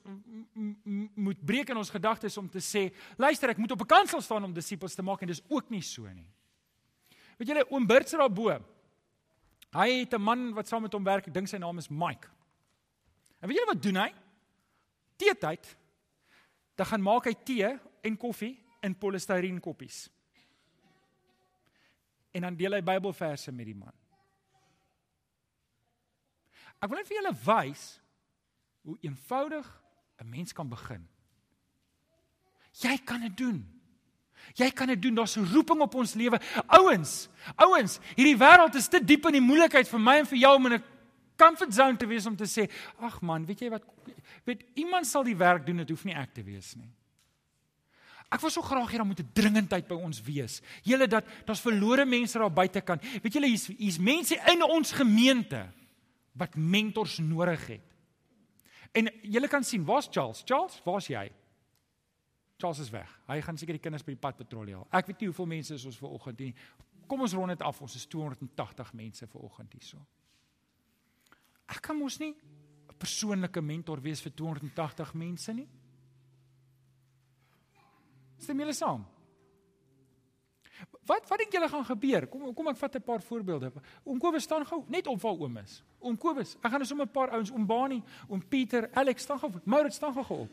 moet 1.14 1.44
breek 1.46 1.70
in 1.72 1.80
ons 1.80 1.92
gedagtes 1.92 2.36
om 2.40 2.48
te 2.50 2.60
sê, 2.64 2.88
luister, 3.20 3.52
ek 3.52 3.60
moet 3.62 3.72
op 3.72 3.82
'n 3.82 3.92
kansel 3.94 4.20
staan 4.20 4.44
om 4.44 4.52
disippels 4.52 4.94
te 4.94 5.02
maak 5.02 5.22
en 5.22 5.28
dis 5.28 5.42
ook 5.48 5.70
nie 5.70 5.82
so 5.82 6.02
nie. 6.02 6.28
Weet 7.38 7.48
julle, 7.48 7.70
oom 7.70 7.86
Bert 7.86 8.08
se 8.08 8.16
daarbo. 8.16 8.58
Hy 9.72 9.88
het 10.00 10.14
'n 10.14 10.22
man 10.22 10.54
wat 10.54 10.68
saam 10.68 10.82
met 10.82 10.92
hom 10.92 11.04
werk, 11.04 11.28
ek 11.28 11.34
dink 11.34 11.48
sy 11.48 11.58
naam 11.58 11.78
is 11.78 11.88
Mike. 11.88 12.28
En 13.40 13.48
weet 13.48 13.58
julle 13.58 13.74
wat 13.74 13.82
doen 13.82 13.96
hy? 13.96 14.14
Teetyd 15.16 15.76
dan 16.76 16.86
gaan 16.86 17.02
maak 17.02 17.24
hy 17.24 17.34
tee 17.44 17.70
en 18.04 18.16
koffie 18.20 18.54
in 18.84 18.94
polistireen 18.98 19.60
koppies. 19.60 20.06
En 22.36 22.44
dan 22.44 22.56
deel 22.56 22.76
hy 22.76 22.82
Bybelverse 22.84 23.52
met 23.52 23.66
die 23.66 23.78
man. 23.78 23.94
Ek 26.76 26.90
wil 26.90 27.00
net 27.00 27.08
vir 27.08 27.16
julle 27.16 27.36
wys 27.46 27.84
hoe 28.86 28.98
eenvoudig 29.00 29.66
'n 30.20 30.28
mens 30.28 30.52
kan 30.52 30.68
begin. 30.68 31.08
Jy 32.72 32.96
kan 33.04 33.20
dit 33.20 33.36
doen. 33.36 33.64
Jy 34.54 34.70
kan 34.70 34.86
dit 34.86 35.02
doen. 35.02 35.14
Daar's 35.14 35.36
'n 35.36 35.48
roeping 35.52 35.80
op 35.80 35.94
ons 35.94 36.14
lewe. 36.14 36.40
Ouens, 36.66 37.28
ouens, 37.56 37.98
hierdie 38.14 38.36
wêreld 38.36 38.74
is 38.74 38.88
te 38.88 39.04
diep 39.04 39.26
in 39.26 39.32
die 39.32 39.40
moeilikheid 39.40 39.88
vir 39.88 40.00
my 40.00 40.18
en 40.18 40.26
vir 40.26 40.38
jou 40.38 40.54
om 40.54 40.66
in 40.66 40.72
'n 40.72 40.84
comfort 41.36 41.74
zone 41.74 41.96
te 41.96 42.06
wees 42.06 42.26
om 42.26 42.36
te 42.36 42.44
sê, 42.44 42.70
"Ag 43.00 43.20
man, 43.20 43.46
weet 43.46 43.60
jy 43.60 43.70
wat? 43.70 43.82
weet 44.44 44.64
iemand 44.74 45.06
sal 45.06 45.24
die 45.24 45.36
werk 45.36 45.66
doen, 45.66 45.76
dit 45.76 45.90
hoef 45.90 46.04
nie 46.04 46.14
ek 46.14 46.34
te 46.34 46.42
wees 46.42 46.74
nie. 46.76 46.90
Ek 48.32 48.42
wil 48.42 48.50
so 48.50 48.62
graag 48.62 48.90
hê 48.90 48.98
daar 48.98 49.06
moet 49.06 49.20
'n 49.20 49.30
dringendheid 49.32 49.86
by 49.86 49.94
ons 49.94 50.20
wees. 50.22 50.60
Julle 50.82 51.06
dat 51.06 51.24
daar's 51.46 51.60
verlore 51.60 52.04
mense 52.04 52.38
daar 52.38 52.50
buite 52.50 52.80
kan. 52.80 52.98
Weet 53.22 53.32
julle 53.32 53.46
hier's 53.46 53.66
hier's 53.66 53.98
mense 53.98 54.34
in 54.34 54.62
ons 54.62 54.92
gemeente 54.92 55.72
wat 56.32 56.56
mentors 56.56 57.18
nodig 57.18 57.66
het. 57.66 57.94
En 58.92 59.08
julle 59.22 59.48
kan 59.48 59.64
sien, 59.64 59.84
waar's 59.84 60.08
Charles? 60.10 60.42
Charles, 60.44 60.80
waar's 60.84 61.06
jy? 61.06 61.30
Charles 62.56 62.78
is 62.78 62.90
weg. 62.90 63.20
Hy 63.28 63.40
gaan 63.40 63.58
seker 63.58 63.76
die 63.76 63.82
kinders 63.82 64.04
by 64.04 64.12
die 64.12 64.20
pad 64.20 64.36
patrolleer. 64.36 64.84
Ek 64.90 65.06
weet 65.06 65.20
nie 65.20 65.28
hoeveel 65.28 65.46
mense 65.46 65.74
is 65.74 65.84
ons 65.84 65.98
ver 66.00 66.08
oggend 66.08 66.38
nie. 66.38 66.54
Kom 67.06 67.20
ons 67.20 67.34
rond 67.36 67.48
dit 67.48 67.62
af. 67.62 67.80
Ons 67.80 67.94
is 67.94 68.06
280 68.06 68.92
mense 68.96 69.26
ver 69.26 69.40
oggend 69.40 69.72
hierso. 69.72 70.00
Ek 71.68 71.82
kan 71.82 71.96
mos 71.98 72.18
nie 72.18 72.34
'n 72.34 72.98
persoonlike 72.98 73.60
mentor 73.60 74.00
wees 74.00 74.20
vir 74.20 74.32
280 74.32 75.14
mense 75.14 75.52
nie? 75.52 75.68
Stem 78.38 78.58
julle 78.58 78.72
saam? 78.72 79.06
Wat 81.06 81.28
wat 81.30 81.38
dink 81.38 81.52
julle 81.54 81.68
gaan 81.68 81.84
gebeur? 81.84 82.26
Kom 82.28 82.54
kom 82.54 82.68
ek 82.68 82.76
vat 82.76 82.96
'n 82.96 83.02
paar 83.02 83.22
voorbeelde. 83.22 83.72
Oom 84.04 84.18
Kobus 84.18 84.42
staan 84.42 84.66
gou 84.66 84.84
net 84.88 85.06
op 85.06 85.20
waar 85.20 85.38
oom 85.40 85.56
is. 85.56 85.82
Oom 86.00 86.16
Kobus, 86.16 86.56
ek 86.56 86.70
gaan 86.70 86.80
net 86.80 86.88
sommer 86.88 87.06
'n 87.06 87.12
paar 87.12 87.30
ouens, 87.30 87.50
oom 87.50 87.66
Bani, 87.66 88.02
oom 88.28 88.42
Pieter, 88.48 88.90
Alex 88.92 89.22
staan 89.22 89.38
gou. 89.38 89.52
Maurits 89.64 89.96
staan 89.96 90.12
gou 90.12 90.40
op. 90.40 90.50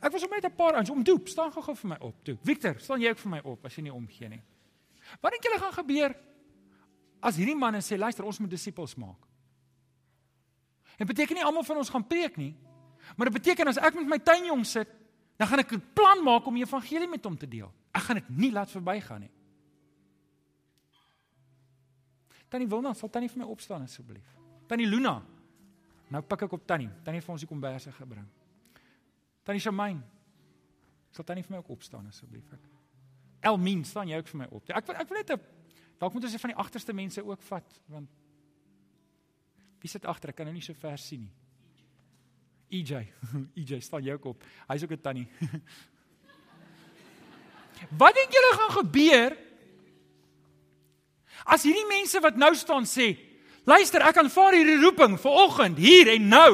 Ek 0.00 0.12
was 0.12 0.22
om 0.22 0.30
net 0.30 0.44
'n 0.44 0.56
paar 0.56 0.74
ouens, 0.74 0.90
oom 0.90 1.02
Doop 1.02 1.28
staan 1.28 1.52
gou 1.52 1.74
vir 1.74 1.88
my 1.88 1.96
op. 2.00 2.24
Toe. 2.24 2.38
Victor, 2.42 2.78
staan 2.78 3.00
jy 3.00 3.10
ook 3.10 3.18
vir 3.18 3.30
my 3.30 3.40
op 3.44 3.64
as 3.64 3.74
jy 3.74 3.82
nie 3.82 3.92
omgee 3.92 4.28
nie. 4.28 4.42
Wat 5.20 5.32
dink 5.32 5.42
julle 5.42 5.58
gaan 5.58 5.72
gebeur 5.72 6.16
as 7.22 7.36
hierdie 7.36 7.56
manne 7.56 7.80
sê 7.80 7.98
luister, 7.98 8.24
ons 8.24 8.38
moet 8.38 8.50
disippels 8.50 8.96
maak? 8.96 9.29
Dit 11.00 11.08
beteken 11.08 11.38
nie 11.38 11.44
almal 11.44 11.64
van 11.64 11.78
ons 11.80 11.88
gaan 11.88 12.04
preek 12.04 12.36
nie. 12.36 12.52
Maar 13.16 13.30
dit 13.30 13.38
beteken 13.38 13.70
as 13.70 13.78
ek 13.80 13.96
met 13.96 14.08
my 14.12 14.18
tuinjong 14.20 14.66
sit, 14.68 14.88
dan 15.40 15.48
gaan 15.48 15.62
ek 15.62 15.72
'n 15.72 15.82
plan 15.96 16.20
maak 16.24 16.46
om 16.46 16.54
die 16.54 16.64
evangelie 16.64 17.08
met 17.08 17.24
hom 17.24 17.38
te 17.38 17.48
deel. 17.48 17.72
Ek 17.90 18.02
gaan 18.02 18.16
dit 18.20 18.28
nie 18.28 18.52
laat 18.52 18.70
verbygaan 18.70 19.20
nie. 19.20 19.30
Tannie 22.48 22.68
Wilna, 22.68 22.92
sal 22.94 23.08
tannie 23.08 23.30
vir 23.30 23.38
my 23.38 23.44
opstaan 23.44 23.82
asseblief? 23.82 24.36
Tannie 24.66 24.86
Luna. 24.86 25.22
Nou 26.08 26.22
pik 26.22 26.42
ek 26.42 26.52
op 26.52 26.66
tannie. 26.66 26.90
Tannie 27.02 27.20
het 27.20 27.24
vir 27.24 27.32
ons 27.32 27.40
die 27.40 27.48
komberse 27.48 27.92
gebring. 27.92 28.26
Tannie 29.42 29.60
Shamain. 29.60 30.02
Sal 31.10 31.24
tannie 31.24 31.44
vir 31.44 31.56
my 31.56 31.58
ook 31.58 31.68
opstaan 31.68 32.06
asseblief? 32.06 32.44
Elmien, 33.40 33.84
staan 33.84 34.08
jy 34.08 34.18
ook 34.18 34.28
vir 34.28 34.38
my 34.38 34.48
op? 34.50 34.68
Ek 34.68 34.88
ek 34.88 35.08
wil 35.08 35.16
net 35.16 35.30
'n 35.30 35.40
dalk 35.98 36.12
moet 36.12 36.24
ons 36.24 36.36
van 36.36 36.50
die 36.50 36.58
agterste 36.58 36.92
mense 36.92 37.24
ook 37.24 37.42
vat 37.42 37.80
want 37.86 38.08
Wie 39.80 39.88
sit 39.88 40.06
agter? 40.06 40.30
Ek 40.30 40.36
kan 40.40 40.46
nou 40.46 40.54
nie 40.54 40.64
so 40.64 40.74
ver 40.76 40.98
sien 41.00 41.20
nie. 41.24 41.32
EJ. 42.70 43.08
EJ 43.60 43.80
staan 43.82 44.04
jou 44.06 44.18
op. 44.30 44.44
Hy's 44.68 44.84
ook 44.84 44.92
'n 44.92 45.02
tannie. 45.02 45.28
Wat 48.00 48.14
dink 48.14 48.32
julle 48.32 48.52
gaan 48.56 48.76
gebeur 48.76 49.36
as 51.48 51.64
hierdie 51.64 51.88
mense 51.88 52.20
wat 52.20 52.36
nou 52.36 52.52
staan 52.54 52.84
sê, 52.84 53.16
luister, 53.64 54.02
ek 54.04 54.18
aanvaar 54.20 54.58
hierdie 54.58 54.76
roeping 54.82 55.16
vir 55.16 55.38
oggend, 55.46 55.78
hier 55.80 56.10
en 56.12 56.28
nou. 56.28 56.52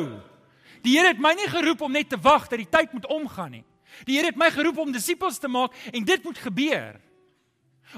Die 0.87 0.95
Here 0.95 1.11
het 1.11 1.19
my 1.19 1.33
nie 1.35 1.49
geroep 1.51 1.83
om 1.83 1.93
net 1.93 2.13
te 2.13 2.21
wag 2.23 2.47
dat 2.47 2.63
die 2.63 2.71
tyd 2.71 2.95
moet 2.95 3.09
omgaan 3.11 3.59
nie. 3.59 3.65
Die 4.07 4.19
Here 4.19 4.31
het 4.31 4.39
my 4.39 4.53
geroep 4.55 4.79
om 4.79 4.95
disippels 4.95 5.43
te 5.43 5.51
maak 5.51 5.75
en 5.91 6.07
dit 6.07 6.23
moet 6.23 6.39
gebeur. 6.39 7.01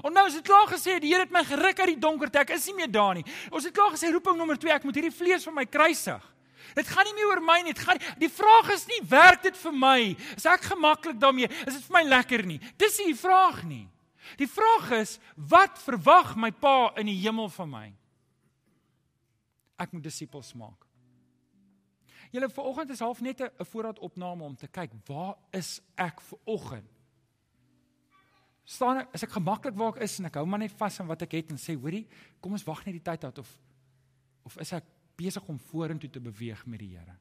En 0.04 0.12
nou 0.12 0.26
is 0.28 0.34
dit 0.38 0.46
klaar 0.46 0.68
gesê, 0.70 0.98
die 1.00 1.12
Here 1.12 1.24
het 1.24 1.32
my 1.34 1.44
geruk 1.44 1.80
uit 1.80 1.94
die 1.94 2.00
donkerte. 2.02 2.42
Ek 2.44 2.50
is 2.56 2.66
nie 2.68 2.74
meer 2.74 2.90
daar 2.92 3.14
nie. 3.18 3.24
Ons 3.50 3.64
het 3.64 3.74
klaar 3.74 3.94
gesê 3.94 4.12
roeping 4.12 4.36
nommer 4.36 4.58
2, 4.60 4.72
ek 4.76 4.84
moet 4.84 4.98
hierdie 5.00 5.14
vlees 5.14 5.46
van 5.48 5.56
my 5.56 5.64
kruisig. 5.66 6.24
Dit 6.76 6.88
gaan 6.92 7.06
nie 7.08 7.14
meer 7.16 7.30
oor 7.30 7.40
my 7.42 7.60
nie. 7.64 7.72
Dit 7.72 7.84
gaan 7.86 8.00
die 8.20 8.30
vraag 8.30 8.72
is 8.74 8.84
nie 8.90 9.00
werk 9.08 9.42
dit 9.46 9.56
vir 9.56 9.74
my? 9.74 10.00
Is 10.36 10.46
ek 10.48 10.68
gemaklik 10.72 11.20
daarmee? 11.20 11.48
Is 11.64 11.78
dit 11.78 11.86
vir 11.86 11.96
my 11.96 12.02
lekker 12.08 12.44
nie? 12.46 12.58
Dis 12.80 12.98
nie 13.00 13.12
die 13.14 13.20
vraag 13.20 13.62
nie. 13.66 13.86
Die 14.36 14.50
vraag 14.50 14.90
is 14.98 15.16
wat 15.48 15.80
verwag 15.80 16.34
my 16.36 16.50
Pa 16.52 16.92
in 17.00 17.08
die 17.08 17.16
hemel 17.22 17.48
van 17.54 17.72
my? 17.72 17.86
Ek 19.80 19.94
moet 19.94 20.04
disippels 20.04 20.52
maak. 20.58 20.84
Julle 22.34 22.50
vanoggend 22.52 22.92
is 22.92 23.00
half 23.00 23.20
net 23.24 23.40
'n 23.40 23.64
voorraadopname 23.64 24.44
om 24.44 24.56
te 24.56 24.68
kyk 24.68 24.92
waar 25.06 25.36
is 25.50 25.80
ek 25.96 26.20
vanoggend? 26.20 26.97
Staan 28.68 29.02
ek 29.02 29.16
as 29.16 29.24
ek 29.24 29.32
gemaklik 29.32 29.76
waar 29.78 29.96
ek 29.96 30.04
is 30.04 30.18
en 30.20 30.28
ek 30.28 30.36
hou 30.40 30.44
maar 30.48 30.60
net 30.60 30.74
vas 30.76 31.00
aan 31.00 31.08
wat 31.08 31.24
ek 31.24 31.38
het 31.38 31.52
en 31.54 31.60
sê 31.60 31.76
hoorie 31.78 32.04
kom 32.42 32.52
ons 32.52 32.66
wag 32.68 32.84
net 32.84 32.98
die 32.98 33.04
tyd 33.04 33.24
uit 33.24 33.40
of 33.40 33.52
of 34.48 34.56
is 34.64 34.72
ek 34.76 34.86
besig 35.18 35.44
om 35.50 35.58
vorentoe 35.70 36.10
te 36.10 36.20
beweeg 36.22 36.60
met 36.70 36.80
die 36.80 36.92
Here. 36.94 37.16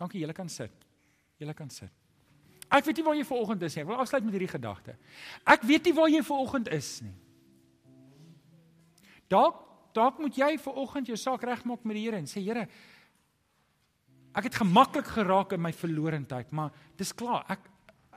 Dankie, 0.00 0.20
julle 0.20 0.34
kan 0.34 0.48
sit. 0.50 0.72
Julle 1.38 1.54
kan 1.54 1.70
sit. 1.70 1.92
Ek 2.72 2.86
weet 2.86 2.98
nie 2.98 3.04
waar 3.06 3.16
jy 3.18 3.26
vanoggend 3.28 3.62
is 3.68 3.76
nie. 3.76 3.82
Ek 3.84 3.90
wil 3.90 4.00
afsluit 4.02 4.24
met 4.26 4.34
hierdie 4.34 4.50
gedagte. 4.50 4.96
Ek 5.54 5.64
weet 5.68 5.86
nie 5.86 5.94
waar 5.96 6.10
jy 6.10 6.22
vanoggend 6.26 6.70
is 6.74 6.88
nie. 7.04 7.14
Dalk 9.32 9.68
dalk 9.92 10.22
moet 10.24 10.38
jy 10.40 10.54
vanoggend 10.56 11.10
jou 11.10 11.18
saak 11.20 11.42
regmaak 11.44 11.82
met 11.84 11.98
die 11.98 12.06
Here 12.06 12.16
en 12.16 12.28
sê 12.30 12.40
Here 12.40 12.64
ek 14.32 14.48
het 14.48 14.54
gemaklik 14.56 15.10
geraak 15.12 15.52
in 15.52 15.60
my 15.60 15.74
verlorendheid, 15.76 16.48
maar 16.56 16.72
dis 16.96 17.12
klaar. 17.12 17.44
Ek 17.52 17.66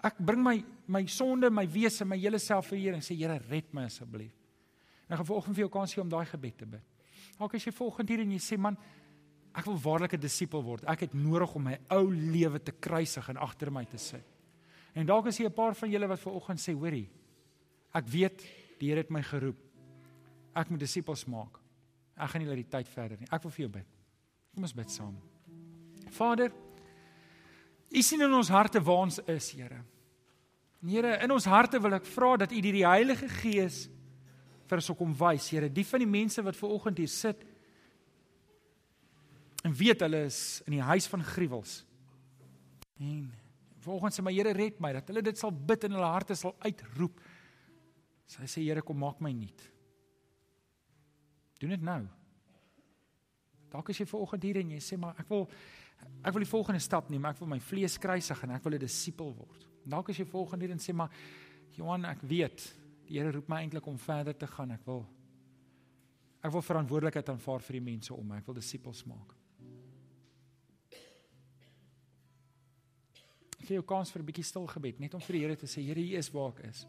ek 0.05 0.19
bring 0.21 0.43
my 0.43 0.59
my 0.87 1.01
sonde, 1.09 1.49
my 1.49 1.65
wese, 1.65 2.05
my 2.05 2.17
hele 2.21 2.37
self 2.37 2.69
vir 2.69 2.77
Here 2.77 2.97
en 2.97 3.01
sê 3.05 3.15
Here, 3.17 3.39
red 3.49 3.71
my 3.73 3.87
asseblief. 3.87 4.35
En 5.05 5.15
ek 5.15 5.21
gaan 5.21 5.29
vanoggend 5.31 5.57
vir 5.57 5.65
jou 5.65 5.71
kans 5.73 5.93
gee 5.93 6.03
om 6.03 6.11
daai 6.11 6.25
gebed 6.29 6.59
te 6.59 6.67
bid. 6.69 6.83
Dalk 7.39 7.55
as 7.57 7.65
jy 7.65 7.73
volgende 7.73 8.13
hier 8.13 8.23
en 8.23 8.35
jy 8.35 8.41
sê 8.41 8.57
man, 8.61 8.77
ek 9.55 9.65
wil 9.65 9.79
waarlik 9.81 10.13
'n 10.13 10.21
disipel 10.21 10.63
word. 10.63 10.83
Ek 10.87 11.01
het 11.01 11.13
nodig 11.13 11.55
om 11.55 11.63
my 11.63 11.77
ou 11.89 12.11
lewe 12.11 12.59
te 12.59 12.71
kruisig 12.71 13.29
en 13.29 13.37
agter 13.37 13.71
my 13.71 13.85
te 13.85 13.97
sit. 13.97 14.25
En 14.95 15.05
dalk 15.05 15.27
is 15.27 15.37
hier 15.37 15.49
'n 15.49 15.53
paar 15.53 15.73
van 15.75 15.89
julle 15.89 16.07
wat 16.07 16.19
ver 16.19 16.33
oggend 16.33 16.59
sê, 16.59 16.73
hoorie, 16.73 17.09
ek 17.93 18.07
weet 18.07 18.45
die 18.79 18.89
Here 18.89 18.99
het 18.99 19.09
my 19.09 19.21
geroep. 19.21 19.57
Ek 20.55 20.69
moet 20.69 20.79
disippels 20.79 21.25
maak. 21.25 21.59
Ek 22.17 22.29
gaan 22.29 22.41
nie 22.41 22.47
laat 22.47 22.55
die 22.57 22.77
tyd 22.77 22.87
verder 22.87 23.17
nie. 23.19 23.27
Ek 23.31 23.41
wil 23.43 23.51
vir 23.51 23.65
jou 23.65 23.69
bid. 23.69 23.87
Kom 24.53 24.63
ons 24.63 24.73
bid 24.73 24.89
saam. 24.89 25.17
Vader, 26.11 26.51
U 27.95 28.01
sien 28.01 28.21
in 28.21 28.33
ons 28.33 28.49
harte 28.49 28.81
waar 28.83 29.05
ons 29.05 29.19
is, 29.19 29.51
Here. 29.51 29.83
Here, 30.85 31.15
in 31.23 31.33
ons 31.33 31.47
harte 31.49 31.79
wil 31.81 31.97
ek 31.97 32.05
vra 32.05 32.35
dat 32.43 32.51
U 32.53 32.61
deur 32.61 32.75
die 32.77 32.85
Heilige 32.85 33.29
Gees 33.41 33.85
vir 34.69 34.81
ons 34.81 34.91
kom 34.97 35.13
wys, 35.17 35.47
Here, 35.53 35.69
die 35.69 35.85
van 35.85 36.03
die 36.03 36.09
mense 36.09 36.43
wat 36.45 36.57
ver 36.57 36.73
oggend 36.75 37.01
hier 37.01 37.11
sit 37.11 37.41
en 39.65 39.73
weet 39.73 40.03
hulle 40.05 40.27
is 40.27 40.61
in 40.67 40.75
die 40.77 40.85
huis 40.85 41.07
van 41.09 41.25
gruwels. 41.25 41.79
En 43.01 43.31
volgens 43.81 44.19
sê 44.19 44.25
my 44.25 44.33
Here 44.33 44.53
red 44.53 44.77
my 44.81 44.93
dat 44.99 45.09
hulle 45.09 45.25
dit 45.25 45.41
sal 45.41 45.53
bid 45.53 45.87
in 45.87 45.97
hulle 45.97 46.11
harte 46.11 46.37
sal 46.37 46.53
uitroep. 46.61 47.17
Sy 48.29 48.45
sê 48.49 48.61
Here 48.61 48.85
kom 48.85 49.01
maak 49.01 49.21
my 49.25 49.33
nuut. 49.33 49.65
Doen 51.61 51.73
dit 51.73 51.85
nou. 51.85 52.01
Dalk 53.73 53.89
as 53.89 53.99
jy 54.01 54.05
ver 54.09 54.21
oggend 54.21 54.45
hier 54.45 54.61
en 54.61 54.75
jy 54.77 54.83
sê 54.83 55.01
maar 55.01 55.17
ek 55.17 55.33
wil 55.33 55.47
ek 56.21 56.33
wil 56.35 56.43
die 56.43 56.51
volgende 56.51 56.83
stap 56.83 57.09
neem, 57.09 57.25
ek 57.25 57.39
wil 57.41 57.49
my 57.49 57.61
vlees 57.63 57.95
kruisig 58.01 58.43
en 58.45 58.53
ek 58.53 58.65
wil 58.65 58.75
'n 58.77 58.85
disipel 58.85 59.33
word. 59.33 59.74
Dalk 59.85 60.09
as 60.09 60.17
jy 60.17 60.25
ver 60.25 60.41
oggend 60.41 60.61
hier 60.65 60.73
en 60.73 60.81
sê 60.81 60.93
maar 60.93 61.13
Johan, 61.77 62.05
ek 62.05 62.21
weet 62.25 62.65
die 63.05 63.19
Here 63.19 63.31
roep 63.31 63.49
my 63.51 63.61
eintlik 63.61 63.85
om 63.85 63.97
verder 64.01 64.33
te 64.33 64.47
gaan. 64.49 64.71
Ek 64.71 64.85
wil 64.87 65.05
ek 66.45 66.51
wil 66.53 66.61
verantwoordelikheid 66.61 67.29
aanvaar 67.29 67.61
vir 67.65 67.79
die 67.79 67.85
mense 67.85 68.13
om 68.13 68.25
my. 68.27 68.37
Ek 68.41 68.47
wil 68.49 68.57
disippels 68.57 69.03
maak. 69.05 69.33
gee 73.65 73.79
jou 73.79 73.85
kans 73.85 74.11
vir 74.11 74.21
'n 74.21 74.25
bietjie 74.25 74.45
stil 74.45 74.67
gebed, 74.67 74.99
net 74.99 75.13
om 75.13 75.21
vir 75.21 75.33
die 75.33 75.41
Here 75.41 75.55
te 75.55 75.65
sê, 75.65 75.81
Here, 75.81 75.99
hier 75.99 76.19
is 76.19 76.29
waar 76.29 76.53
ek 76.53 76.65
is. 76.69 76.85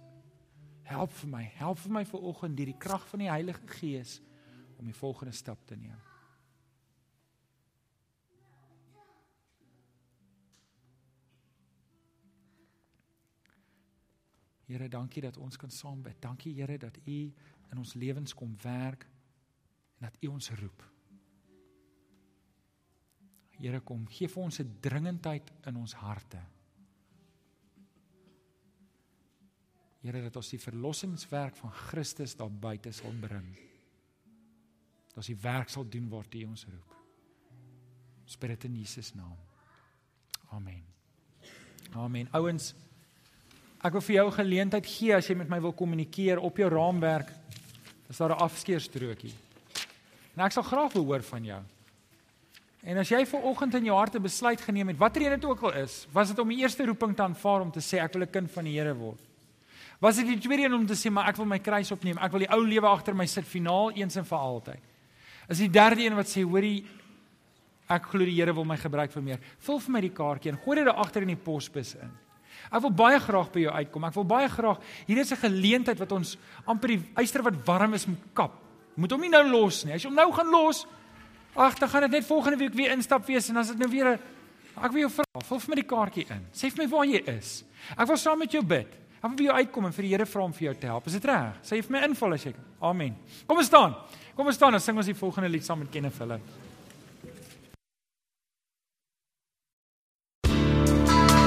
Help 0.85 1.11
vir 1.11 1.31
my, 1.31 1.43
help 1.57 1.79
vir 1.79 1.93
my 1.93 2.05
vir 2.05 2.21
oggend 2.21 2.57
deur 2.57 2.67
die 2.67 2.79
krag 2.79 3.09
van 3.09 3.21
die 3.21 3.31
Heilige 3.31 3.67
Gees 3.67 4.21
om 4.79 4.85
die 4.85 4.93
volgende 4.93 5.33
stap 5.33 5.59
te 5.67 5.77
neem. 5.77 5.99
Here, 14.67 14.89
dankie 14.91 15.23
dat 15.23 15.37
ons 15.39 15.57
kan 15.57 15.71
saam 15.71 16.03
bid. 16.03 16.19
Dankie 16.23 16.55
Here 16.55 16.79
dat 16.79 16.99
U 17.05 17.19
in 17.71 17.79
ons 17.79 17.95
lewens 17.95 18.35
kom 18.35 18.57
werk 18.63 19.07
en 19.99 20.09
dat 20.09 20.17
U 20.23 20.33
ons 20.35 20.51
roep. 20.59 20.83
Here 23.57 23.81
kom, 23.81 24.05
gee 24.13 24.29
vir 24.29 24.43
ons 24.43 24.61
'n 24.61 24.79
dringendheid 24.81 25.53
in 25.67 25.77
ons 25.77 25.95
harte. 25.95 26.43
Here 30.03 30.23
dat 30.23 30.37
ons 30.37 30.51
die 30.51 30.61
verlossingswerk 30.61 31.57
van 31.57 31.71
Christus 31.71 32.37
daar 32.37 32.51
buite 32.51 32.93
sal 32.93 33.13
bring. 33.21 33.55
Dat 35.09 35.17
ons 35.17 35.27
die 35.27 35.41
werk 35.41 35.69
sal 35.69 35.89
doen 35.89 36.09
wat 36.09 36.35
U 36.35 36.45
ons 36.45 36.67
roep. 36.67 36.95
Ons 38.23 38.39
bid 38.39 38.51
dit 38.51 38.65
in 38.65 38.77
Jesus 38.77 39.15
naam. 39.15 39.39
Amen. 40.51 40.85
Amen. 41.93 42.29
Ouens, 42.33 42.75
ek 43.83 43.93
wil 43.93 44.01
vir 44.01 44.17
jou 44.17 44.31
geleentheid 44.31 44.87
gee 44.87 45.15
as 45.15 45.29
jy 45.29 45.37
met 45.37 45.49
my 45.49 45.61
wil 45.61 45.73
kommunikeer 45.73 46.39
op 46.39 46.57
jou 46.57 46.69
raamwerk. 46.69 47.31
Is 48.09 48.17
daar 48.19 48.31
'n 48.31 48.43
afskeerstrokie? 48.43 49.35
En 50.37 50.45
ek 50.45 50.53
sal 50.53 50.63
graag 50.63 50.93
wil 50.93 51.05
hoor 51.05 51.23
van 51.23 51.45
jou. 51.45 51.63
En 52.87 52.99
as 52.99 53.09
jy 53.09 53.27
ver 53.27 53.43
oggend 53.43 53.75
in 53.75 53.85
jou 53.85 53.97
hart 53.97 54.15
'n 54.15 54.23
besluit 54.23 54.61
geneem 54.61 54.89
het, 54.89 54.97
watter 54.97 55.23
een 55.23 55.41
dit 55.41 55.45
ook 55.45 55.63
al 55.63 55.75
is, 55.75 56.07
was 56.13 56.29
dit 56.29 56.39
om 56.39 56.49
die 56.49 56.59
eerste 56.59 56.85
roeping 56.85 57.17
te 57.17 57.23
aanvaar 57.23 57.61
om 57.61 57.71
te 57.71 57.81
sê 57.81 57.99
ek 57.99 58.13
wil 58.13 58.23
'n 58.23 58.31
kind 58.31 58.51
van 58.51 58.65
die 58.65 58.79
Here 58.79 58.95
word? 58.95 59.19
Was 59.99 60.17
dit 60.17 60.27
die 60.27 60.39
tweede 60.39 60.65
een 60.65 60.75
om 60.75 60.87
te 60.87 60.95
sê 60.95 61.11
maar 61.11 61.29
ek 61.29 61.37
wil 61.37 61.47
my 61.47 61.59
kruis 61.59 61.91
opneem. 61.91 62.19
Ek 62.19 62.31
wil 62.31 62.41
die 62.41 62.53
ou 62.53 62.67
lewe 62.67 62.87
agter 62.87 63.15
my 63.15 63.27
sit 63.27 63.45
finaal 63.45 63.93
eens 63.93 64.17
en 64.17 64.25
vir 64.25 64.39
altyd. 64.39 64.81
Is 65.49 65.59
die 65.59 65.71
derde 65.71 66.05
een 66.05 66.15
wat 66.15 66.27
sê 66.27 66.43
hoorie 66.43 66.85
ek 67.89 68.11
glo 68.11 68.25
die 68.25 68.35
Here 68.35 68.55
wil 68.55 68.65
my 68.65 68.77
gebruik 68.77 69.13
vir 69.13 69.23
meer. 69.23 69.39
Vul 69.59 69.81
vir 69.81 69.93
my 69.93 70.01
die 70.01 70.11
kaartjie 70.11 70.53
en 70.53 70.59
gooi 70.59 70.77
dit 70.77 70.85
daar 70.85 71.01
agter 71.03 71.23
in 71.23 71.29
die 71.29 71.37
posbus 71.37 71.95
in. 71.95 72.11
Ek 72.73 72.83
wil 72.83 72.91
baie 72.91 73.19
graag 73.21 73.51
by 73.53 73.61
jou 73.61 73.73
uitkom. 73.73 74.05
Ek 74.05 74.15
wil 74.15 74.25
baie 74.25 74.49
graag 74.49 74.79
hier 75.07 75.19
is 75.19 75.33
'n 75.33 75.37
geleentheid 75.37 75.99
wat 75.99 76.13
ons 76.13 76.37
amper 76.67 76.89
die 76.89 77.03
eyster 77.17 77.43
wat 77.43 77.55
warm 77.67 77.95
is 77.95 78.07
moet 78.07 78.19
kap. 78.35 78.53
Moet 78.97 79.11
hom 79.13 79.21
nie 79.21 79.31
nou 79.31 79.45
los 79.51 79.85
nie. 79.85 79.95
As 79.95 80.03
jy 80.03 80.09
hom 80.09 80.17
nou 80.17 80.33
gaan 80.33 80.51
los, 80.51 80.87
ag, 81.55 81.79
dan 81.79 81.89
gaan 81.89 82.03
dit 82.03 82.11
net 82.11 82.25
volgende 82.25 82.59
week 82.59 82.75
weer 82.75 82.93
instap 82.93 83.27
wees 83.27 83.49
en 83.49 83.57
as 83.57 83.69
dit 83.69 83.79
nou 83.79 83.89
weer 83.89 84.15
'n 84.15 84.21
ek 84.85 84.93
wil 84.93 85.09
jou 85.09 85.11
vra, 85.11 85.25
vul 85.45 85.59
vir 85.59 85.69
my 85.69 85.75
die 85.75 85.89
kaartjie 85.89 86.31
in. 86.31 86.47
Sê 86.53 86.71
vir 86.71 86.85
my 86.85 86.91
waar 86.91 87.07
jy 87.07 87.23
is. 87.39 87.65
Ek 87.97 88.07
wil 88.07 88.17
saam 88.17 88.39
met 88.39 88.53
jou 88.53 88.63
bid. 88.63 88.89
Ek 89.17 89.31
wil 89.31 89.37
by 89.37 89.45
jou 89.45 89.55
uitkom 89.55 89.87
en 89.87 89.93
vir 89.93 90.03
die 90.03 90.11
Here 90.11 90.27
vra 90.27 90.43
om 90.45 90.53
vir 90.53 90.65
jou 90.69 90.75
te 90.75 90.87
help. 90.87 91.07
Is 91.07 91.13
dit 91.13 91.25
reg? 91.25 91.55
Sê 91.63 91.83
vir 91.83 91.91
my 91.91 92.05
inval 92.05 92.33
as 92.35 92.45
jy 92.45 92.53
kan. 92.53 92.65
Amen. 92.83 93.17
Kom 93.47 93.57
ons 93.59 93.67
staan. 93.67 93.95
Kom 94.37 94.47
ons 94.47 94.55
staan 94.55 94.75
en 94.75 94.81
sing 94.81 94.97
ons 94.97 95.07
die 95.07 95.15
volgende 95.15 95.49
lied 95.49 95.65
saam 95.65 95.79
met 95.79 95.91
Kenneth 95.91 96.19
Hulle. 96.19 96.41